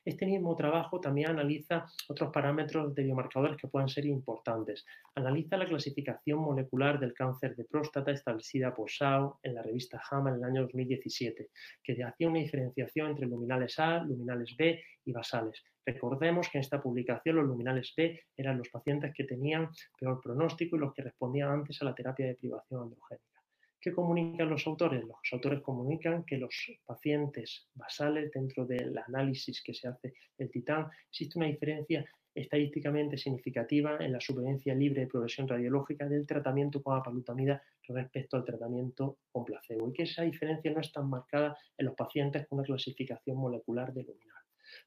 Este 0.06 0.26
mismo 0.26 0.54
trabajo 0.58 1.00
también 1.00 1.30
analiza 1.30 1.86
otros 2.10 2.30
parámetros 2.34 2.94
de 2.94 3.04
biomarcadores 3.04 3.56
que 3.56 3.70
pueden 3.70 3.88
ser 3.88 4.06
importantes. 4.06 4.86
Analiza 5.16 5.56
la 5.56 5.66
clasificación 5.66 6.40
molecular 6.40 7.00
del 7.00 7.14
cáncer 7.14 7.56
de 7.56 7.64
próstata 7.64 8.12
establecida 8.12 8.76
por 8.76 8.92
SAO 8.92 9.40
en 9.44 9.56
la 9.56 9.62
revista 9.62 10.00
JAMA 10.00 10.32
en 10.32 10.36
el 10.36 10.44
año 10.44 10.62
2017, 10.64 11.50
que 11.82 12.04
hacía 12.04 12.28
una 12.28 12.40
diferenciación 12.40 13.12
entre 13.12 13.28
luminales 13.28 13.80
A, 13.80 14.04
luminales 14.04 14.54
B 14.58 14.84
y 15.06 15.14
basales. 15.14 15.64
Recordemos 15.86 16.50
que 16.50 16.58
en 16.58 16.64
esta 16.64 16.82
publicación 16.82 17.38
los 17.38 17.46
luminales 17.46 17.94
B 17.96 18.20
eran 18.36 18.58
los 18.58 18.68
pacientes 18.68 19.14
que 19.14 19.24
tenían 19.24 19.70
peor 19.98 20.20
pronóstico 20.22 20.76
y 20.76 20.80
los 20.80 20.94
que 20.94 21.04
respondían 21.04 21.50
antes 21.50 21.82
a 21.82 21.86
la 21.86 21.96
terapia 21.96 22.28
de 22.28 22.36
privación 22.36 22.84
androgénica. 22.84 23.33
¿Qué 23.84 23.92
comunican 23.92 24.50
los 24.50 24.66
autores? 24.66 25.04
Los 25.04 25.18
autores 25.34 25.60
comunican 25.60 26.24
que 26.24 26.38
los 26.38 26.72
pacientes 26.86 27.68
basales, 27.74 28.32
dentro 28.32 28.66
del 28.66 28.98
análisis 28.98 29.62
que 29.62 29.74
se 29.74 29.90
hace 29.90 30.14
del 30.38 30.50
titán, 30.50 30.88
existe 31.10 31.38
una 31.38 31.48
diferencia 31.48 32.06
estadísticamente 32.34 33.18
significativa 33.18 33.98
en 34.00 34.14
la 34.14 34.22
supervivencia 34.22 34.74
libre 34.74 35.02
de 35.02 35.08
progresión 35.08 35.50
radiológica 35.50 36.08
del 36.08 36.26
tratamiento 36.26 36.82
con 36.82 36.98
apalutamida 36.98 37.62
respecto 37.90 38.38
al 38.38 38.46
tratamiento 38.46 39.18
con 39.30 39.44
placebo 39.44 39.90
y 39.90 39.92
que 39.92 40.04
esa 40.04 40.24
diferencia 40.24 40.72
no 40.72 40.80
es 40.80 40.90
tan 40.94 41.10
marcada 41.10 41.58
en 41.78 41.86
los 41.88 41.96
pacientes 41.96 42.48
con 42.48 42.60
una 42.60 42.66
clasificación 42.66 43.36
molecular 43.36 43.94
de 43.94 44.04
luminal. 44.04 44.44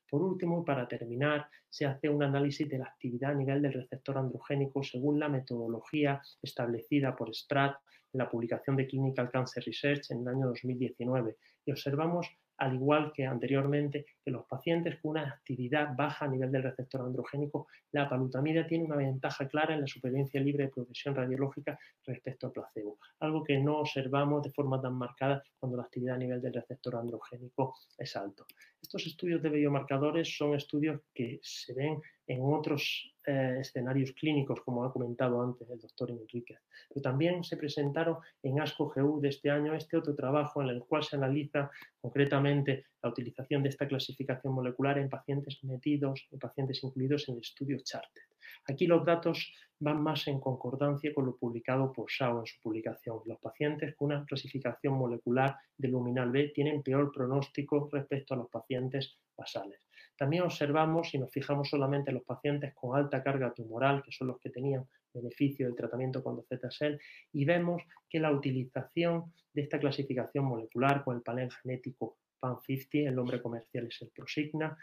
Por 0.08 0.22
último, 0.22 0.64
para 0.64 0.88
terminar, 0.88 1.50
se 1.68 1.84
hace 1.84 2.08
un 2.08 2.22
análisis 2.22 2.66
de 2.66 2.78
la 2.78 2.86
actividad 2.86 3.32
a 3.32 3.34
nivel 3.34 3.60
del 3.60 3.74
receptor 3.74 4.16
androgénico 4.16 4.82
según 4.82 5.20
la 5.20 5.28
metodología 5.28 6.22
establecida 6.40 7.14
por 7.14 7.34
SPRAT 7.34 7.76
la 8.12 8.30
publicación 8.30 8.76
de 8.76 8.86
Clinical 8.86 9.30
Cancer 9.30 9.62
Research 9.64 10.10
en 10.10 10.20
el 10.20 10.28
año 10.28 10.46
2019 10.48 11.36
y 11.64 11.72
observamos 11.72 12.28
al 12.58 12.74
igual 12.74 13.12
que 13.14 13.26
anteriormente, 13.26 14.06
los 14.30 14.46
pacientes 14.46 14.98
con 15.00 15.12
una 15.12 15.28
actividad 15.28 15.94
baja 15.96 16.24
a 16.24 16.28
nivel 16.28 16.50
del 16.50 16.64
receptor 16.64 17.02
androgénico, 17.02 17.68
la 17.92 18.08
palutamida 18.08 18.66
tiene 18.66 18.84
una 18.84 18.96
ventaja 18.96 19.46
clara 19.48 19.74
en 19.74 19.82
la 19.82 19.86
supervivencia 19.86 20.40
libre 20.40 20.64
de 20.64 20.70
progresión 20.70 21.14
radiológica 21.14 21.78
respecto 22.04 22.46
al 22.46 22.52
placebo, 22.52 22.98
algo 23.20 23.44
que 23.44 23.58
no 23.58 23.78
observamos 23.78 24.42
de 24.42 24.50
forma 24.50 24.80
tan 24.80 24.94
marcada 24.94 25.42
cuando 25.58 25.76
la 25.76 25.84
actividad 25.84 26.16
a 26.16 26.18
nivel 26.18 26.40
del 26.40 26.54
receptor 26.54 26.96
androgénico 26.96 27.74
es 27.98 28.16
alto. 28.16 28.46
Estos 28.80 29.06
estudios 29.06 29.42
de 29.42 29.50
biomarcadores 29.50 30.36
son 30.36 30.54
estudios 30.54 31.00
que 31.12 31.40
se 31.42 31.74
ven 31.74 32.00
en 32.26 32.40
otros 32.42 33.14
eh, 33.26 33.58
escenarios 33.60 34.12
clínicos, 34.12 34.60
como 34.60 34.84
ha 34.84 34.92
comentado 34.92 35.42
antes 35.42 35.68
el 35.68 35.80
doctor 35.80 36.10
Enríquez. 36.10 36.60
Pero 36.88 37.02
también 37.02 37.42
se 37.42 37.56
presentaron 37.56 38.18
en 38.42 38.60
ASCO-GU 38.60 39.20
de 39.20 39.28
este 39.28 39.50
año 39.50 39.74
este 39.74 39.96
otro 39.96 40.14
trabajo 40.14 40.62
en 40.62 40.68
el 40.68 40.84
cual 40.84 41.02
se 41.02 41.16
analiza 41.16 41.70
concretamente 42.00 42.86
la 43.06 43.12
utilización 43.12 43.62
de 43.62 43.68
esta 43.68 43.86
clasificación 43.86 44.52
molecular 44.52 44.98
en 44.98 45.08
pacientes 45.08 45.62
metidos, 45.62 46.26
en 46.30 46.38
pacientes 46.38 46.82
incluidos 46.82 47.28
en 47.28 47.36
el 47.36 47.40
estudio 47.40 47.78
Charted. 47.82 48.22
Aquí 48.68 48.86
los 48.86 49.04
datos 49.04 49.52
van 49.78 50.02
más 50.02 50.26
en 50.26 50.40
concordancia 50.40 51.14
con 51.14 51.26
lo 51.26 51.36
publicado 51.36 51.92
por 51.92 52.10
SAO 52.10 52.40
en 52.40 52.46
su 52.46 52.60
publicación. 52.60 53.20
Los 53.26 53.38
pacientes 53.38 53.94
con 53.94 54.06
una 54.06 54.24
clasificación 54.24 54.94
molecular 54.94 55.56
de 55.76 55.88
luminal 55.88 56.30
B 56.30 56.50
tienen 56.54 56.82
peor 56.82 57.12
pronóstico 57.12 57.88
respecto 57.92 58.34
a 58.34 58.38
los 58.38 58.50
pacientes 58.50 59.18
basales. 59.36 59.80
También 60.16 60.44
observamos, 60.44 61.10
si 61.10 61.18
nos 61.18 61.30
fijamos 61.30 61.68
solamente 61.68 62.10
en 62.10 62.16
los 62.16 62.24
pacientes 62.24 62.74
con 62.74 62.96
alta 62.96 63.22
carga 63.22 63.52
tumoral, 63.52 64.02
que 64.02 64.12
son 64.12 64.28
los 64.28 64.38
que 64.40 64.50
tenían 64.50 64.86
beneficio 65.12 65.66
del 65.66 65.76
tratamiento 65.76 66.22
con 66.22 66.36
docetacel, 66.36 66.98
y 67.32 67.44
vemos 67.44 67.82
que 68.08 68.18
la 68.18 68.32
utilización 68.32 69.32
de 69.52 69.62
esta 69.62 69.78
clasificación 69.78 70.44
molecular 70.44 71.04
con 71.04 71.16
el 71.16 71.22
panel 71.22 71.50
genético 71.52 72.16
PAN50, 72.40 73.08
el 73.08 73.14
nombre 73.14 73.42
comercial 73.42 73.86
es 73.86 74.02
el 74.02 74.08
Prosigna, 74.08 74.76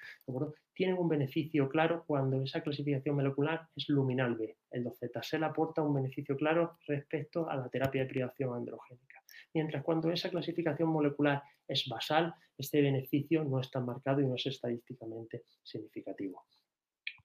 tienen 0.74 0.98
un 0.98 1.08
beneficio 1.08 1.70
claro 1.70 2.04
cuando 2.06 2.42
esa 2.42 2.62
clasificación 2.62 3.16
molecular 3.16 3.68
es 3.76 3.90
luminal 3.90 4.36
B. 4.36 4.58
El 4.72 4.84
docetacel 4.84 5.44
aporta 5.44 5.82
un 5.82 5.94
beneficio 5.94 6.36
claro 6.36 6.78
respecto 6.88 7.50
a 7.50 7.56
la 7.56 7.70
terapia 7.70 8.04
de 8.04 8.10
privación 8.10 8.56
androgénica. 8.56 9.22
Mientras 9.54 9.84
cuando 9.84 10.12
esa 10.12 10.30
clasificación 10.30 10.90
molecular 10.90 11.44
es 11.68 11.88
basal, 11.88 12.34
este 12.58 12.82
beneficio 12.82 13.44
no 13.44 13.60
es 13.60 13.70
tan 13.70 13.86
marcado 13.86 14.22
y 14.22 14.26
no 14.26 14.36
es 14.36 14.46
estadísticamente 14.48 15.44
significativo. 15.62 16.46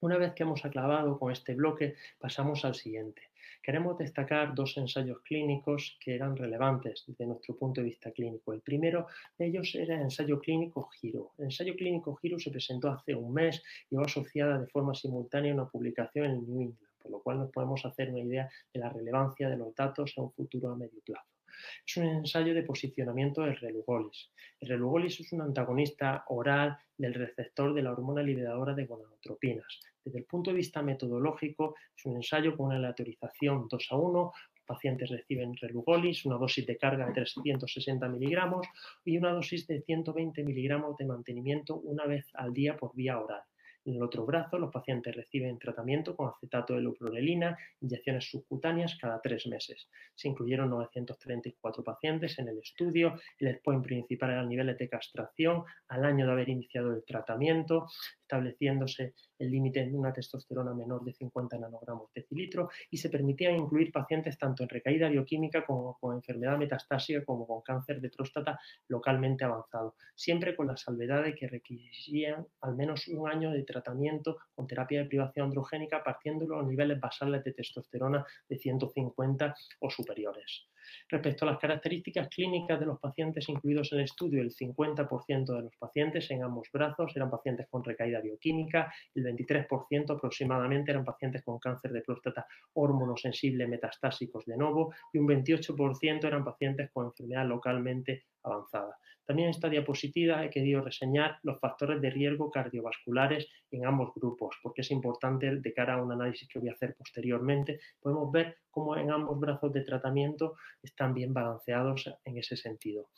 Una 0.00 0.16
vez 0.16 0.32
que 0.32 0.44
hemos 0.44 0.64
acabado 0.64 1.18
con 1.18 1.32
este 1.32 1.56
bloque, 1.56 1.96
pasamos 2.20 2.64
al 2.64 2.76
siguiente. 2.76 3.22
Queremos 3.60 3.98
destacar 3.98 4.54
dos 4.54 4.76
ensayos 4.76 5.20
clínicos 5.22 5.98
que 6.00 6.14
eran 6.14 6.36
relevantes 6.36 7.02
desde 7.04 7.26
nuestro 7.26 7.56
punto 7.56 7.80
de 7.80 7.88
vista 7.88 8.12
clínico. 8.12 8.52
El 8.52 8.60
primero 8.60 9.08
de 9.36 9.46
ellos 9.46 9.74
era 9.74 9.96
el 9.96 10.02
ensayo 10.02 10.38
clínico 10.38 10.88
GIRO. 10.88 11.32
El 11.38 11.46
ensayo 11.46 11.74
clínico 11.74 12.14
GIRO 12.14 12.38
se 12.38 12.52
presentó 12.52 12.90
hace 12.90 13.16
un 13.16 13.32
mes 13.32 13.60
y 13.90 13.96
va 13.96 14.04
asociada 14.04 14.60
de 14.60 14.68
forma 14.68 14.94
simultánea 14.94 15.50
a 15.50 15.54
una 15.54 15.68
publicación 15.68 16.26
en 16.26 16.46
New 16.46 16.60
England, 16.60 16.88
por 17.02 17.10
lo 17.10 17.20
cual 17.20 17.38
nos 17.38 17.50
podemos 17.50 17.84
hacer 17.84 18.10
una 18.10 18.20
idea 18.20 18.48
de 18.72 18.78
la 18.78 18.90
relevancia 18.90 19.48
de 19.48 19.56
los 19.56 19.74
datos 19.74 20.14
a 20.16 20.22
un 20.22 20.30
futuro 20.30 20.70
a 20.70 20.76
medio 20.76 21.00
plazo. 21.04 21.37
Es 21.86 21.96
un 21.96 22.04
ensayo 22.04 22.54
de 22.54 22.62
posicionamiento 22.62 23.42
del 23.42 23.56
relugolis. 23.56 24.30
El 24.60 24.68
relugolis 24.68 25.20
es 25.20 25.32
un 25.32 25.42
antagonista 25.42 26.24
oral 26.28 26.78
del 26.96 27.14
receptor 27.14 27.74
de 27.74 27.82
la 27.82 27.92
hormona 27.92 28.22
liberadora 28.22 28.74
de 28.74 28.86
gonadotropinas. 28.86 29.80
Desde 30.04 30.18
el 30.18 30.24
punto 30.24 30.50
de 30.50 30.56
vista 30.56 30.82
metodológico, 30.82 31.74
es 31.96 32.06
un 32.06 32.16
ensayo 32.16 32.56
con 32.56 32.66
una 32.66 32.76
aleatorización 32.76 33.68
2 33.68 33.88
a 33.90 33.96
1. 33.96 34.32
Los 34.54 34.64
pacientes 34.66 35.10
reciben 35.10 35.54
relugolis, 35.56 36.24
una 36.24 36.36
dosis 36.36 36.66
de 36.66 36.76
carga 36.76 37.06
de 37.06 37.12
360 37.12 38.08
miligramos 38.08 38.66
y 39.04 39.18
una 39.18 39.32
dosis 39.32 39.66
de 39.66 39.82
120 39.82 40.42
miligramos 40.44 40.96
de 40.96 41.06
mantenimiento 41.06 41.76
una 41.76 42.06
vez 42.06 42.26
al 42.34 42.52
día 42.52 42.76
por 42.76 42.94
vía 42.94 43.18
oral. 43.18 43.42
En 43.88 43.94
el 43.94 44.02
otro 44.02 44.26
brazo, 44.26 44.58
los 44.58 44.70
pacientes 44.70 45.16
reciben 45.16 45.58
tratamiento 45.58 46.14
con 46.14 46.28
acetato 46.28 46.74
de 46.74 46.82
leuprolelina, 46.82 47.56
inyecciones 47.80 48.28
subcutáneas 48.28 48.98
cada 49.00 49.18
tres 49.22 49.46
meses. 49.46 49.88
Se 50.14 50.28
incluyeron 50.28 50.68
934 50.68 51.82
pacientes 51.82 52.38
en 52.38 52.48
el 52.48 52.58
estudio. 52.58 53.18
El 53.38 53.48
endpoint 53.48 53.82
principal 53.82 54.32
era 54.32 54.44
niveles 54.44 54.76
de 54.76 54.90
castración 54.90 55.64
al 55.88 56.04
año 56.04 56.26
de 56.26 56.32
haber 56.32 56.50
iniciado 56.50 56.92
el 56.92 57.02
tratamiento, 57.02 57.86
estableciéndose 58.20 59.14
el 59.38 59.50
límite 59.50 59.84
de 59.84 59.94
una 59.94 60.12
testosterona 60.12 60.74
menor 60.74 61.04
de 61.04 61.12
50 61.12 61.58
nanogramos 61.58 62.12
de 62.12 62.22
cilitro 62.22 62.70
y 62.90 62.96
se 62.96 63.08
permitían 63.10 63.56
incluir 63.56 63.92
pacientes 63.92 64.38
tanto 64.38 64.62
en 64.62 64.68
recaída 64.68 65.08
bioquímica 65.08 65.64
como 65.64 65.96
con 65.98 66.16
enfermedad 66.16 66.58
metastásica 66.58 67.24
como 67.24 67.46
con 67.46 67.62
cáncer 67.62 68.00
de 68.00 68.10
próstata 68.10 68.58
localmente 68.88 69.44
avanzado, 69.44 69.94
siempre 70.14 70.56
con 70.56 70.66
la 70.66 70.76
salvedad 70.76 71.22
de 71.22 71.34
que 71.34 71.48
requerían 71.48 72.46
al 72.60 72.74
menos 72.74 73.08
un 73.08 73.28
año 73.28 73.50
de 73.50 73.62
tratamiento 73.62 74.38
con 74.54 74.66
terapia 74.66 75.00
de 75.00 75.08
privación 75.08 75.46
androgénica 75.46 76.02
partiendo 76.02 76.44
de 76.44 76.56
los 76.56 76.66
niveles 76.66 77.00
basales 77.00 77.44
de 77.44 77.52
testosterona 77.52 78.24
de 78.48 78.58
150 78.58 79.54
o 79.80 79.90
superiores. 79.90 80.68
Respecto 81.08 81.44
a 81.44 81.50
las 81.50 81.58
características 81.58 82.28
clínicas 82.28 82.80
de 82.80 82.86
los 82.86 82.98
pacientes 82.98 83.48
incluidos 83.48 83.92
en 83.92 83.98
el 83.98 84.04
estudio, 84.04 84.42
el 84.42 84.50
50% 84.50 85.56
de 85.56 85.62
los 85.62 85.76
pacientes 85.76 86.30
en 86.30 86.42
ambos 86.42 86.68
brazos 86.72 87.12
eran 87.16 87.30
pacientes 87.30 87.66
con 87.68 87.84
recaída 87.84 88.20
bioquímica, 88.20 88.92
el 89.14 89.24
23% 89.24 90.16
aproximadamente 90.16 90.90
eran 90.90 91.04
pacientes 91.04 91.42
con 91.42 91.58
cáncer 91.58 91.92
de 91.92 92.02
próstata 92.02 92.46
hormonosensible 92.74 93.66
metastásicos 93.66 94.44
de 94.46 94.56
nuevo 94.56 94.94
y 95.12 95.18
un 95.18 95.28
28% 95.28 96.24
eran 96.24 96.44
pacientes 96.44 96.90
con 96.90 97.06
enfermedad 97.06 97.46
localmente 97.46 98.26
avanzada. 98.42 98.96
También 99.24 99.48
en 99.48 99.54
esta 99.54 99.68
diapositiva 99.68 100.42
he 100.42 100.48
querido 100.48 100.80
reseñar 100.80 101.38
los 101.42 101.60
factores 101.60 102.00
de 102.00 102.08
riesgo 102.08 102.50
cardiovasculares 102.50 103.46
en 103.70 103.84
ambos 103.84 104.14
grupos, 104.14 104.56
porque 104.62 104.80
es 104.80 104.90
importante 104.90 105.56
de 105.56 105.72
cara 105.74 105.94
a 105.94 106.02
un 106.02 106.10
análisis 106.12 106.48
que 106.48 106.58
voy 106.58 106.70
a 106.70 106.72
hacer 106.72 106.94
posteriormente. 106.96 107.78
Podemos 108.00 108.32
ver 108.32 108.56
cómo 108.70 108.96
en 108.96 109.10
ambos 109.10 109.38
brazos 109.38 109.72
de 109.74 109.82
tratamiento 109.82 110.56
están 110.82 111.12
bien 111.12 111.34
balanceados 111.34 112.10
en 112.24 112.38
ese 112.38 112.56
sentido. 112.56 113.10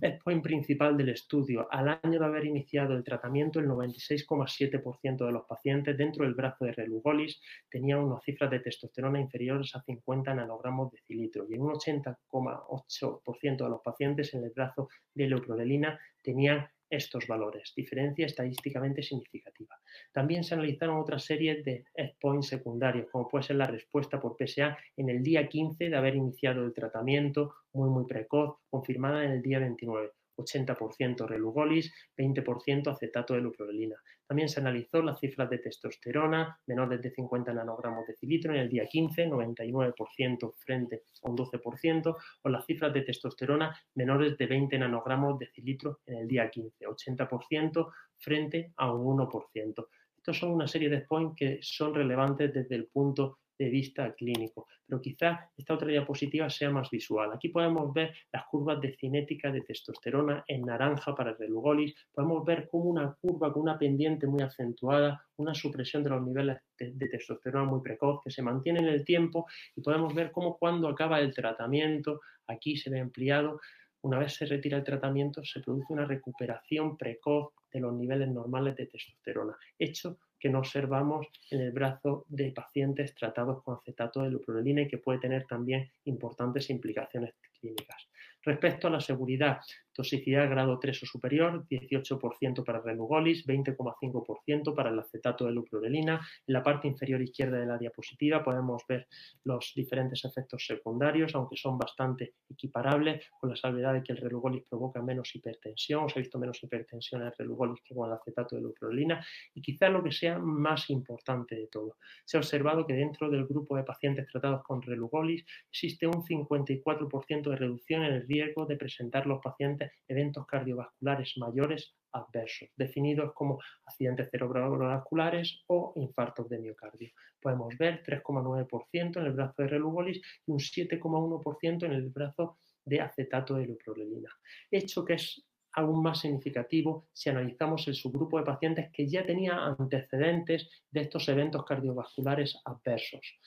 El 0.00 0.18
point 0.18 0.42
principal 0.42 0.96
del 0.96 1.08
estudio. 1.08 1.66
Al 1.70 1.88
año 2.02 2.18
de 2.18 2.24
haber 2.24 2.44
iniciado 2.44 2.94
el 2.94 3.02
tratamiento, 3.02 3.58
el 3.58 3.66
96,7% 3.66 5.26
de 5.26 5.32
los 5.32 5.44
pacientes 5.46 5.96
dentro 5.96 6.24
del 6.24 6.34
brazo 6.34 6.64
de 6.64 6.72
relugolis 6.72 7.40
tenían 7.68 8.00
unas 8.00 8.22
cifras 8.22 8.50
de 8.50 8.60
testosterona 8.60 9.20
inferiores 9.20 9.74
a 9.74 9.82
50 9.82 10.34
nanogramos 10.34 10.92
de 10.92 10.98
cilitro 11.06 11.46
y 11.48 11.54
en 11.54 11.62
un 11.62 11.72
80,8% 11.72 13.64
de 13.64 13.70
los 13.70 13.80
pacientes 13.82 14.32
en 14.34 14.44
el 14.44 14.50
brazo 14.50 14.88
de 15.14 15.26
leuprolelina 15.26 15.98
tenían 16.22 16.68
estos 16.90 17.26
valores, 17.26 17.72
diferencia 17.76 18.26
estadísticamente 18.26 19.02
significativa. 19.02 19.74
También 20.12 20.44
se 20.44 20.54
analizaron 20.54 20.98
otra 20.98 21.18
serie 21.18 21.62
de 21.62 21.84
endpoints 21.94 22.48
secundarios, 22.48 23.08
como 23.10 23.28
puede 23.28 23.44
ser 23.44 23.56
la 23.56 23.66
respuesta 23.66 24.20
por 24.20 24.36
PSA 24.36 24.76
en 24.96 25.08
el 25.08 25.22
día 25.22 25.48
15 25.48 25.88
de 25.88 25.96
haber 25.96 26.16
iniciado 26.16 26.64
el 26.64 26.72
tratamiento 26.72 27.54
muy 27.72 27.90
muy 27.90 28.06
precoz, 28.06 28.56
confirmada 28.70 29.24
en 29.24 29.32
el 29.32 29.42
día 29.42 29.58
29. 29.58 30.10
80% 30.38 31.26
relugolis, 31.26 31.92
20% 32.16 32.88
acetato 32.88 33.34
de 33.34 33.40
leuprolelina. 33.40 33.96
También 34.26 34.48
se 34.48 34.60
analizó 34.60 35.02
las 35.02 35.18
cifras 35.20 35.48
de 35.50 35.58
testosterona 35.58 36.58
menores 36.66 37.02
de 37.02 37.10
50 37.10 37.52
nanogramos 37.52 38.06
de 38.06 38.14
cilitro 38.14 38.52
en 38.52 38.60
el 38.60 38.68
día 38.68 38.86
15, 38.86 39.28
99% 39.28 40.54
frente 40.56 41.02
a 41.22 41.30
un 41.30 41.36
12%, 41.36 42.16
o 42.42 42.48
las 42.48 42.66
cifras 42.66 42.92
de 42.92 43.02
testosterona 43.02 43.74
menores 43.94 44.36
de 44.36 44.46
20 44.46 44.78
nanogramos 44.78 45.38
de 45.38 45.46
cilitro 45.46 46.00
en 46.06 46.18
el 46.18 46.28
día 46.28 46.50
15, 46.50 46.86
80% 46.86 47.92
frente 48.18 48.72
a 48.76 48.92
un 48.92 49.18
1%. 49.18 49.86
Estos 50.16 50.38
son 50.38 50.50
una 50.50 50.66
serie 50.66 50.90
de 50.90 51.00
points 51.00 51.34
que 51.36 51.58
son 51.62 51.94
relevantes 51.94 52.52
desde 52.52 52.74
el 52.74 52.86
punto 52.88 53.38
de 53.58 53.68
vista 53.68 54.14
clínico. 54.14 54.66
Pero 54.86 55.00
quizás 55.00 55.40
esta 55.56 55.74
otra 55.74 55.88
diapositiva 55.88 56.48
sea 56.48 56.70
más 56.70 56.90
visual. 56.90 57.30
Aquí 57.32 57.48
podemos 57.48 57.92
ver 57.92 58.14
las 58.32 58.44
curvas 58.46 58.80
de 58.80 58.96
cinética 58.96 59.50
de 59.50 59.62
testosterona 59.62 60.44
en 60.46 60.62
naranja 60.62 61.14
para 61.14 61.30
el 61.30 61.38
relugolis. 61.38 61.94
Podemos 62.12 62.44
ver 62.44 62.68
como 62.68 62.84
una 62.84 63.14
curva 63.20 63.52
con 63.52 63.62
una 63.62 63.78
pendiente 63.78 64.26
muy 64.26 64.42
acentuada, 64.42 65.24
una 65.36 65.54
supresión 65.54 66.02
de 66.02 66.10
los 66.10 66.22
niveles 66.22 66.58
de, 66.78 66.92
de, 66.92 67.08
testosterona 67.08 67.64
muy 67.64 67.80
precoz 67.80 68.20
que 68.22 68.30
se 68.30 68.42
mantiene 68.42 68.80
en 68.80 68.88
el 68.88 69.04
tiempo 69.04 69.46
y 69.74 69.80
podemos 69.80 70.14
ver 70.14 70.30
cómo 70.30 70.56
cuando 70.56 70.88
acaba 70.88 71.20
el 71.20 71.34
tratamiento, 71.34 72.20
aquí 72.46 72.76
se 72.76 72.90
ve 72.90 73.00
ampliado, 73.00 73.60
una 74.02 74.18
vez 74.18 74.34
se 74.34 74.46
retira 74.46 74.78
el 74.78 74.84
tratamiento, 74.84 75.44
se 75.44 75.60
produce 75.60 75.92
una 75.92 76.04
recuperación 76.04 76.96
precoz 76.96 77.52
de 77.72 77.80
los 77.80 77.92
niveles 77.92 78.28
normales 78.28 78.76
de 78.76 78.86
testosterona, 78.86 79.56
hecho 79.78 80.18
que 80.38 80.48
no 80.48 80.60
observamos 80.60 81.26
en 81.50 81.60
el 81.60 81.72
brazo 81.72 82.24
de 82.28 82.52
pacientes 82.52 83.14
tratados 83.14 83.62
con 83.62 83.76
acetato 83.76 84.22
de 84.22 84.30
leuprolina 84.30 84.82
y 84.82 84.88
que 84.88 84.98
puede 84.98 85.18
tener 85.18 85.46
también 85.46 85.90
importantes 86.04 86.70
implicaciones 86.70 87.34
clínicas. 87.60 88.08
Respecto 88.42 88.86
a 88.86 88.90
la 88.90 89.00
seguridad, 89.00 89.58
toxicidad 89.98 90.48
grado 90.48 90.78
3 90.78 91.02
o 91.02 91.06
superior, 91.06 91.66
18% 91.68 92.64
para 92.64 92.80
relugolis, 92.80 93.44
20,5% 93.44 94.72
para 94.72 94.90
el 94.90 94.98
acetato 95.00 95.44
de 95.44 95.50
leuprolina. 95.50 96.20
En 96.46 96.54
la 96.54 96.62
parte 96.62 96.86
inferior 96.86 97.20
izquierda 97.20 97.58
de 97.58 97.66
la 97.66 97.78
diapositiva 97.78 98.44
podemos 98.44 98.84
ver 98.88 99.08
los 99.42 99.72
diferentes 99.74 100.24
efectos 100.24 100.64
secundarios, 100.64 101.34
aunque 101.34 101.56
son 101.56 101.76
bastante 101.76 102.34
equiparables, 102.48 103.26
con 103.40 103.50
la 103.50 103.56
salvedad 103.56 103.92
de 103.92 104.04
que 104.04 104.12
el 104.12 104.18
relugolis 104.18 104.62
provoca 104.70 105.02
menos 105.02 105.34
hipertensión, 105.34 106.08
se 106.08 106.20
ha 106.20 106.22
visto 106.22 106.38
menos 106.38 106.62
hipertensión 106.62 107.22
en 107.22 107.26
el 107.26 107.34
relugolis 107.36 107.82
que 107.82 107.92
con 107.92 108.08
el 108.08 108.14
acetato 108.14 108.54
de 108.54 108.62
leuprolina, 108.62 109.26
y 109.52 109.60
quizá 109.60 109.88
lo 109.88 110.04
que 110.04 110.12
sea 110.12 110.38
más 110.38 110.90
importante 110.90 111.56
de 111.56 111.66
todo. 111.66 111.96
Se 112.24 112.36
ha 112.36 112.40
observado 112.40 112.86
que 112.86 112.92
dentro 112.92 113.28
del 113.30 113.46
grupo 113.46 113.76
de 113.76 113.82
pacientes 113.82 114.28
tratados 114.28 114.62
con 114.62 114.80
relugolis 114.80 115.44
existe 115.72 116.06
un 116.06 116.22
54% 116.22 117.50
de 117.50 117.56
reducción 117.56 118.04
en 118.04 118.12
el 118.12 118.28
riesgo 118.28 118.64
de 118.64 118.76
presentar 118.76 119.26
los 119.26 119.40
pacientes 119.42 119.87
eventos 120.06 120.46
cardiovasculares 120.46 121.34
mayores 121.36 121.94
adversos, 122.12 122.68
definidos 122.76 123.32
como 123.34 123.58
accidentes 123.84 124.30
cerebrovasculares 124.30 125.62
o 125.66 125.92
infartos 125.96 126.48
de 126.48 126.58
miocardio. 126.58 127.10
Podemos 127.40 127.76
ver 127.76 128.02
3,9% 128.02 129.18
en 129.18 129.26
el 129.26 129.32
brazo 129.32 129.62
de 129.62 129.68
relugolis 129.68 130.20
y 130.46 130.50
un 130.50 130.58
7,1% 130.58 131.84
en 131.84 131.92
el 131.92 132.08
brazo 132.08 132.58
de 132.84 133.00
acetato 133.00 133.54
de 133.54 133.66
leuprolelina. 133.66 134.30
Hecho 134.70 135.04
que 135.04 135.14
es 135.14 135.44
aún 135.72 136.02
más 136.02 136.20
significativo 136.20 137.08
si 137.12 137.30
analizamos 137.30 137.86
el 137.88 137.94
subgrupo 137.94 138.38
de 138.38 138.44
pacientes 138.44 138.90
que 138.92 139.06
ya 139.06 139.24
tenía 139.24 139.64
antecedentes 139.78 140.68
de 140.90 141.02
estos 141.02 141.28
eventos 141.28 141.64
cardiovasculares 141.64 142.60
adversos. 142.64 143.38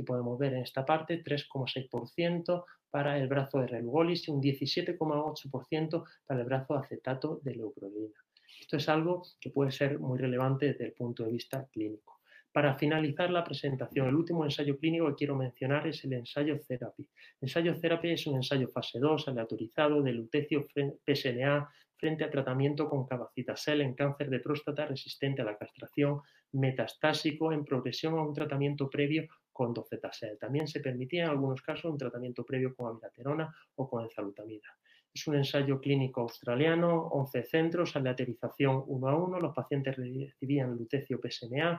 Aquí 0.00 0.06
podemos 0.06 0.38
ver 0.38 0.54
en 0.54 0.62
esta 0.62 0.86
parte 0.86 1.22
3,6% 1.22 2.64
para 2.88 3.18
el 3.18 3.28
brazo 3.28 3.60
de 3.60 3.66
relugolis 3.66 4.26
y 4.26 4.30
un 4.30 4.40
17,8% 4.40 6.04
para 6.24 6.40
el 6.40 6.46
brazo 6.46 6.74
acetato 6.74 7.38
de 7.44 7.56
leuprolina. 7.56 8.18
Esto 8.58 8.78
es 8.78 8.88
algo 8.88 9.22
que 9.38 9.50
puede 9.50 9.70
ser 9.72 9.98
muy 9.98 10.18
relevante 10.18 10.68
desde 10.68 10.86
el 10.86 10.92
punto 10.94 11.24
de 11.24 11.32
vista 11.32 11.66
clínico. 11.70 12.20
Para 12.50 12.76
finalizar 12.76 13.30
la 13.30 13.44
presentación, 13.44 14.08
el 14.08 14.14
último 14.14 14.42
ensayo 14.42 14.78
clínico 14.78 15.08
que 15.08 15.16
quiero 15.16 15.36
mencionar 15.36 15.86
es 15.86 16.02
el 16.02 16.14
ensayo 16.14 16.58
Therapy. 16.66 17.02
El 17.02 17.48
ensayo 17.48 17.78
Therapy 17.78 18.12
es 18.12 18.26
un 18.26 18.36
ensayo 18.36 18.68
fase 18.68 18.98
2 19.00 19.28
aleatorizado 19.28 20.00
de 20.02 20.12
lutecio 20.14 20.66
PSNA 21.04 21.68
frente 21.98 22.24
a 22.24 22.30
tratamiento 22.30 22.88
con 22.88 23.06
capacitasel 23.06 23.82
en 23.82 23.92
cáncer 23.92 24.30
de 24.30 24.40
próstata 24.40 24.86
resistente 24.86 25.42
a 25.42 25.44
la 25.44 25.58
castración 25.58 26.22
metastásico 26.52 27.52
en 27.52 27.66
progresión 27.66 28.14
a 28.14 28.22
un 28.22 28.32
tratamiento 28.32 28.88
previo 28.88 29.28
con 29.60 29.74
docetasel. 29.74 30.38
También 30.38 30.66
se 30.66 30.80
permitía 30.80 31.24
en 31.24 31.30
algunos 31.32 31.60
casos 31.60 31.92
un 31.92 31.98
tratamiento 31.98 32.46
previo 32.46 32.74
con 32.74 32.88
amiraterona 32.88 33.54
o 33.74 33.90
con 33.90 34.02
enzalutamida. 34.02 34.74
Es 35.12 35.26
un 35.26 35.36
ensayo 35.36 35.78
clínico 35.78 36.22
australiano, 36.22 37.08
11 37.08 37.42
centros, 37.42 37.94
aleatorización 37.94 38.84
1 38.86 39.08
a 39.08 39.16
1. 39.16 39.38
Los 39.38 39.54
pacientes 39.54 39.96
recibían 39.96 40.78
lutecio 40.78 41.20
PSMA 41.22 41.78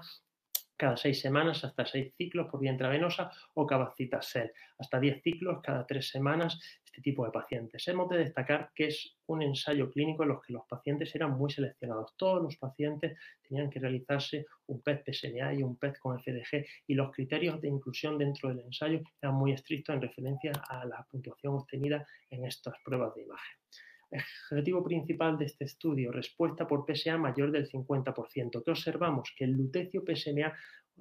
cada 0.82 0.98
seis 0.98 1.22
semanas 1.22 1.64
hasta 1.64 1.86
seis 1.86 2.12
ciclos 2.18 2.48
por 2.50 2.60
vía 2.60 2.72
intravenosa 2.72 3.30
o 3.54 3.68
cabacitasel, 3.68 4.52
hasta 4.80 5.00
diez 5.00 5.22
ciclos 5.22 5.62
cada 5.62 5.86
tres 5.86 6.10
semanas 6.10 6.58
este 6.84 7.04
tipo 7.04 7.24
de 7.24 7.32
pacientes. 7.32 7.88
Hemos 7.88 8.10
de 8.10 8.18
destacar 8.18 8.72
que 8.74 8.88
es 8.88 9.16
un 9.28 9.44
ensayo 9.44 9.92
clínico 9.92 10.24
en 10.24 10.30
los 10.30 10.42
que 10.42 10.54
los 10.54 10.66
pacientes 10.68 11.14
eran 11.14 11.38
muy 11.38 11.52
seleccionados. 11.52 12.18
Todos 12.18 12.42
los 12.42 12.58
pacientes 12.58 13.16
tenían 13.48 13.70
que 13.70 13.80
realizarse 13.80 14.48
un 14.66 14.82
PET 14.82 15.04
PSMA 15.06 15.54
y 15.54 15.62
un 15.62 15.78
PET 15.78 16.00
con 16.00 16.20
FDG 16.20 16.66
y 16.88 16.96
los 16.96 17.12
criterios 17.12 17.62
de 17.62 17.68
inclusión 17.68 18.18
dentro 18.18 18.50
del 18.50 18.62
ensayo 18.62 19.02
eran 19.22 19.36
muy 19.36 19.52
estrictos 19.52 19.94
en 19.94 20.02
referencia 20.02 20.52
a 20.68 20.84
la 20.86 21.06
puntuación 21.12 21.54
obtenida 21.54 22.08
en 22.32 22.44
estas 22.46 22.74
pruebas 22.84 23.14
de 23.14 23.22
imagen. 23.22 23.58
Objetivo 24.52 24.84
principal 24.84 25.38
de 25.38 25.46
este 25.46 25.66
estudio, 25.66 26.12
respuesta 26.12 26.68
por 26.68 26.86
PSA 26.86 27.18
mayor 27.18 27.52
del 27.52 27.70
50%. 27.70 28.64
¿Qué 28.64 28.72
observamos? 28.72 29.34
Que 29.36 29.46
el 29.46 29.52
lutecio 29.52 30.04
PSMA 30.06 30.54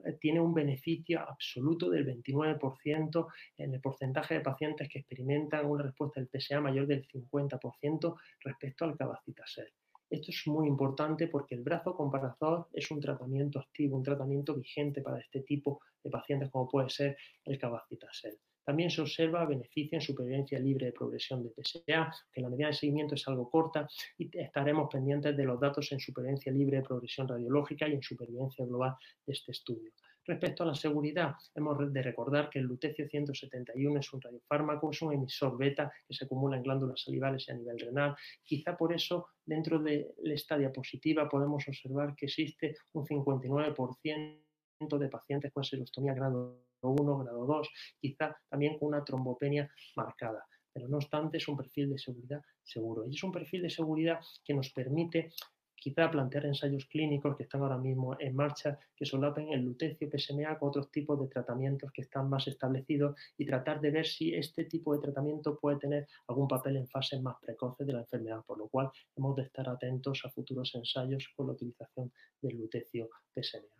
eh, 0.04 0.12
tiene 0.20 0.40
un 0.40 0.54
beneficio 0.54 1.20
absoluto 1.20 1.90
del 1.90 2.06
29% 2.06 3.26
en 3.58 3.74
el 3.74 3.80
porcentaje 3.80 4.34
de 4.34 4.40
pacientes 4.40 4.88
que 4.88 5.00
experimentan 5.00 5.66
una 5.66 5.82
respuesta 5.82 6.20
del 6.20 6.28
PSA 6.28 6.60
mayor 6.60 6.86
del 6.86 7.06
50% 7.08 8.16
respecto 8.44 8.84
al 8.84 8.96
cabacitasel. 8.96 9.68
Esto 10.08 10.30
es 10.30 10.42
muy 10.46 10.66
importante 10.66 11.28
porque 11.28 11.54
el 11.54 11.62
brazo 11.62 11.94
comparador 11.94 12.68
es 12.72 12.90
un 12.90 13.00
tratamiento 13.00 13.60
activo, 13.60 13.96
un 13.96 14.02
tratamiento 14.02 14.54
vigente 14.54 15.02
para 15.02 15.20
este 15.20 15.40
tipo 15.42 15.80
de 16.02 16.10
pacientes 16.10 16.50
como 16.50 16.68
puede 16.68 16.90
ser 16.90 17.16
el 17.44 17.58
cabacitasel. 17.58 18.38
También 18.64 18.90
se 18.90 19.00
observa 19.00 19.44
beneficio 19.46 19.96
en 19.96 20.02
supervivencia 20.02 20.58
libre 20.58 20.86
de 20.86 20.92
progresión 20.92 21.42
de 21.42 21.50
PSA, 21.50 22.12
que 22.32 22.40
la 22.40 22.48
medida 22.48 22.68
de 22.68 22.74
seguimiento 22.74 23.14
es 23.14 23.26
algo 23.28 23.50
corta 23.50 23.88
y 24.18 24.30
estaremos 24.38 24.88
pendientes 24.90 25.36
de 25.36 25.44
los 25.44 25.60
datos 25.60 25.90
en 25.92 26.00
supervivencia 26.00 26.52
libre 26.52 26.78
de 26.78 26.82
progresión 26.82 27.26
radiológica 27.26 27.88
y 27.88 27.94
en 27.94 28.02
supervivencia 28.02 28.64
global 28.64 28.94
de 29.26 29.32
este 29.32 29.52
estudio. 29.52 29.90
Respecto 30.26 30.62
a 30.62 30.66
la 30.66 30.74
seguridad, 30.74 31.34
hemos 31.54 31.92
de 31.92 32.02
recordar 32.02 32.50
que 32.50 32.58
el 32.58 32.66
lutecio 32.66 33.08
171 33.08 33.98
es 33.98 34.12
un 34.12 34.20
radiofármaco, 34.20 34.90
es 34.90 35.02
un 35.02 35.14
emisor 35.14 35.56
beta 35.56 35.90
que 36.06 36.14
se 36.14 36.24
acumula 36.24 36.56
en 36.56 36.62
glándulas 36.62 37.02
salivales 37.02 37.48
y 37.48 37.50
a 37.52 37.54
nivel 37.54 37.78
renal. 37.78 38.14
Quizá 38.44 38.76
por 38.76 38.92
eso, 38.92 39.28
dentro 39.44 39.78
de 39.78 40.14
esta 40.24 40.58
diapositiva, 40.58 41.28
podemos 41.28 41.66
observar 41.66 42.14
que 42.14 42.26
existe 42.26 42.76
un 42.92 43.06
59% 43.06 44.98
de 44.98 45.08
pacientes 45.08 45.52
con 45.52 45.64
serostomía 45.64 46.14
grado 46.14 46.69
1, 46.88 47.18
grado 47.18 47.46
2, 47.46 47.68
quizá 48.00 48.36
también 48.48 48.78
con 48.78 48.88
una 48.88 49.04
trombopenia 49.04 49.70
marcada. 49.96 50.46
Pero 50.72 50.88
no 50.88 50.98
obstante, 50.98 51.38
es 51.38 51.48
un 51.48 51.56
perfil 51.56 51.90
de 51.90 51.98
seguridad 51.98 52.42
seguro. 52.62 53.06
Y 53.06 53.14
es 53.14 53.22
un 53.24 53.32
perfil 53.32 53.62
de 53.62 53.70
seguridad 53.70 54.20
que 54.44 54.54
nos 54.54 54.70
permite 54.70 55.32
quizá 55.80 56.10
plantear 56.10 56.44
ensayos 56.44 56.84
clínicos 56.86 57.36
que 57.36 57.44
están 57.44 57.62
ahora 57.62 57.78
mismo 57.78 58.14
en 58.20 58.36
marcha, 58.36 58.78
que 58.94 59.06
solapen 59.06 59.48
el 59.48 59.64
lutecio 59.64 60.08
PSMA 60.10 60.58
con 60.58 60.68
otros 60.68 60.90
tipos 60.92 61.18
de 61.18 61.26
tratamientos 61.26 61.90
que 61.90 62.02
están 62.02 62.28
más 62.28 62.46
establecidos 62.46 63.18
y 63.38 63.46
tratar 63.46 63.80
de 63.80 63.90
ver 63.90 64.06
si 64.06 64.34
este 64.34 64.66
tipo 64.66 64.94
de 64.94 65.00
tratamiento 65.00 65.58
puede 65.58 65.78
tener 65.78 66.06
algún 66.28 66.46
papel 66.46 66.76
en 66.76 66.86
fases 66.86 67.20
más 67.22 67.36
precoces 67.40 67.86
de 67.86 67.94
la 67.94 68.00
enfermedad, 68.00 68.44
por 68.46 68.58
lo 68.58 68.68
cual 68.68 68.90
hemos 69.16 69.34
de 69.36 69.42
estar 69.44 69.68
atentos 69.68 70.20
a 70.24 70.30
futuros 70.30 70.74
ensayos 70.74 71.28
con 71.34 71.46
la 71.46 71.54
utilización 71.54 72.12
del 72.42 72.58
lutecio 72.58 73.08
PSMA. 73.34 73.79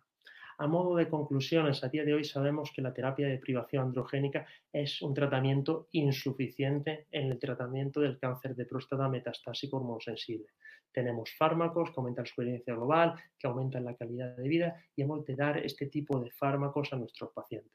A 0.61 0.67
modo 0.67 0.95
de 0.95 1.09
conclusiones, 1.09 1.83
a 1.83 1.89
día 1.89 2.05
de 2.05 2.13
hoy 2.13 2.23
sabemos 2.23 2.71
que 2.71 2.83
la 2.83 2.93
terapia 2.93 3.27
de 3.27 3.39
privación 3.39 3.81
androgénica 3.81 4.45
es 4.71 5.01
un 5.01 5.11
tratamiento 5.11 5.87
insuficiente 5.93 7.07
en 7.09 7.31
el 7.31 7.39
tratamiento 7.39 7.99
del 7.99 8.19
cáncer 8.19 8.55
de 8.55 8.67
próstata 8.67 9.09
metastásico 9.09 9.77
hormonosensible. 9.77 10.45
Tenemos 10.91 11.31
fármacos 11.35 11.89
que 11.89 11.95
aumentan 11.97 12.25
la 12.25 12.29
supervivencia 12.29 12.75
global, 12.75 13.15
que 13.39 13.47
aumentan 13.47 13.85
la 13.85 13.95
calidad 13.95 14.37
de 14.37 14.47
vida 14.47 14.75
y 14.95 15.01
hemos 15.01 15.25
de 15.25 15.35
dar 15.35 15.57
este 15.57 15.87
tipo 15.87 16.19
de 16.19 16.29
fármacos 16.29 16.93
a 16.93 16.97
nuestros 16.97 17.31
pacientes. 17.33 17.73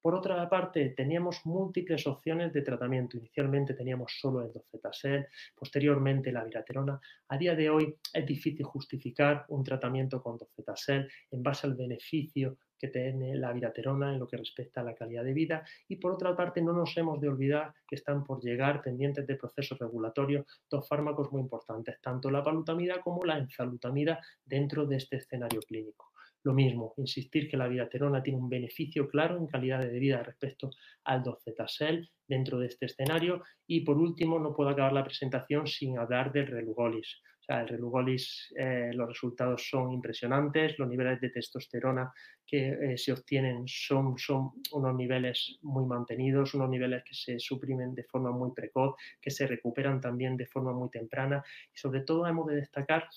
Por 0.00 0.14
otra 0.14 0.48
parte, 0.48 0.90
teníamos 0.90 1.44
múltiples 1.44 2.06
opciones 2.06 2.52
de 2.52 2.62
tratamiento. 2.62 3.16
Inicialmente 3.16 3.74
teníamos 3.74 4.12
solo 4.20 4.42
el 4.42 4.52
docetasel, 4.52 5.26
posteriormente 5.56 6.30
la 6.30 6.44
viraterona. 6.44 7.00
A 7.28 7.36
día 7.36 7.54
de 7.56 7.68
hoy 7.68 7.96
es 8.12 8.26
difícil 8.26 8.64
justificar 8.64 9.44
un 9.48 9.64
tratamiento 9.64 10.22
con 10.22 10.38
docetasel 10.38 11.08
en 11.30 11.42
base 11.42 11.66
al 11.66 11.74
beneficio 11.74 12.58
que 12.78 12.88
tiene 12.88 13.34
la 13.34 13.52
viraterona 13.52 14.12
en 14.12 14.20
lo 14.20 14.28
que 14.28 14.36
respecta 14.36 14.80
a 14.80 14.84
la 14.84 14.94
calidad 14.94 15.24
de 15.24 15.32
vida. 15.32 15.64
Y 15.88 15.96
por 15.96 16.12
otra 16.12 16.36
parte, 16.36 16.62
no 16.62 16.72
nos 16.72 16.96
hemos 16.96 17.20
de 17.20 17.28
olvidar 17.28 17.74
que 17.86 17.96
están 17.96 18.24
por 18.24 18.40
llegar 18.40 18.80
pendientes 18.80 19.26
de 19.26 19.34
procesos 19.34 19.78
regulatorios 19.78 20.46
dos 20.70 20.86
fármacos 20.86 21.32
muy 21.32 21.40
importantes, 21.40 22.00
tanto 22.00 22.30
la 22.30 22.44
palutamida 22.44 23.00
como 23.00 23.24
la 23.24 23.38
enzalutamida 23.38 24.20
dentro 24.44 24.86
de 24.86 24.96
este 24.96 25.16
escenario 25.16 25.60
clínico. 25.60 26.12
Lo 26.44 26.54
mismo, 26.54 26.94
insistir 26.96 27.48
que 27.48 27.56
la 27.56 27.68
viraterona 27.68 28.22
tiene 28.22 28.38
un 28.38 28.48
beneficio 28.48 29.08
claro 29.08 29.36
en 29.36 29.46
calidad 29.46 29.80
de 29.80 29.98
vida 29.98 30.22
respecto 30.22 30.70
al 31.04 31.22
docetasel 31.22 32.10
dentro 32.26 32.58
de 32.58 32.68
este 32.68 32.86
escenario. 32.86 33.42
Y 33.66 33.80
por 33.80 33.98
último, 33.98 34.38
no 34.38 34.54
puedo 34.54 34.70
acabar 34.70 34.92
la 34.92 35.04
presentación 35.04 35.66
sin 35.66 35.98
hablar 35.98 36.32
del 36.32 36.46
relugolis. 36.46 37.20
O 37.40 37.42
sea, 37.42 37.62
el 37.62 37.68
relugolis, 37.68 38.52
eh, 38.56 38.90
los 38.92 39.08
resultados 39.08 39.66
son 39.68 39.90
impresionantes, 39.92 40.78
los 40.78 40.88
niveles 40.88 41.20
de 41.20 41.30
testosterona 41.30 42.12
que 42.46 42.68
eh, 42.68 42.98
se 42.98 43.12
obtienen 43.12 43.64
son, 43.66 44.18
son 44.18 44.52
unos 44.72 44.94
niveles 44.94 45.58
muy 45.62 45.86
mantenidos, 45.86 46.54
unos 46.54 46.68
niveles 46.68 47.02
que 47.04 47.14
se 47.14 47.38
suprimen 47.38 47.94
de 47.94 48.04
forma 48.04 48.30
muy 48.30 48.52
precoz, 48.52 48.94
que 49.20 49.30
se 49.30 49.46
recuperan 49.46 50.00
también 50.00 50.36
de 50.36 50.46
forma 50.46 50.72
muy 50.72 50.90
temprana. 50.90 51.42
Y 51.74 51.78
sobre 51.78 52.02
todo 52.02 52.26
hemos 52.26 52.46
de 52.46 52.56
destacar 52.56 53.08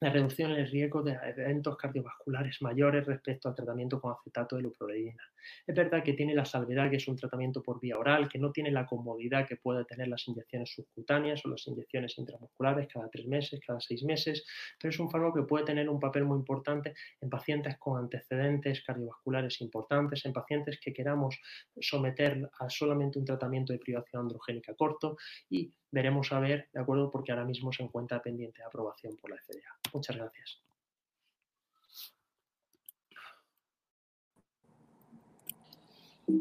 la 0.00 0.10
reducción 0.10 0.52
en 0.52 0.58
el 0.58 0.70
riesgo 0.70 1.02
de 1.02 1.18
eventos 1.24 1.76
cardiovasculares 1.76 2.62
mayores 2.62 3.06
respecto 3.06 3.48
al 3.48 3.54
tratamiento 3.54 4.00
con 4.00 4.12
acetato 4.12 4.56
de 4.56 4.62
luproleína. 4.62 5.22
Es 5.66 5.74
verdad 5.74 6.02
que 6.02 6.14
tiene 6.14 6.34
la 6.34 6.44
salvedad 6.44 6.90
que 6.90 6.96
es 6.96 7.08
un 7.08 7.16
tratamiento 7.16 7.62
por 7.62 7.80
vía 7.80 7.96
oral, 7.96 8.28
que 8.28 8.38
no 8.38 8.52
tiene 8.52 8.70
la 8.70 8.86
comodidad 8.86 9.46
que 9.46 9.56
puede 9.56 9.84
tener 9.84 10.08
las 10.08 10.26
inyecciones 10.28 10.70
subcutáneas 10.70 11.44
o 11.44 11.48
las 11.48 11.66
inyecciones 11.66 12.16
intramusculares 12.18 12.88
cada 12.92 13.08
tres 13.08 13.26
meses, 13.26 13.60
cada 13.66 13.80
seis 13.80 14.02
meses, 14.04 14.46
pero 14.80 14.90
es 14.90 14.98
un 14.98 15.10
fármaco 15.10 15.36
que 15.36 15.46
puede 15.46 15.64
tener 15.64 15.88
un 15.88 16.00
papel 16.00 16.24
muy 16.24 16.38
importante 16.38 16.94
en 17.20 17.30
pacientes 17.30 17.76
con 17.78 17.98
antecedentes 17.98 18.82
cardiovasculares 18.82 19.60
importantes, 19.60 20.24
en 20.24 20.32
pacientes 20.32 20.78
que 20.80 20.92
queramos 20.92 21.40
someter 21.80 22.50
a 22.58 22.68
solamente 22.68 23.18
un 23.18 23.24
tratamiento 23.24 23.72
de 23.72 23.78
privación 23.78 24.22
androgénica 24.22 24.74
corto 24.74 25.16
y 25.48 25.72
veremos 25.90 26.32
a 26.32 26.40
ver, 26.40 26.68
¿de 26.72 26.80
acuerdo? 26.80 27.10
Porque 27.10 27.32
ahora 27.32 27.44
mismo 27.44 27.72
se 27.72 27.82
encuentra 27.82 28.22
pendiente 28.22 28.60
de 28.60 28.66
aprobación 28.66 29.16
por 29.16 29.30
la 29.30 29.36
FDA. 29.36 29.78
Muchas 29.92 30.16
gracias. 30.16 30.67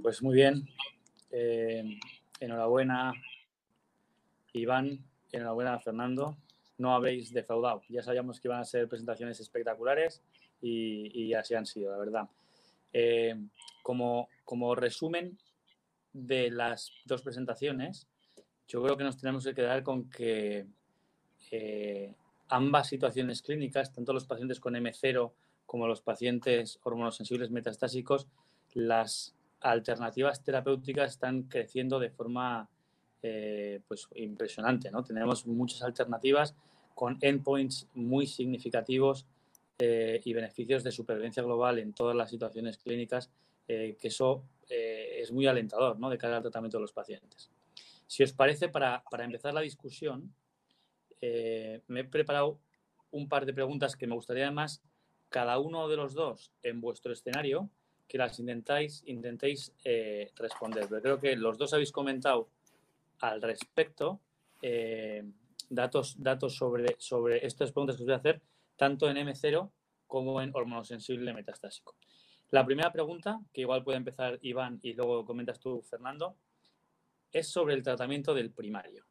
Pues 0.01 0.21
muy 0.21 0.35
bien. 0.35 0.67
Eh, 1.31 1.97
enhorabuena, 2.41 3.13
Iván. 4.51 4.99
Enhorabuena, 5.31 5.79
Fernando. 5.79 6.37
No 6.77 6.93
habéis 6.93 7.31
defraudado. 7.31 7.81
Ya 7.87 8.03
sabíamos 8.03 8.39
que 8.39 8.49
iban 8.49 8.59
a 8.59 8.65
ser 8.65 8.89
presentaciones 8.89 9.39
espectaculares 9.39 10.21
y, 10.61 11.33
así 11.33 11.55
han 11.55 11.65
sido, 11.65 11.91
la 11.91 11.97
verdad. 11.97 12.29
Eh, 12.91 13.35
como, 13.81 14.27
como 14.43 14.75
resumen 14.75 15.37
de 16.11 16.51
las 16.51 16.91
dos 17.05 17.21
presentaciones, 17.21 18.07
yo 18.67 18.83
creo 18.83 18.97
que 18.97 19.05
nos 19.05 19.17
tenemos 19.17 19.45
que 19.45 19.53
quedar 19.53 19.83
con 19.83 20.09
que 20.09 20.67
eh, 21.51 22.13
ambas 22.49 22.87
situaciones 22.87 23.41
clínicas, 23.41 23.93
tanto 23.93 24.11
los 24.11 24.25
pacientes 24.25 24.59
con 24.59 24.73
M0 24.75 25.31
como 25.65 25.87
los 25.87 26.01
pacientes 26.01 26.79
hormonosensibles 26.83 27.51
metastásicos, 27.51 28.27
las 28.73 29.36
alternativas 29.61 30.43
terapéuticas 30.43 31.11
están 31.13 31.43
creciendo 31.43 31.99
de 31.99 32.09
forma 32.09 32.69
eh, 33.21 33.81
pues 33.87 34.07
impresionante. 34.15 34.91
¿no? 34.91 35.03
Tenemos 35.03 35.45
muchas 35.47 35.81
alternativas 35.81 36.55
con 36.93 37.17
endpoints 37.21 37.87
muy 37.93 38.27
significativos 38.27 39.25
eh, 39.79 40.21
y 40.23 40.33
beneficios 40.33 40.83
de 40.83 40.91
supervivencia 40.91 41.43
global 41.43 41.79
en 41.79 41.93
todas 41.93 42.15
las 42.15 42.29
situaciones 42.29 42.77
clínicas, 42.77 43.29
que 43.67 43.97
eso 44.01 44.45
es 44.69 45.29
muy 45.33 45.45
alentador 45.45 45.99
¿no? 45.99 46.09
de 46.09 46.17
cara 46.17 46.37
al 46.37 46.41
tratamiento 46.41 46.77
de 46.77 46.83
los 46.83 46.93
pacientes. 46.93 47.51
Si 48.05 48.23
os 48.23 48.31
parece, 48.31 48.69
para, 48.69 49.03
para 49.11 49.25
empezar 49.25 49.53
la 49.53 49.59
discusión, 49.59 50.33
me 51.21 51.99
he 51.99 52.03
preparado 52.05 52.59
un 53.11 53.27
par 53.27 53.45
de 53.45 53.53
preguntas 53.53 53.97
que 53.97 54.07
me 54.07 54.15
gustaría 54.15 54.45
además 54.45 54.81
cada 55.29 55.59
uno 55.59 55.87
de 55.87 55.97
los 55.97 56.13
dos 56.13 56.51
en 56.63 56.81
vuestro 56.81 57.11
escenario 57.11 57.69
que 58.07 58.17
las 58.17 58.39
intentáis, 58.39 59.03
intentéis 59.05 59.73
eh, 59.83 60.31
responder. 60.35 60.87
Pero 60.89 61.01
creo 61.01 61.19
que 61.19 61.35
los 61.35 61.57
dos 61.57 61.73
habéis 61.73 61.91
comentado 61.91 62.49
al 63.19 63.41
respecto 63.41 64.21
eh, 64.61 65.23
datos, 65.69 66.15
datos 66.17 66.55
sobre, 66.55 66.95
sobre 66.99 67.45
estas 67.45 67.71
preguntas 67.71 67.97
que 67.97 68.03
os 68.03 68.07
voy 68.07 68.13
a 68.13 68.17
hacer, 68.17 68.41
tanto 68.75 69.09
en 69.09 69.17
M0 69.17 69.69
como 70.07 70.41
en 70.41 70.51
hormonosensible 70.53 71.33
metastásico. 71.33 71.95
La 72.51 72.65
primera 72.65 72.93
pregunta, 72.93 73.41
que 73.51 73.61
igual 73.61 73.83
puede 73.83 73.97
empezar 73.97 74.39
Iván 74.41 74.79
y 74.81 74.93
luego 74.93 75.25
comentas 75.25 75.59
tú, 75.59 75.81
Fernando, 75.81 76.37
es 77.31 77.49
sobre 77.49 77.73
el 77.73 77.83
tratamiento 77.83 78.33
del 78.33 78.51
primario. 78.51 79.05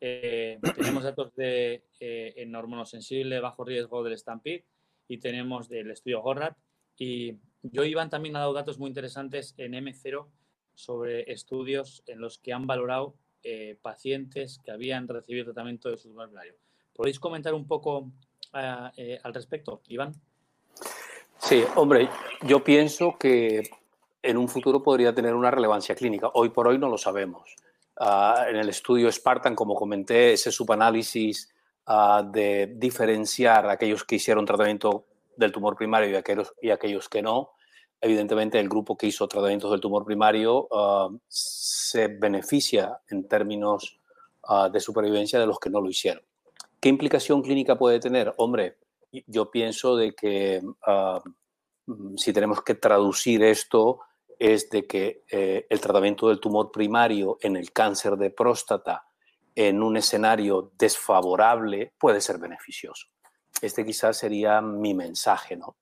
Eh, 0.00 0.60
tenemos 0.76 1.02
datos 1.02 1.34
de 1.34 1.82
en 1.98 2.54
hormonosensible 2.54 3.40
bajo 3.40 3.64
riesgo 3.64 4.04
del 4.04 4.16
Stampede 4.16 4.64
y 5.08 5.18
tenemos 5.18 5.68
del 5.68 5.90
estudio 5.90 6.20
Gorrat 6.22 6.56
y 6.98 7.34
yo, 7.72 7.84
Iván, 7.84 8.10
también 8.10 8.36
ha 8.36 8.40
dado 8.40 8.52
datos 8.52 8.78
muy 8.78 8.88
interesantes 8.88 9.54
en 9.56 9.72
M0 9.72 10.26
sobre 10.74 11.30
estudios 11.32 12.02
en 12.06 12.20
los 12.20 12.38
que 12.38 12.52
han 12.52 12.66
valorado 12.66 13.14
eh, 13.42 13.78
pacientes 13.80 14.60
que 14.64 14.70
habían 14.70 15.08
recibido 15.08 15.44
tratamiento 15.46 15.88
de 15.88 15.96
su 15.96 16.08
tumor 16.08 16.30
¿Podéis 16.92 17.20
comentar 17.20 17.54
un 17.54 17.66
poco 17.66 18.10
ah, 18.52 18.92
eh, 18.96 19.18
al 19.22 19.34
respecto, 19.34 19.82
Iván? 19.88 20.14
Sí, 21.38 21.62
hombre, 21.76 22.08
yo 22.42 22.64
pienso 22.64 23.16
que 23.18 23.62
en 24.22 24.36
un 24.36 24.48
futuro 24.48 24.82
podría 24.82 25.14
tener 25.14 25.34
una 25.34 25.50
relevancia 25.50 25.94
clínica. 25.94 26.30
Hoy 26.34 26.48
por 26.48 26.66
hoy 26.66 26.78
no 26.78 26.88
lo 26.88 26.98
sabemos. 26.98 27.54
Ah, 27.98 28.46
en 28.48 28.56
el 28.56 28.68
estudio 28.68 29.10
Spartan, 29.10 29.54
como 29.54 29.74
comenté, 29.74 30.32
ese 30.32 30.50
subanálisis 30.50 31.52
uh, 31.86 32.22
de 32.30 32.74
diferenciar 32.76 33.70
aquellos 33.70 34.04
que 34.04 34.16
hicieron 34.16 34.44
tratamiento 34.44 35.06
del 35.36 35.52
tumor 35.52 35.76
primario 35.76 36.10
y 36.10 36.14
aquellos, 36.14 36.52
y 36.60 36.70
aquellos 36.70 37.08
que 37.08 37.22
no, 37.22 37.52
evidentemente 38.00 38.58
el 38.58 38.68
grupo 38.68 38.96
que 38.96 39.06
hizo 39.06 39.28
tratamientos 39.28 39.70
del 39.70 39.80
tumor 39.80 40.04
primario 40.04 40.68
ah, 40.72 41.08
se 41.28 42.08
beneficia 42.08 43.00
en 43.08 43.26
términos 43.28 43.98
ah, 44.44 44.68
de 44.68 44.80
supervivencia 44.80 45.38
de 45.38 45.46
los 45.46 45.58
que 45.58 45.70
no 45.70 45.80
lo 45.80 45.88
hicieron. 45.88 46.22
¿Qué 46.80 46.88
implicación 46.88 47.42
clínica 47.42 47.76
puede 47.76 48.00
tener? 48.00 48.32
Hombre, 48.36 48.78
yo 49.26 49.50
pienso 49.50 49.96
de 49.96 50.14
que 50.14 50.62
ah, 50.86 51.22
si 52.16 52.32
tenemos 52.32 52.62
que 52.62 52.74
traducir 52.74 53.42
esto 53.42 54.00
es 54.38 54.68
de 54.70 54.86
que 54.86 55.24
eh, 55.30 55.66
el 55.70 55.80
tratamiento 55.80 56.28
del 56.28 56.40
tumor 56.40 56.70
primario 56.70 57.38
en 57.40 57.56
el 57.56 57.72
cáncer 57.72 58.16
de 58.16 58.30
próstata 58.30 59.06
en 59.54 59.82
un 59.82 59.96
escenario 59.96 60.72
desfavorable 60.78 61.94
puede 61.98 62.20
ser 62.20 62.38
beneficioso. 62.38 63.06
Este 63.62 63.84
quizás 63.86 64.18
sería 64.18 64.60
mi 64.60 64.92
mensaje, 64.92 65.56
¿no? 65.56 65.76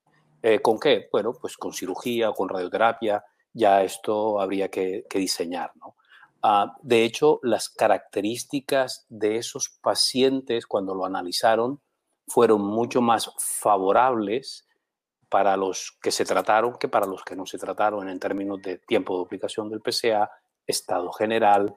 Eh, 0.47 0.61
¿Con 0.61 0.79
qué? 0.79 1.09
Bueno, 1.11 1.33
pues 1.33 1.57
con 1.57 1.73
cirugía 1.73 2.29
o 2.29 2.35
con 2.35 2.51
radioterapia, 2.51 3.25
ya 3.55 3.83
esto 3.83 4.39
habría 4.39 4.69
que, 4.69 5.07
diseñar, 5.15 5.73
¿no? 5.77 5.97
Ah, 6.43 6.77
de 6.83 7.03
hecho, 7.03 7.41
las 7.43 7.71
características 7.71 9.07
de 9.09 9.39
esos 9.39 9.71
pacientes 9.81 10.67
cuando 10.67 10.95
lo 10.95 11.07
analizaron 11.07 11.81
fueron 12.29 12.61
mucho 12.61 13.01
más 13.01 13.31
favorables 13.39 14.69
para 15.31 15.57
los 15.57 15.97
que 16.03 16.11
se 16.11 16.27
trataron 16.27 16.77
que 16.79 16.89
para 16.89 17.07
los 17.07 17.25
que 17.25 17.37
no 17.37 17.47
se 17.47 17.57
trataron 17.57 18.11
en 18.11 18.21
términos 18.21 18.61
de 18.61 18.77
tiempo 18.77 19.17
de 19.17 19.25
aplicación 19.25 19.71
del 19.71 19.81
PCA, 19.81 20.31
estado 20.67 21.11
general 21.13 21.75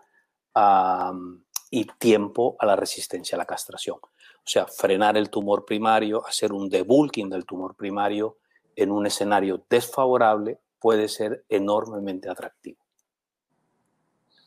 y 1.69 1.85
tiempo 1.99 2.57
a 2.59 2.65
la 2.65 2.75
resistencia 2.75 3.37
a 3.37 3.39
la 3.39 3.45
castración. 3.45 3.99
O 4.03 4.49
sea, 4.49 4.67
frenar 4.67 5.15
el 5.15 5.29
tumor 5.29 5.63
primario, 5.63 6.27
hacer 6.27 6.51
un 6.51 6.67
debulking 6.67 7.29
del 7.29 7.45
tumor 7.45 7.73
primario 7.73 8.39
en 8.77 8.91
un 8.91 9.05
escenario 9.05 9.65
desfavorable 9.69 10.59
puede 10.79 11.09
ser 11.09 11.43
enormemente 11.49 12.29
atractivo. 12.29 12.77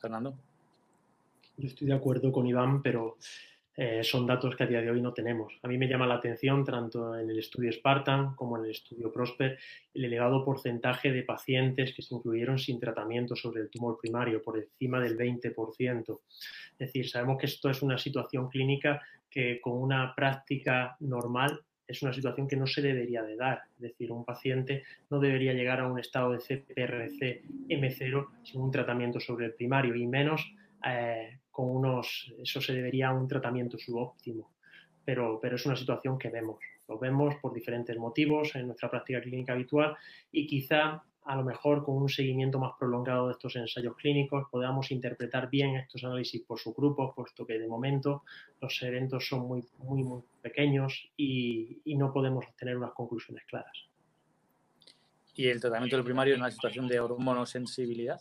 Fernando. 0.01 0.33
Yo 1.57 1.67
estoy 1.67 1.87
de 1.87 1.93
acuerdo 1.93 2.31
con 2.31 2.47
Iván, 2.47 2.81
pero 2.81 3.17
eh, 3.75 4.03
son 4.03 4.25
datos 4.25 4.55
que 4.55 4.63
a 4.63 4.67
día 4.67 4.81
de 4.81 4.89
hoy 4.89 5.01
no 5.01 5.13
tenemos. 5.13 5.53
A 5.61 5.67
mí 5.67 5.77
me 5.77 5.87
llama 5.87 6.07
la 6.07 6.15
atención, 6.15 6.65
tanto 6.65 7.15
en 7.15 7.29
el 7.29 7.37
estudio 7.37 7.71
Spartan 7.71 8.35
como 8.35 8.57
en 8.57 8.65
el 8.65 8.71
estudio 8.71 9.11
Prosper, 9.11 9.59
el 9.93 10.05
elevado 10.05 10.43
porcentaje 10.43 11.11
de 11.11 11.23
pacientes 11.23 11.93
que 11.93 12.01
se 12.01 12.15
incluyeron 12.15 12.57
sin 12.57 12.79
tratamiento 12.79 13.35
sobre 13.35 13.61
el 13.61 13.69
tumor 13.69 13.97
primario, 14.01 14.41
por 14.41 14.57
encima 14.57 14.99
del 14.99 15.17
20%. 15.17 16.19
Es 16.71 16.77
decir, 16.77 17.09
sabemos 17.09 17.37
que 17.37 17.45
esto 17.45 17.69
es 17.69 17.81
una 17.81 17.97
situación 17.97 18.49
clínica 18.49 19.01
que 19.29 19.61
con 19.61 19.73
una 19.73 20.13
práctica 20.15 20.95
normal 20.99 21.63
es 21.91 22.01
una 22.01 22.13
situación 22.13 22.47
que 22.47 22.55
no 22.55 22.65
se 22.65 22.81
debería 22.81 23.23
de 23.23 23.35
dar. 23.35 23.63
Es 23.75 23.81
decir, 23.81 24.11
un 24.11 24.25
paciente 24.25 24.83
no 25.09 25.19
debería 25.19 25.53
llegar 25.53 25.79
a 25.79 25.87
un 25.87 25.99
estado 25.99 26.31
de 26.31 26.39
CPRC 26.39 27.43
M0 27.69 28.27
sin 28.43 28.61
un 28.61 28.71
tratamiento 28.71 29.19
sobre 29.19 29.45
el 29.47 29.53
primario 29.53 29.95
y 29.95 30.07
menos 30.07 30.53
eh, 30.87 31.39
con 31.51 31.69
unos, 31.69 32.33
eso 32.41 32.61
se 32.61 32.73
debería 32.73 33.09
a 33.09 33.13
un 33.13 33.27
tratamiento 33.27 33.77
subóptimo. 33.77 34.51
Pero, 35.03 35.39
pero 35.41 35.55
es 35.55 35.65
una 35.65 35.75
situación 35.75 36.17
que 36.17 36.29
vemos. 36.29 36.59
Lo 36.87 36.97
vemos 36.97 37.35
por 37.41 37.53
diferentes 37.53 37.97
motivos 37.97 38.55
en 38.55 38.67
nuestra 38.67 38.89
práctica 38.89 39.21
clínica 39.21 39.53
habitual 39.53 39.95
y 40.31 40.45
quizá 40.45 41.03
a 41.23 41.35
lo 41.35 41.43
mejor 41.43 41.83
con 41.83 41.97
un 41.97 42.09
seguimiento 42.09 42.59
más 42.59 42.73
prolongado 42.79 43.27
de 43.27 43.33
estos 43.33 43.55
ensayos 43.55 43.95
clínicos 43.95 44.47
podamos 44.49 44.91
interpretar 44.91 45.49
bien 45.49 45.75
estos 45.75 46.03
análisis 46.03 46.41
por 46.41 46.59
su 46.59 46.73
grupo, 46.73 47.13
puesto 47.13 47.45
que 47.45 47.59
de 47.59 47.67
momento 47.67 48.23
los 48.59 48.81
eventos 48.81 49.27
son 49.27 49.41
muy, 49.41 49.63
muy, 49.77 50.03
muy 50.03 50.21
pequeños 50.41 51.09
y, 51.15 51.81
no 51.85 52.11
podemos 52.11 52.45
obtener 52.47 52.77
unas 52.77 52.93
conclusiones 52.93 53.43
claras. 53.45 53.77
¿Y 55.35 55.47
el 55.47 55.61
tratamiento 55.61 55.95
del 55.95 56.05
primario 56.05 56.33
en 56.33 56.41
una 56.41 56.49
situación 56.49 56.87
de 56.87 56.99
hormonosensibilidad? 56.99 58.19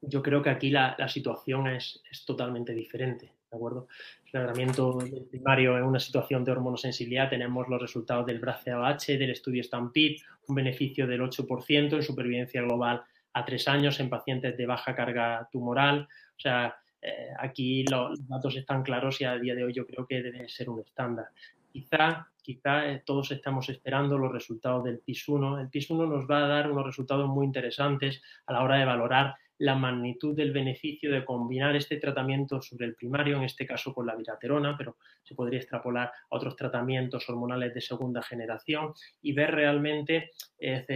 Yo 0.00 0.22
creo 0.22 0.40
que 0.40 0.50
aquí 0.50 0.70
la, 0.70 0.96
situación 1.08 1.66
es, 1.66 2.00
es 2.08 2.24
totalmente 2.24 2.72
diferente. 2.72 3.32
¿De 3.50 3.56
acuerdo? 3.56 3.88
El 4.26 4.32
tratamiento 4.32 4.98
primario 5.30 5.78
en 5.78 5.84
una 5.84 6.00
situación 6.00 6.44
de 6.44 6.52
hormonosensibilidad 6.52 7.30
tenemos 7.30 7.68
los 7.68 7.80
resultados 7.80 8.26
del 8.26 8.40
BRACEAH, 8.40 9.18
del 9.18 9.30
estudio 9.30 9.62
Stampede, 9.62 10.16
un 10.46 10.54
beneficio 10.54 11.06
del 11.06 11.22
8% 11.22 11.94
en 11.94 12.02
supervivencia 12.02 12.62
global 12.62 13.02
a 13.32 13.44
tres 13.44 13.68
años 13.68 14.00
en 14.00 14.10
pacientes 14.10 14.56
de 14.56 14.66
baja 14.66 14.94
carga 14.94 15.48
tumoral. 15.50 16.02
O 16.36 16.40
sea, 16.40 16.76
eh, 17.00 17.28
aquí 17.38 17.84
los 17.84 18.26
datos 18.28 18.56
están 18.56 18.82
claros 18.82 19.20
y 19.20 19.24
a 19.24 19.38
día 19.38 19.54
de 19.54 19.64
hoy 19.64 19.72
yo 19.72 19.86
creo 19.86 20.06
que 20.06 20.22
debe 20.22 20.48
ser 20.48 20.68
un 20.68 20.80
estándar. 20.80 21.28
Quizá, 21.72 22.26
quizá 22.42 22.90
eh, 22.90 23.02
todos 23.04 23.30
estamos 23.30 23.68
esperando 23.68 24.18
los 24.18 24.32
resultados 24.32 24.84
del 24.84 25.00
PIS-1. 25.02 25.60
El 25.60 25.70
PIS-1 25.70 26.08
nos 26.08 26.28
va 26.28 26.44
a 26.44 26.48
dar 26.48 26.70
unos 26.70 26.84
resultados 26.84 27.28
muy 27.28 27.46
interesantes 27.46 28.22
a 28.46 28.52
la 28.52 28.62
hora 28.62 28.76
de 28.76 28.84
valorar 28.84 29.34
la 29.58 29.74
magnitud 29.74 30.36
del 30.36 30.52
beneficio 30.52 31.10
de 31.12 31.24
combinar 31.24 31.76
este 31.76 31.96
tratamiento 31.96 32.62
sobre 32.62 32.86
el 32.86 32.94
primario, 32.94 33.36
en 33.36 33.44
este 33.44 33.66
caso 33.66 33.92
con 33.92 34.06
la 34.06 34.14
viraterona, 34.14 34.76
pero 34.76 34.96
se 35.22 35.34
podría 35.34 35.58
extrapolar 35.58 36.08
a 36.08 36.36
otros 36.36 36.56
tratamientos 36.56 37.28
hormonales 37.28 37.74
de 37.74 37.80
segunda 37.80 38.22
generación 38.22 38.92
y 39.22 39.32
ver 39.32 39.52
realmente 39.52 40.30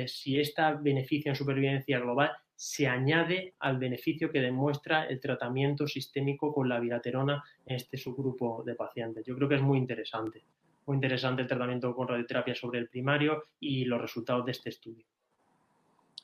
si 0.07 0.41
este 0.41 0.63
beneficio 0.81 1.31
en 1.31 1.37
supervivencia 1.37 1.99
global 1.99 2.31
se 2.55 2.87
añade 2.87 3.55
al 3.59 3.79
beneficio 3.79 4.31
que 4.31 4.41
demuestra 4.41 5.07
el 5.07 5.19
tratamiento 5.19 5.89
sistémico 5.89 6.55
con 6.55 6.69
la 6.69 6.79
viraterona 6.79 7.43
en 7.67 7.75
este 7.75 7.97
subgrupo 7.97 8.63
de 8.65 8.77
pacientes. 8.77 9.27
Yo 9.27 9.35
creo 9.35 9.49
que 9.49 9.57
es 9.57 9.63
muy 9.63 9.79
interesante, 9.79 10.45
muy 10.87 10.95
interesante 10.95 11.43
el 11.43 11.49
tratamiento 11.49 11.93
con 11.93 12.07
radioterapia 12.07 12.55
sobre 12.55 12.79
el 12.79 12.89
primario 12.89 13.47
y 13.59 13.85
los 13.85 14.01
resultados 14.01 14.45
de 14.47 14.53
este 14.53 14.69
estudio. 14.69 15.05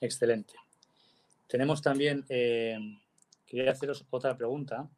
Excelente. 0.00 0.54
Tenemos 1.48 1.82
también, 1.82 2.24
eh, 2.28 2.78
quería 3.46 3.72
haceros 3.72 4.06
otra 4.10 4.36
pregunta. 4.36 4.88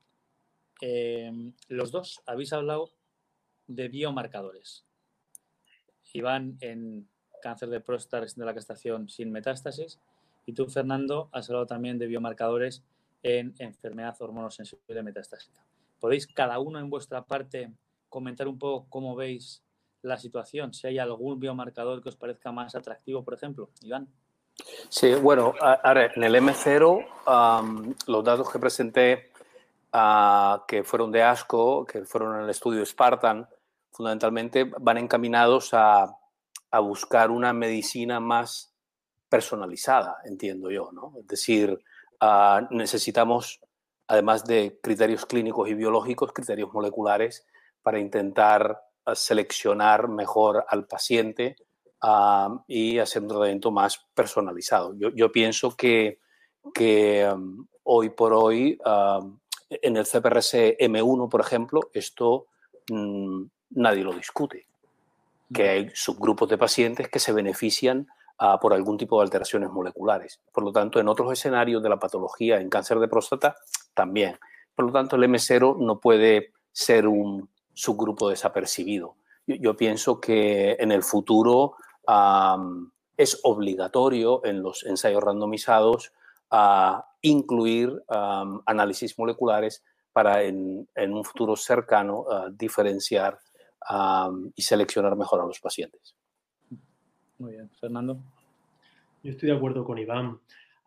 Eh, 0.83 1.53
los 1.69 1.93
dos 1.93 2.21
habéis 2.27 2.53
hablado 2.53 2.91
de 3.69 3.89
biomarcadores. 3.89 4.85
Iván 6.13 6.59
en 6.61 7.09
cáncer 7.41 7.71
de 7.71 7.81
próstata 7.81 8.27
de 8.27 8.45
la 8.45 8.53
castración 8.53 9.09
sin 9.09 9.31
metástasis 9.31 10.01
y 10.45 10.53
tú, 10.53 10.67
Fernando, 10.67 11.29
has 11.33 11.49
hablado 11.49 11.67
también 11.67 11.99
de 11.99 12.09
biomarcadores 12.09 12.83
en 13.23 13.55
enfermedad 13.59 14.17
hormonosensible 14.21 15.03
metastásica. 15.03 15.65
¿Podéis 16.01 16.27
cada 16.27 16.59
uno 16.59 16.81
en 16.81 16.91
vuestra 16.91 17.25
parte 17.25 17.73
comentar 18.09 18.49
un 18.49 18.59
poco 18.59 18.89
cómo 18.89 19.15
veis 19.15 19.63
la 20.03 20.19
situación? 20.19 20.75
Si 20.75 20.89
hay 20.89 20.99
algún 20.99 21.39
biomarcador 21.39 22.03
que 22.03 22.09
os 22.09 22.17
parezca 22.17 22.51
más 22.51 22.75
atractivo, 22.75 23.23
por 23.23 23.35
ejemplo. 23.35 23.71
Iván. 23.83 24.09
Sí, 24.89 25.15
bueno, 25.15 25.55
en 25.85 26.23
el 26.23 26.35
M0 26.35 27.95
los 28.07 28.25
datos 28.25 28.51
que 28.51 28.59
presenté 28.59 29.31
que 30.67 30.83
fueron 30.85 31.13
de 31.13 31.23
ASCO, 31.23 31.85
que 31.85 32.05
fueron 32.05 32.37
en 32.37 32.45
el 32.45 32.51
estudio 32.51 32.85
Spartan, 32.85 33.49
fundamentalmente 33.93 34.65
van 34.65 34.99
encaminados 34.99 35.75
a, 35.75 36.17
a 36.71 36.81
buscar 36.81 37.31
una 37.31 37.53
medicina 37.53 38.21
más 38.21 38.73
personalizada, 39.29 40.19
entiendo 40.25 40.71
yo, 40.71 40.91
¿no? 40.93 41.13
Es 41.19 41.27
decir, 41.27 41.83
necesitamos, 42.71 43.61
además 44.07 44.45
de 44.45 44.79
criterios 44.83 45.27
clínicos 45.27 45.69
y 45.69 45.75
biológicos, 45.75 46.33
criterios 46.33 46.73
moleculares 46.73 47.47
para 47.83 47.99
intentar 47.99 48.83
seleccionar 49.15 50.09
mejor 50.09 50.65
al 50.69 50.87
paciente 50.87 51.57
y 52.67 52.99
hacer 52.99 53.23
un 53.23 53.29
tratamiento 53.29 53.71
más 53.71 54.07
personalizado. 54.15 54.95
Yo, 54.97 55.33
pienso 55.33 55.77
que, 55.77 56.19
que 56.75 57.31
hoy 57.83 58.11
por 58.11 58.33
hoy, 58.33 58.79
en 59.69 59.97
el 59.97 60.07
CPRC 60.07 60.79
M1, 60.79 61.29
por 61.29 61.41
ejemplo, 61.41 61.81
esto 61.93 62.47
mm, 62.91 63.43
nadie 63.71 64.03
lo 64.03 64.13
discute, 64.13 64.67
que 65.53 65.69
hay 65.69 65.91
subgrupos 65.95 66.49
de 66.49 66.59
pacientes 66.59 67.09
que 67.09 67.19
se 67.19 67.33
benefician 67.33 68.07
por 68.61 68.73
algún 68.73 68.97
tipo 68.97 69.19
de 69.19 69.25
alteraciones 69.25 69.71
moleculares. 69.71 70.41
Por 70.53 70.65
lo 70.65 70.73
tanto, 70.73 70.99
en 70.99 71.09
otros 71.09 71.31
escenarios 71.33 71.83
de 71.83 71.91
la 71.91 71.99
patología 71.99 72.59
en 72.59 72.71
cáncer 72.71 72.99
de 72.99 73.09
próstata, 73.09 73.57
también. 73.93 74.39
Por 74.75 74.87
lo 74.87 74.93
tanto, 74.93 75.17
el 75.17 75.25
M0 75.25 75.77
no 75.79 76.01
puede 76.01 76.53
ser 76.73 77.07
un 77.07 77.51
subgrupo 77.75 78.31
desapercibido. 78.31 79.17
Yo, 79.47 79.77
pienso 79.77 80.21
que 80.21 80.77
en 80.79 80.93
el 80.93 81.03
futuro 81.03 81.75
es 83.17 83.41
obligatorio 83.43 84.45
en 84.45 84.63
los 84.63 84.85
ensayos 84.85 85.23
randomizados 85.23 86.13
a 86.51 87.05
incluir 87.23 88.03
análisis 88.67 89.19
moleculares 89.19 89.85
para 90.13 90.43
en, 90.43 90.89
un 90.97 91.25
futuro 91.25 91.57
cercano 91.57 92.25
diferenciar 92.53 93.39
y 94.55 94.63
seleccionar 94.63 95.17
mejor 95.17 95.41
a 95.41 95.47
los 95.47 95.61
pacientes. 95.61 96.15
Muy 97.39 97.53
bien, 97.53 97.71
Fernando. 97.81 98.19
Yo 99.23 99.33
estoy 99.33 99.51
de 99.51 99.57
acuerdo 99.57 99.85
con 99.85 99.99
Iván. 99.99 100.39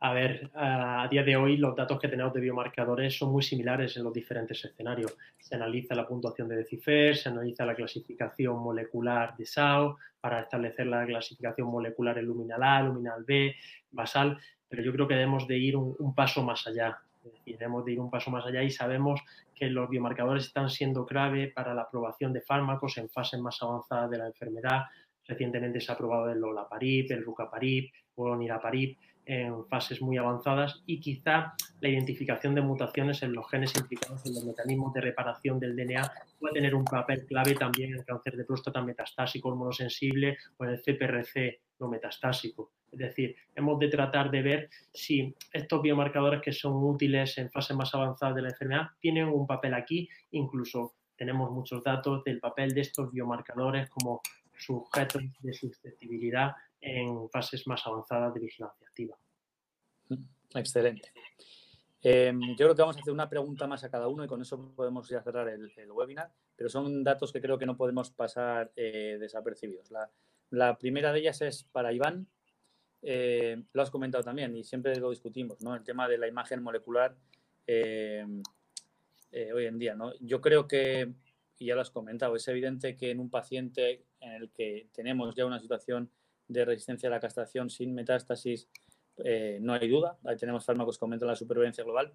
A 0.06 0.12
ver, 0.12 0.52
a 0.54 1.08
día 1.10 1.24
de 1.24 1.38
hoy 1.38 1.56
los 1.56 1.78
datos 1.78 1.98
que 1.98 2.10
tenemos 2.10 2.34
de 2.34 2.42
biomarcadores 2.42 3.18
son 3.18 3.32
muy 3.32 3.42
similares 3.42 3.96
en 3.96 4.04
los 4.04 4.12
diferentes 4.12 4.66
escenarios. 4.66 5.16
Se 5.40 5.56
analiza 5.56 5.96
la 5.96 6.06
puntuación 6.06 6.50
de 6.50 6.58
DECIFER, 6.58 7.16
se 7.16 7.30
analiza 7.30 7.66
la 7.66 7.74
clasificación 7.74 8.62
molecular 8.62 9.34
de 9.38 9.46
SAO 9.46 9.98
para 10.20 10.42
establecer 10.42 10.88
la 10.88 11.06
clasificación 11.06 11.70
molecular 11.70 12.18
en 12.18 12.26
luminal 12.26 12.62
A, 12.64 12.82
luminal 12.84 13.24
B, 13.24 13.56
basal, 13.92 14.38
pero 14.68 14.84
yo 14.84 14.92
creo 14.92 15.08
que 15.08 15.14
debemos 15.14 15.48
de 15.48 15.58
ir 15.58 15.78
un, 15.78 16.14
paso 16.14 16.44
más 16.44 16.68
allá. 16.68 17.00
Y 17.46 17.54
debemos 17.54 17.86
de 17.86 17.94
ir 17.94 18.02
un 18.02 18.12
paso 18.12 18.30
más 18.30 18.46
allá 18.46 18.62
y 18.62 18.72
sabemos 18.72 19.22
que 19.56 19.70
los 19.70 19.90
biomarcadores 19.90 20.48
están 20.48 20.70
siendo 20.70 21.06
clave 21.06 21.48
para 21.48 21.74
la 21.74 21.84
aprobación 21.84 22.34
de 22.34 22.42
fármacos 22.42 22.98
en 22.98 23.08
fases 23.08 23.40
más 23.40 23.64
avanzadas 23.64 24.12
de 24.12 24.18
la 24.18 24.28
enfermedad, 24.28 24.82
Recientemente 25.26 25.80
se 25.80 25.92
ha 25.92 25.96
aprobado 25.96 26.30
el 26.30 26.40
Lolaparib, 26.40 27.12
el 27.12 27.24
Rucaparib 27.24 27.90
el 28.18 28.38
Niraparib 28.38 28.98
en 29.26 29.66
fases 29.66 30.02
muy 30.02 30.18
avanzadas 30.18 30.84
y 30.86 31.00
quizá 31.00 31.54
la 31.80 31.90
identificación 31.90 32.56
de 32.56 32.62
mutaciones 32.62 33.24
en 33.24 33.34
los 33.34 33.50
genes 33.50 33.74
implicados 33.78 34.26
en 34.26 34.34
los 34.34 34.46
mecanismos 34.46 34.94
de 34.94 35.02
reparación 35.02 35.60
del 35.60 35.76
DNA 35.76 36.12
puede 36.40 36.54
tener 36.54 36.76
un 36.76 36.86
papel 36.86 37.26
clave 37.26 37.56
también 37.56 37.92
en 37.92 38.00
el 38.00 38.06
cáncer 38.06 38.36
de 38.36 38.46
próstata 38.46 38.82
metastásico 38.82 39.50
hormonosensible 39.50 40.38
o 40.58 40.66
en 40.66 40.72
el 40.72 40.82
CPRC 40.82 41.62
no 41.80 41.88
metastásico. 41.88 42.72
Es 42.92 43.00
decir, 43.00 43.36
hemos 43.56 43.80
de 43.80 43.88
tratar 43.88 44.30
de 44.30 44.42
ver 44.42 44.70
si 44.94 45.34
estos 45.52 45.82
biomarcadores 45.82 46.42
que 46.42 46.54
son 46.54 46.84
útiles 46.84 47.38
en 47.38 47.50
fases 47.50 47.76
más 47.76 47.94
avanzadas 47.96 48.36
de 48.36 48.42
la 48.44 48.50
enfermedad 48.50 48.88
tienen 49.00 49.28
un 49.28 49.48
papel 49.48 49.74
aquí, 49.74 50.08
incluso 50.32 50.94
tenemos 51.16 51.52
muchos 51.52 51.84
datos 51.84 52.24
del 52.24 52.40
papel 52.40 52.74
de 52.74 52.82
estos 52.82 53.12
biomarcadores 53.12 53.90
como 53.90 54.22
sujetos 54.56 55.24
de 55.40 55.54
susceptibilidad 55.54 56.54
en 56.84 57.30
fases 57.30 57.66
más 57.68 57.86
avanzadas 57.88 58.34
de 58.34 58.40
vigilancia 58.42 58.88
activa. 58.88 59.18
Excelente. 60.54 61.12
Em, 62.02 62.40
yo 62.50 62.66
creo 62.66 62.76
que 62.76 62.82
vamos 62.82 62.98
a 62.98 63.00
hacer 63.00 63.14
una 63.14 63.30
pregunta 63.30 63.66
más 63.66 63.84
a 63.86 63.90
cada 63.90 64.10
uno 64.10 64.26
y 64.26 64.28
con 64.28 64.42
eso 64.42 64.74
podemos 64.76 65.08
ya 65.08 65.24
cerrar 65.24 65.48
el, 65.48 65.72
webinar, 65.92 66.32
pero 66.56 66.70
son 66.70 67.04
datos 67.04 67.32
que 67.32 67.42
creo 67.42 67.58
que 67.58 67.66
no 67.66 67.78
podemos 67.78 68.12
pasar 68.12 68.74
eh, 68.76 69.18
desapercibidos. 69.20 69.90
La, 70.50 70.78
primera 70.78 71.14
de 71.14 71.20
ellas 71.20 71.42
es 71.42 71.64
para 71.64 71.94
Iván, 71.94 72.28
eh, 73.02 73.64
lo 73.72 73.82
has 73.82 73.90
comentado 73.90 74.24
también 74.24 74.56
y 74.56 74.64
siempre 74.64 74.96
lo 74.98 75.10
discutimos, 75.10 75.62
¿no? 75.62 75.76
El 75.76 75.84
tema 75.84 76.08
de 76.10 76.18
la 76.18 76.28
imagen 76.28 76.62
molecular 76.62 77.16
em, 77.66 78.44
eh, 79.32 79.54
hoy 79.54 79.66
en 79.66 79.80
día, 79.80 79.96
¿no? 79.96 80.14
Yo 80.20 80.42
creo 80.42 80.68
que 80.68 81.14
y 81.58 81.68
ya 81.68 81.76
lo 81.76 81.82
has 81.82 81.92
comentado, 81.92 82.36
es 82.36 82.48
evidente 82.50 82.98
que 82.98 83.12
en 83.12 83.20
un 83.20 83.30
paciente 83.30 84.06
en 84.20 84.34
el 84.34 84.52
que 84.52 84.90
tenemos 84.92 85.34
ya 85.36 85.46
una 85.46 85.60
situación 85.60 86.12
de 86.48 86.66
resistencia 86.66 87.08
a 87.08 87.12
la 87.12 87.20
castración 87.20 87.70
sin 87.70 87.94
metástasis, 87.94 88.68
eh, 89.18 89.60
no 89.62 89.74
hay 89.74 89.88
duda, 89.88 90.18
ahí 90.26 90.38
tenemos 90.38 90.66
fármacos 90.66 90.98
que 90.98 91.06
aumentan 91.06 91.28
la 91.28 91.36
supervivencia 91.36 91.84
global, 91.84 92.14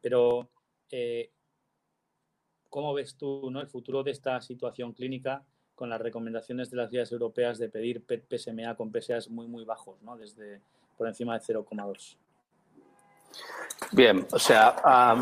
pero 0.00 0.48
eh, 0.90 1.30
¿cómo 2.68 2.94
ves 2.94 3.16
tú 3.16 3.50
¿no? 3.50 3.60
el 3.60 3.68
futuro 3.68 4.02
de 4.02 4.12
esta 4.12 4.40
situación 4.40 4.92
clínica 4.92 5.44
con 5.74 5.90
las 5.90 6.00
recomendaciones 6.00 6.70
de 6.70 6.76
las 6.76 6.90
guías 6.90 7.12
europeas 7.12 7.58
de 7.58 7.68
pedir 7.68 8.04
PET-PSMA 8.04 8.74
con 8.76 8.90
PSAs 8.90 9.30
muy, 9.30 9.46
muy 9.46 9.64
bajos, 9.64 10.02
¿no? 10.02 10.16
desde 10.16 10.60
por 10.96 11.06
encima 11.06 11.38
de 11.38 11.44
0,2? 11.44 12.16
Bien, 13.92 14.26
o 14.32 14.38
sea, 14.38 15.16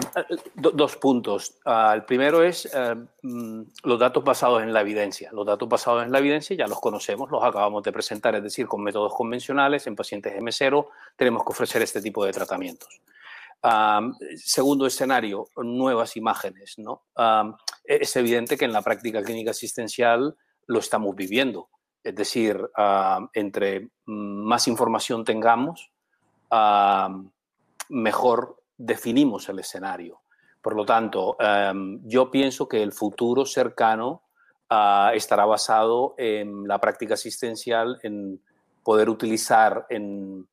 dos 0.55 0.97
puntos. 0.97 1.59
Ah, 1.65 1.93
el 1.95 2.05
primero 2.05 2.43
es 2.43 2.69
eh, 2.73 2.97
mm, 3.23 3.63
los 3.85 3.99
datos 3.99 4.25
basados 4.25 4.63
en 4.63 4.73
la 4.73 4.81
evidencia. 4.81 5.31
Los 5.33 5.47
datos 5.47 5.69
basados 5.69 6.05
en 6.05 6.11
la 6.11 6.19
evidencia 6.19 6.57
ya 6.57 6.67
los 6.67 6.81
conocemos, 6.81 7.31
los 7.31 7.45
acabamos 7.45 7.83
de 7.85 7.93
presentar, 7.93 8.35
es 8.35 8.43
decir, 8.43 8.67
con 8.67 8.83
métodos 8.83 9.15
convencionales 9.15 9.87
en 9.87 9.95
pacientes 9.95 10.35
M0 10.35 10.89
tenemos 11.17 11.45
que 11.45 11.53
ofrecer 11.53 11.83
este 11.83 12.01
tipo 12.01 12.25
de 12.25 12.33
tratamientos. 12.33 12.89
segundo 14.37 14.87
escenario, 14.87 15.49
nuevas 15.57 16.17
imágenes. 16.17 16.79
¿no? 16.79 17.03
es 17.85 18.17
evidente 18.17 18.57
que 18.57 18.65
en 18.65 18.73
la 18.73 18.83
práctica 18.83 19.23
clínica 19.23 19.51
asistencial 19.53 20.37
lo 20.67 20.79
estamos 20.79 21.15
viviendo. 21.15 21.69
Es 22.03 22.15
decir, 22.15 22.61
entre 23.33 23.91
más 24.07 24.69
información 24.69 25.25
tengamos, 25.25 25.91
mejor 27.89 28.62
definimos 28.76 29.49
el 29.49 29.59
escenario. 29.59 30.20
Por 30.61 30.74
lo 30.74 30.84
tanto, 30.84 31.37
em, 31.39 32.01
yo 32.05 32.30
pienso 32.30 32.68
que 32.68 32.82
el 32.82 32.93
futuro 32.93 33.45
cercano 33.45 34.22
ah, 34.68 35.12
estará 35.14 35.45
basado 35.45 36.14
en 36.18 36.66
la 36.66 36.80
práctica 36.80 37.14
asistencial, 37.14 38.01
en 38.03 38.41
poder 38.82 39.09
utilizar, 39.09 39.87
en, 39.91 40.47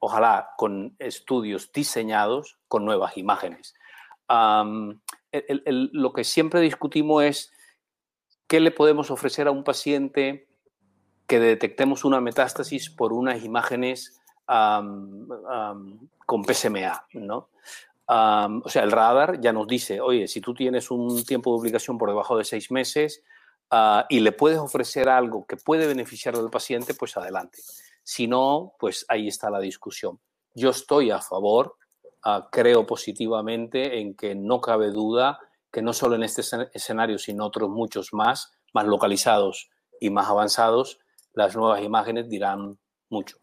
ojalá, 0.00 0.50
con 0.56 0.96
estudios 0.98 1.70
diseñados 1.72 2.58
con 2.68 2.84
nuevas 2.84 3.16
imágenes. 3.16 3.74
lo 5.70 6.12
que 6.12 6.24
siempre 6.24 6.60
discutimos 6.60 7.24
es 7.24 7.52
qué 8.46 8.60
le 8.60 8.70
podemos 8.70 9.10
ofrecer 9.10 9.46
a 9.46 9.50
un 9.50 9.64
paciente 9.64 10.48
que 11.26 11.40
detectemos 11.40 12.04
una 12.04 12.20
metástasis 12.20 12.90
por 12.90 13.12
unas 13.12 13.44
imágenes 13.44 14.20
con 14.46 16.44
PSMA, 16.44 17.06
¿no? 17.14 17.48
o 18.06 18.68
sea, 18.68 18.82
el 18.82 18.92
radar 18.92 19.40
ya 19.40 19.52
nos 19.52 19.66
dice, 19.66 20.00
oye, 20.00 20.28
si 20.28 20.40
tú 20.40 20.52
tienes 20.54 20.90
un 20.90 21.24
tiempo 21.24 21.52
de 21.52 21.58
publicación 21.58 21.96
por 21.96 22.10
debajo 22.10 22.36
de 22.36 22.44
seis 22.44 22.70
meses 22.70 23.22
ah, 23.70 24.06
y 24.08 24.20
le 24.20 24.32
puedes 24.32 24.58
ofrecer 24.58 25.08
algo 25.08 25.46
que 25.46 25.56
puede 25.56 25.86
beneficiar 25.86 26.36
al 26.36 26.50
paciente, 26.50 26.94
pues 26.94 27.16
adelante. 27.16 27.60
Si 28.02 28.26
no, 28.26 28.74
pues 28.78 29.06
ahí 29.08 29.28
está 29.28 29.48
la 29.48 29.60
discusión. 29.60 30.20
Yo 30.54 30.70
estoy 30.70 31.10
a 31.10 31.20
favor, 31.20 31.76
ah, 32.24 32.48
creo 32.52 32.86
positivamente 32.86 33.98
en 33.98 34.14
que 34.14 34.34
no 34.34 34.60
cabe 34.60 34.90
duda 34.90 35.38
que 35.72 35.82
no 35.82 35.92
solo 35.92 36.14
en 36.14 36.22
este 36.22 36.42
escenario, 36.72 37.18
sino 37.18 37.46
otros 37.46 37.68
muchos 37.68 38.12
más, 38.12 38.52
más 38.72 38.86
localizados 38.86 39.70
y 39.98 40.08
más 40.08 40.28
avanzados, 40.28 41.00
las 41.32 41.56
nuevas 41.56 41.82
imágenes 41.82 42.28
dirán 42.28 42.78
mucho. 43.10 43.38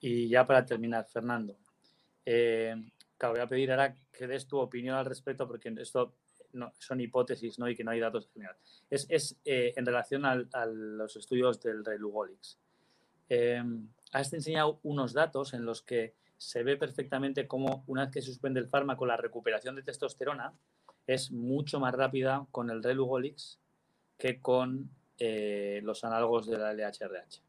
Y 0.00 0.28
ya 0.28 0.46
para 0.46 0.64
terminar, 0.64 1.06
Fernando, 1.06 1.56
eh, 2.26 2.74
voy 3.28 3.40
a 3.40 3.46
pedir 3.46 3.70
ahora 3.70 3.94
que 4.12 4.26
des 4.26 4.46
tu 4.46 4.58
opinión 4.58 4.96
al 4.96 5.04
respecto, 5.04 5.46
porque 5.46 5.74
esto 5.78 6.14
son 6.78 7.00
hipótesis 7.00 7.58
¿no? 7.58 7.68
y 7.68 7.74
que 7.74 7.84
no 7.84 7.90
hay 7.90 8.00
datos 8.00 8.28
generales. 8.32 8.84
Es, 8.90 9.06
es 9.08 9.36
eh, 9.44 9.72
en 9.76 9.86
relación 9.86 10.24
a 10.24 10.66
los 10.66 11.16
estudios 11.16 11.60
del 11.60 11.84
Relugolix. 11.84 12.58
Eh, 13.28 13.62
has 14.12 14.32
enseñado 14.32 14.78
unos 14.82 15.12
datos 15.12 15.54
en 15.54 15.64
los 15.64 15.82
que 15.82 16.14
se 16.36 16.62
ve 16.62 16.76
perfectamente 16.76 17.46
cómo 17.48 17.84
una 17.86 18.04
vez 18.04 18.12
que 18.12 18.20
se 18.20 18.28
suspende 18.28 18.60
el 18.60 18.68
fármaco, 18.68 19.06
la 19.06 19.16
recuperación 19.16 19.74
de 19.74 19.82
testosterona 19.82 20.52
es 21.06 21.32
mucho 21.32 21.80
más 21.80 21.94
rápida 21.94 22.46
con 22.50 22.70
el 22.70 22.82
Relugolix 22.82 23.58
que 24.18 24.40
con 24.40 24.90
eh, 25.18 25.80
los 25.82 26.04
análogos 26.04 26.46
de 26.46 26.58
la 26.58 26.72
LHRH. 26.72 27.40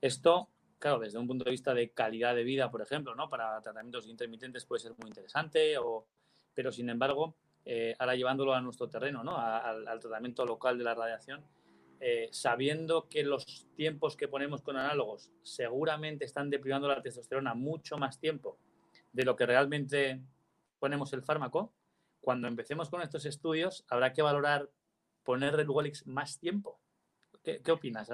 Esto 0.00 0.50
claro, 0.78 0.98
desde 0.98 1.18
un 1.18 1.26
punto 1.26 1.44
de 1.44 1.50
vista 1.50 1.74
de 1.74 1.90
calidad 1.90 2.34
de 2.34 2.44
vida, 2.44 2.70
por 2.70 2.82
ejemplo, 2.82 3.14
¿no? 3.14 3.28
Para 3.28 3.60
tratamientos 3.60 4.06
intermitentes 4.06 4.64
puede 4.64 4.80
ser 4.80 4.92
muy 4.98 5.08
interesante, 5.08 5.78
o, 5.78 6.06
pero 6.54 6.72
sin 6.72 6.88
embargo, 6.90 7.34
eh, 7.64 7.94
ahora 7.98 8.14
llevándolo 8.14 8.54
a 8.54 8.60
nuestro 8.60 8.88
terreno, 8.88 9.24
¿no? 9.24 9.36
al, 9.36 9.98
tratamiento 10.00 10.44
local 10.44 10.78
de 10.78 10.84
la 10.84 10.94
radiación, 10.94 11.44
eh, 11.98 12.28
sabiendo 12.30 13.08
que 13.08 13.22
los 13.24 13.66
tiempos 13.74 14.16
que 14.16 14.28
ponemos 14.28 14.62
con 14.62 14.76
análogos 14.76 15.32
seguramente 15.42 16.24
están 16.24 16.50
deprivando 16.50 16.88
la 16.88 17.02
testosterona 17.02 17.54
mucho 17.54 17.96
más 17.96 18.20
tiempo 18.20 18.58
de 19.12 19.24
lo 19.24 19.34
que 19.34 19.46
realmente 19.46 20.20
ponemos 20.78 21.12
el 21.14 21.22
fármaco, 21.22 21.72
cuando 22.20 22.48
empecemos 22.48 22.90
con 22.90 23.02
estos 23.02 23.24
estudios 23.24 23.84
habrá 23.88 24.12
que 24.12 24.20
valorar 24.20 24.68
poner 25.24 25.56
Relugolix 25.56 26.06
más 26.06 26.38
tiempo. 26.38 26.78
¿Qué, 27.42 27.70
opinas 27.70 28.10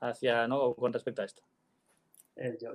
hacia, 0.00 0.46
¿no? 0.46 0.74
con 0.74 0.92
respecto 0.92 1.22
a 1.22 1.24
esto? 1.24 1.42
Eh, 2.40 2.56
yo, 2.60 2.70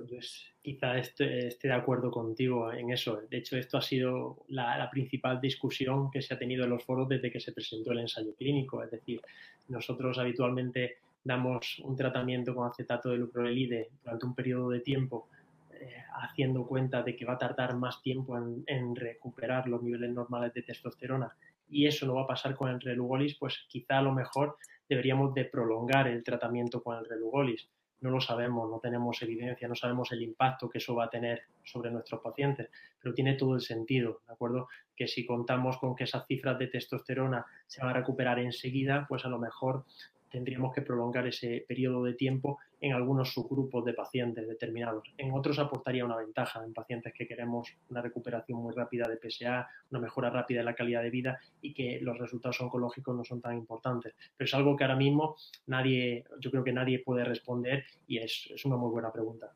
quizá 0.60 0.98
esté, 0.98 1.56
de 1.62 1.72
acuerdo 1.72 2.10
contigo 2.10 2.70
en 2.70 2.90
eso. 2.90 3.22
De 3.30 3.38
hecho, 3.38 3.56
esto 3.56 3.78
ha 3.78 3.82
sido 3.82 4.44
la, 4.48 4.88
principal 4.90 5.40
discusión 5.40 6.10
que 6.10 6.20
se 6.20 6.34
ha 6.34 6.38
tenido 6.38 6.64
en 6.64 6.70
los 6.70 6.84
foros 6.84 7.08
desde 7.08 7.30
que 7.30 7.40
se 7.40 7.52
presentó 7.52 7.92
el 7.92 8.00
ensayo 8.00 8.34
clínico. 8.34 8.82
Es 8.82 8.90
decir, 8.90 9.22
nosotros 9.68 10.18
habitualmente 10.18 10.98
damos 11.24 11.78
un 11.78 11.96
tratamiento 11.96 12.54
con 12.54 12.68
acetato 12.68 13.08
de 13.08 13.16
lucrolide 13.16 13.88
durante 14.02 14.26
un 14.26 14.34
periodo 14.34 14.68
de 14.68 14.80
tiempo 14.80 15.28
eh, 15.72 16.04
haciendo 16.22 16.66
cuenta 16.66 17.02
de 17.02 17.16
que 17.16 17.24
va 17.24 17.34
a 17.34 17.38
tardar 17.38 17.74
más 17.74 18.02
tiempo 18.02 18.36
en, 18.36 18.64
en, 18.66 18.94
recuperar 18.94 19.66
los 19.66 19.82
niveles 19.82 20.10
normales 20.10 20.52
de 20.52 20.60
testosterona 20.62 21.34
y 21.70 21.86
eso 21.86 22.04
no 22.04 22.14
va 22.14 22.24
a 22.24 22.26
pasar 22.26 22.54
con 22.54 22.68
el 22.68 22.80
relugolis, 22.80 23.36
pues 23.36 23.64
quizá 23.68 23.98
a 23.98 24.02
lo 24.02 24.12
mejor 24.12 24.58
deberíamos 24.88 25.34
de 25.34 25.44
prolongar 25.44 26.08
el 26.08 26.22
tratamiento 26.22 26.82
con 26.82 26.96
el 26.98 27.04
relugolis 27.04 27.68
no 28.04 28.10
lo 28.10 28.20
sabemos, 28.20 28.70
no 28.70 28.80
tenemos 28.80 29.22
evidencia, 29.22 29.66
no 29.66 29.74
sabemos 29.74 30.12
el 30.12 30.22
impacto 30.22 30.68
que 30.68 30.76
eso 30.76 30.94
va 30.94 31.04
a 31.04 31.10
tener 31.10 31.44
sobre 31.62 31.90
nuestros 31.90 32.20
pacientes, 32.20 32.68
pero 33.00 33.14
tiene 33.14 33.32
todo 33.32 33.54
el 33.54 33.62
sentido, 33.62 34.20
¿de 34.26 34.32
acuerdo? 34.34 34.68
Que 34.94 35.08
si 35.08 35.24
contamos 35.24 35.78
con 35.78 35.96
que 35.96 36.04
esas 36.04 36.26
cifras 36.26 36.58
de 36.58 36.66
testosterona 36.66 37.46
se 37.66 37.80
van 37.80 37.90
a 37.90 37.94
recuperar 37.94 38.38
enseguida, 38.38 39.06
pues 39.08 39.24
a 39.24 39.28
lo 39.28 39.38
mejor 39.38 39.86
tendríamos 40.34 40.74
que 40.74 40.82
prolongar 40.82 41.28
ese 41.28 41.64
periodo 41.68 42.02
de 42.02 42.14
tiempo 42.14 42.58
en 42.80 42.92
algunos 42.92 43.32
subgrupos 43.32 43.84
de 43.84 43.94
pacientes 43.94 44.48
determinados. 44.48 45.04
En 45.16 45.30
otros 45.30 45.60
aportaría 45.60 46.04
una 46.04 46.16
ventaja 46.16 46.64
en 46.64 46.74
pacientes 46.74 47.14
que 47.14 47.28
queremos 47.28 47.68
una 47.88 48.02
recuperación 48.02 48.58
muy 48.58 48.74
rápida 48.74 49.06
de 49.06 49.16
PSA, 49.16 49.68
una 49.92 50.00
mejora 50.00 50.30
rápida 50.30 50.58
de 50.58 50.64
la 50.64 50.74
calidad 50.74 51.04
de 51.04 51.10
vida 51.10 51.38
y 51.62 51.72
que 51.72 52.00
los 52.00 52.18
resultados 52.18 52.60
oncológicos 52.60 53.14
no 53.14 53.22
son 53.22 53.40
tan 53.40 53.56
importantes. 53.56 54.12
Pero 54.36 54.46
es 54.46 54.54
algo 54.54 54.74
que 54.74 54.82
ahora 54.82 54.96
mismo 54.96 55.36
nadie, 55.68 56.24
yo 56.40 56.50
creo 56.50 56.64
que 56.64 56.72
nadie 56.72 56.98
puede 56.98 57.24
responder 57.24 57.84
y 58.08 58.18
es, 58.18 58.50
es 58.52 58.64
una 58.64 58.76
muy 58.76 58.90
buena 58.90 59.12
pregunta. 59.12 59.52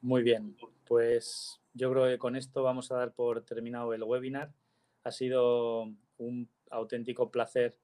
Muy 0.00 0.22
bien, 0.22 0.56
pues 0.88 1.60
yo 1.74 1.90
creo 1.92 2.06
que 2.06 2.16
con 2.16 2.36
esto 2.36 2.62
vamos 2.62 2.90
a 2.90 2.96
dar 2.96 3.12
por 3.12 3.44
terminado 3.44 3.92
el 3.92 4.02
webinar. 4.02 4.50
Ha 5.04 5.10
sido 5.10 5.92
un 6.16 6.48
auténtico 6.70 7.30
placer 7.30 7.76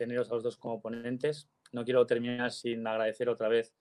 teneros 0.00 0.30
a 0.30 0.34
los 0.34 0.42
dos 0.42 0.56
como 0.56 0.80
ponentes. 0.80 1.46
No 1.72 1.84
quiero 1.84 2.06
terminar 2.06 2.52
sin 2.52 2.86
agradecer 2.86 3.28
otra 3.28 3.48
vez 3.48 3.74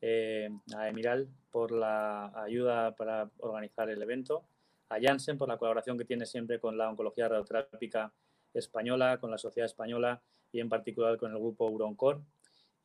eh, 0.00 0.48
a 0.76 0.88
Emiral 0.88 1.28
por 1.50 1.72
la 1.72 2.32
ayuda 2.44 2.94
para 2.94 3.28
organizar 3.38 3.90
el 3.90 4.00
evento, 4.00 4.44
a 4.88 5.00
Janssen 5.00 5.36
por 5.36 5.48
la 5.48 5.58
colaboración 5.58 5.98
que 5.98 6.04
tiene 6.04 6.26
siempre 6.26 6.60
con 6.60 6.78
la 6.78 6.88
oncología 6.88 7.28
radioterápica 7.28 8.12
española, 8.52 9.18
con 9.18 9.32
la 9.32 9.38
sociedad 9.38 9.66
española 9.66 10.22
y 10.52 10.60
en 10.60 10.68
particular 10.68 11.16
con 11.16 11.32
el 11.32 11.38
grupo 11.38 11.68
Uroncor 11.68 12.22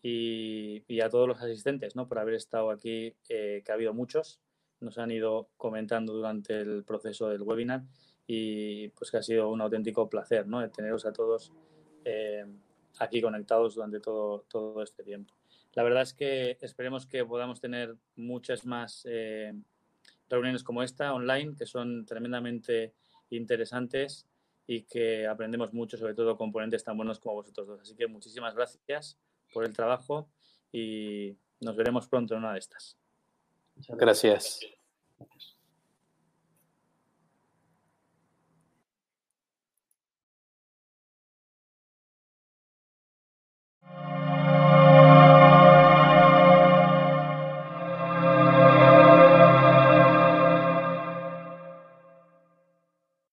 y, 0.01 0.99
a 0.99 1.09
todos 1.09 1.27
los 1.27 1.39
asistentes 1.39 1.95
¿no? 1.95 2.07
por 2.07 2.17
haber 2.17 2.33
estado 2.33 2.71
aquí, 2.71 3.13
eh, 3.29 3.61
que 3.63 3.71
ha 3.71 3.75
habido 3.75 3.93
muchos, 3.93 4.41
nos 4.79 4.97
han 4.97 5.11
ido 5.11 5.49
comentando 5.57 6.13
durante 6.13 6.59
el 6.59 6.83
proceso 6.83 7.29
del 7.29 7.43
webinar 7.43 7.83
y 8.25 8.87
pues 8.89 9.11
que 9.11 9.17
ha 9.17 9.21
sido 9.21 9.49
un 9.49 9.61
auténtico 9.61 10.09
placer 10.09 10.47
¿no? 10.47 10.67
teneros 10.71 11.05
a 11.05 11.13
todos 11.13 11.53
eh, 12.03 12.45
aquí 12.97 13.21
conectados 13.21 13.75
durante 13.75 13.99
todo, 13.99 14.45
todo 14.49 14.81
este 14.81 15.03
tiempo. 15.03 15.33
La 15.73 15.83
verdad 15.83 16.01
es 16.01 16.13
que 16.13 16.57
esperemos 16.61 17.05
que 17.05 17.23
podamos 17.25 17.61
tener 17.61 17.95
muchas 18.15 18.65
más 18.65 19.05
eh, 19.09 19.53
reuniones 20.27 20.63
como 20.63 20.83
esta 20.83 21.13
online, 21.13 21.55
que 21.55 21.65
son 21.65 22.05
tremendamente 22.05 22.93
interesantes 23.29 24.27
y 24.65 24.83
que 24.83 25.27
aprendemos 25.27 25.73
mucho, 25.73 25.97
sobre 25.97 26.13
todo 26.13 26.37
componentes 26.37 26.83
tan 26.83 26.97
buenos 26.97 27.19
como 27.19 27.35
vosotros 27.35 27.67
dos. 27.67 27.81
Así 27.81 27.95
que 27.95 28.07
muchísimas 28.07 28.55
gracias 28.55 29.17
por 29.53 29.65
el 29.65 29.73
trabajo 29.73 30.29
y 30.71 31.35
nos 31.59 31.75
veremos 31.75 32.07
pronto 32.07 32.33
en 32.33 32.41
una 32.41 32.53
de 32.53 32.59
estas. 32.59 32.97
gracias. 33.89 34.59
gracias. 35.17 35.58
Bye. 43.95 44.38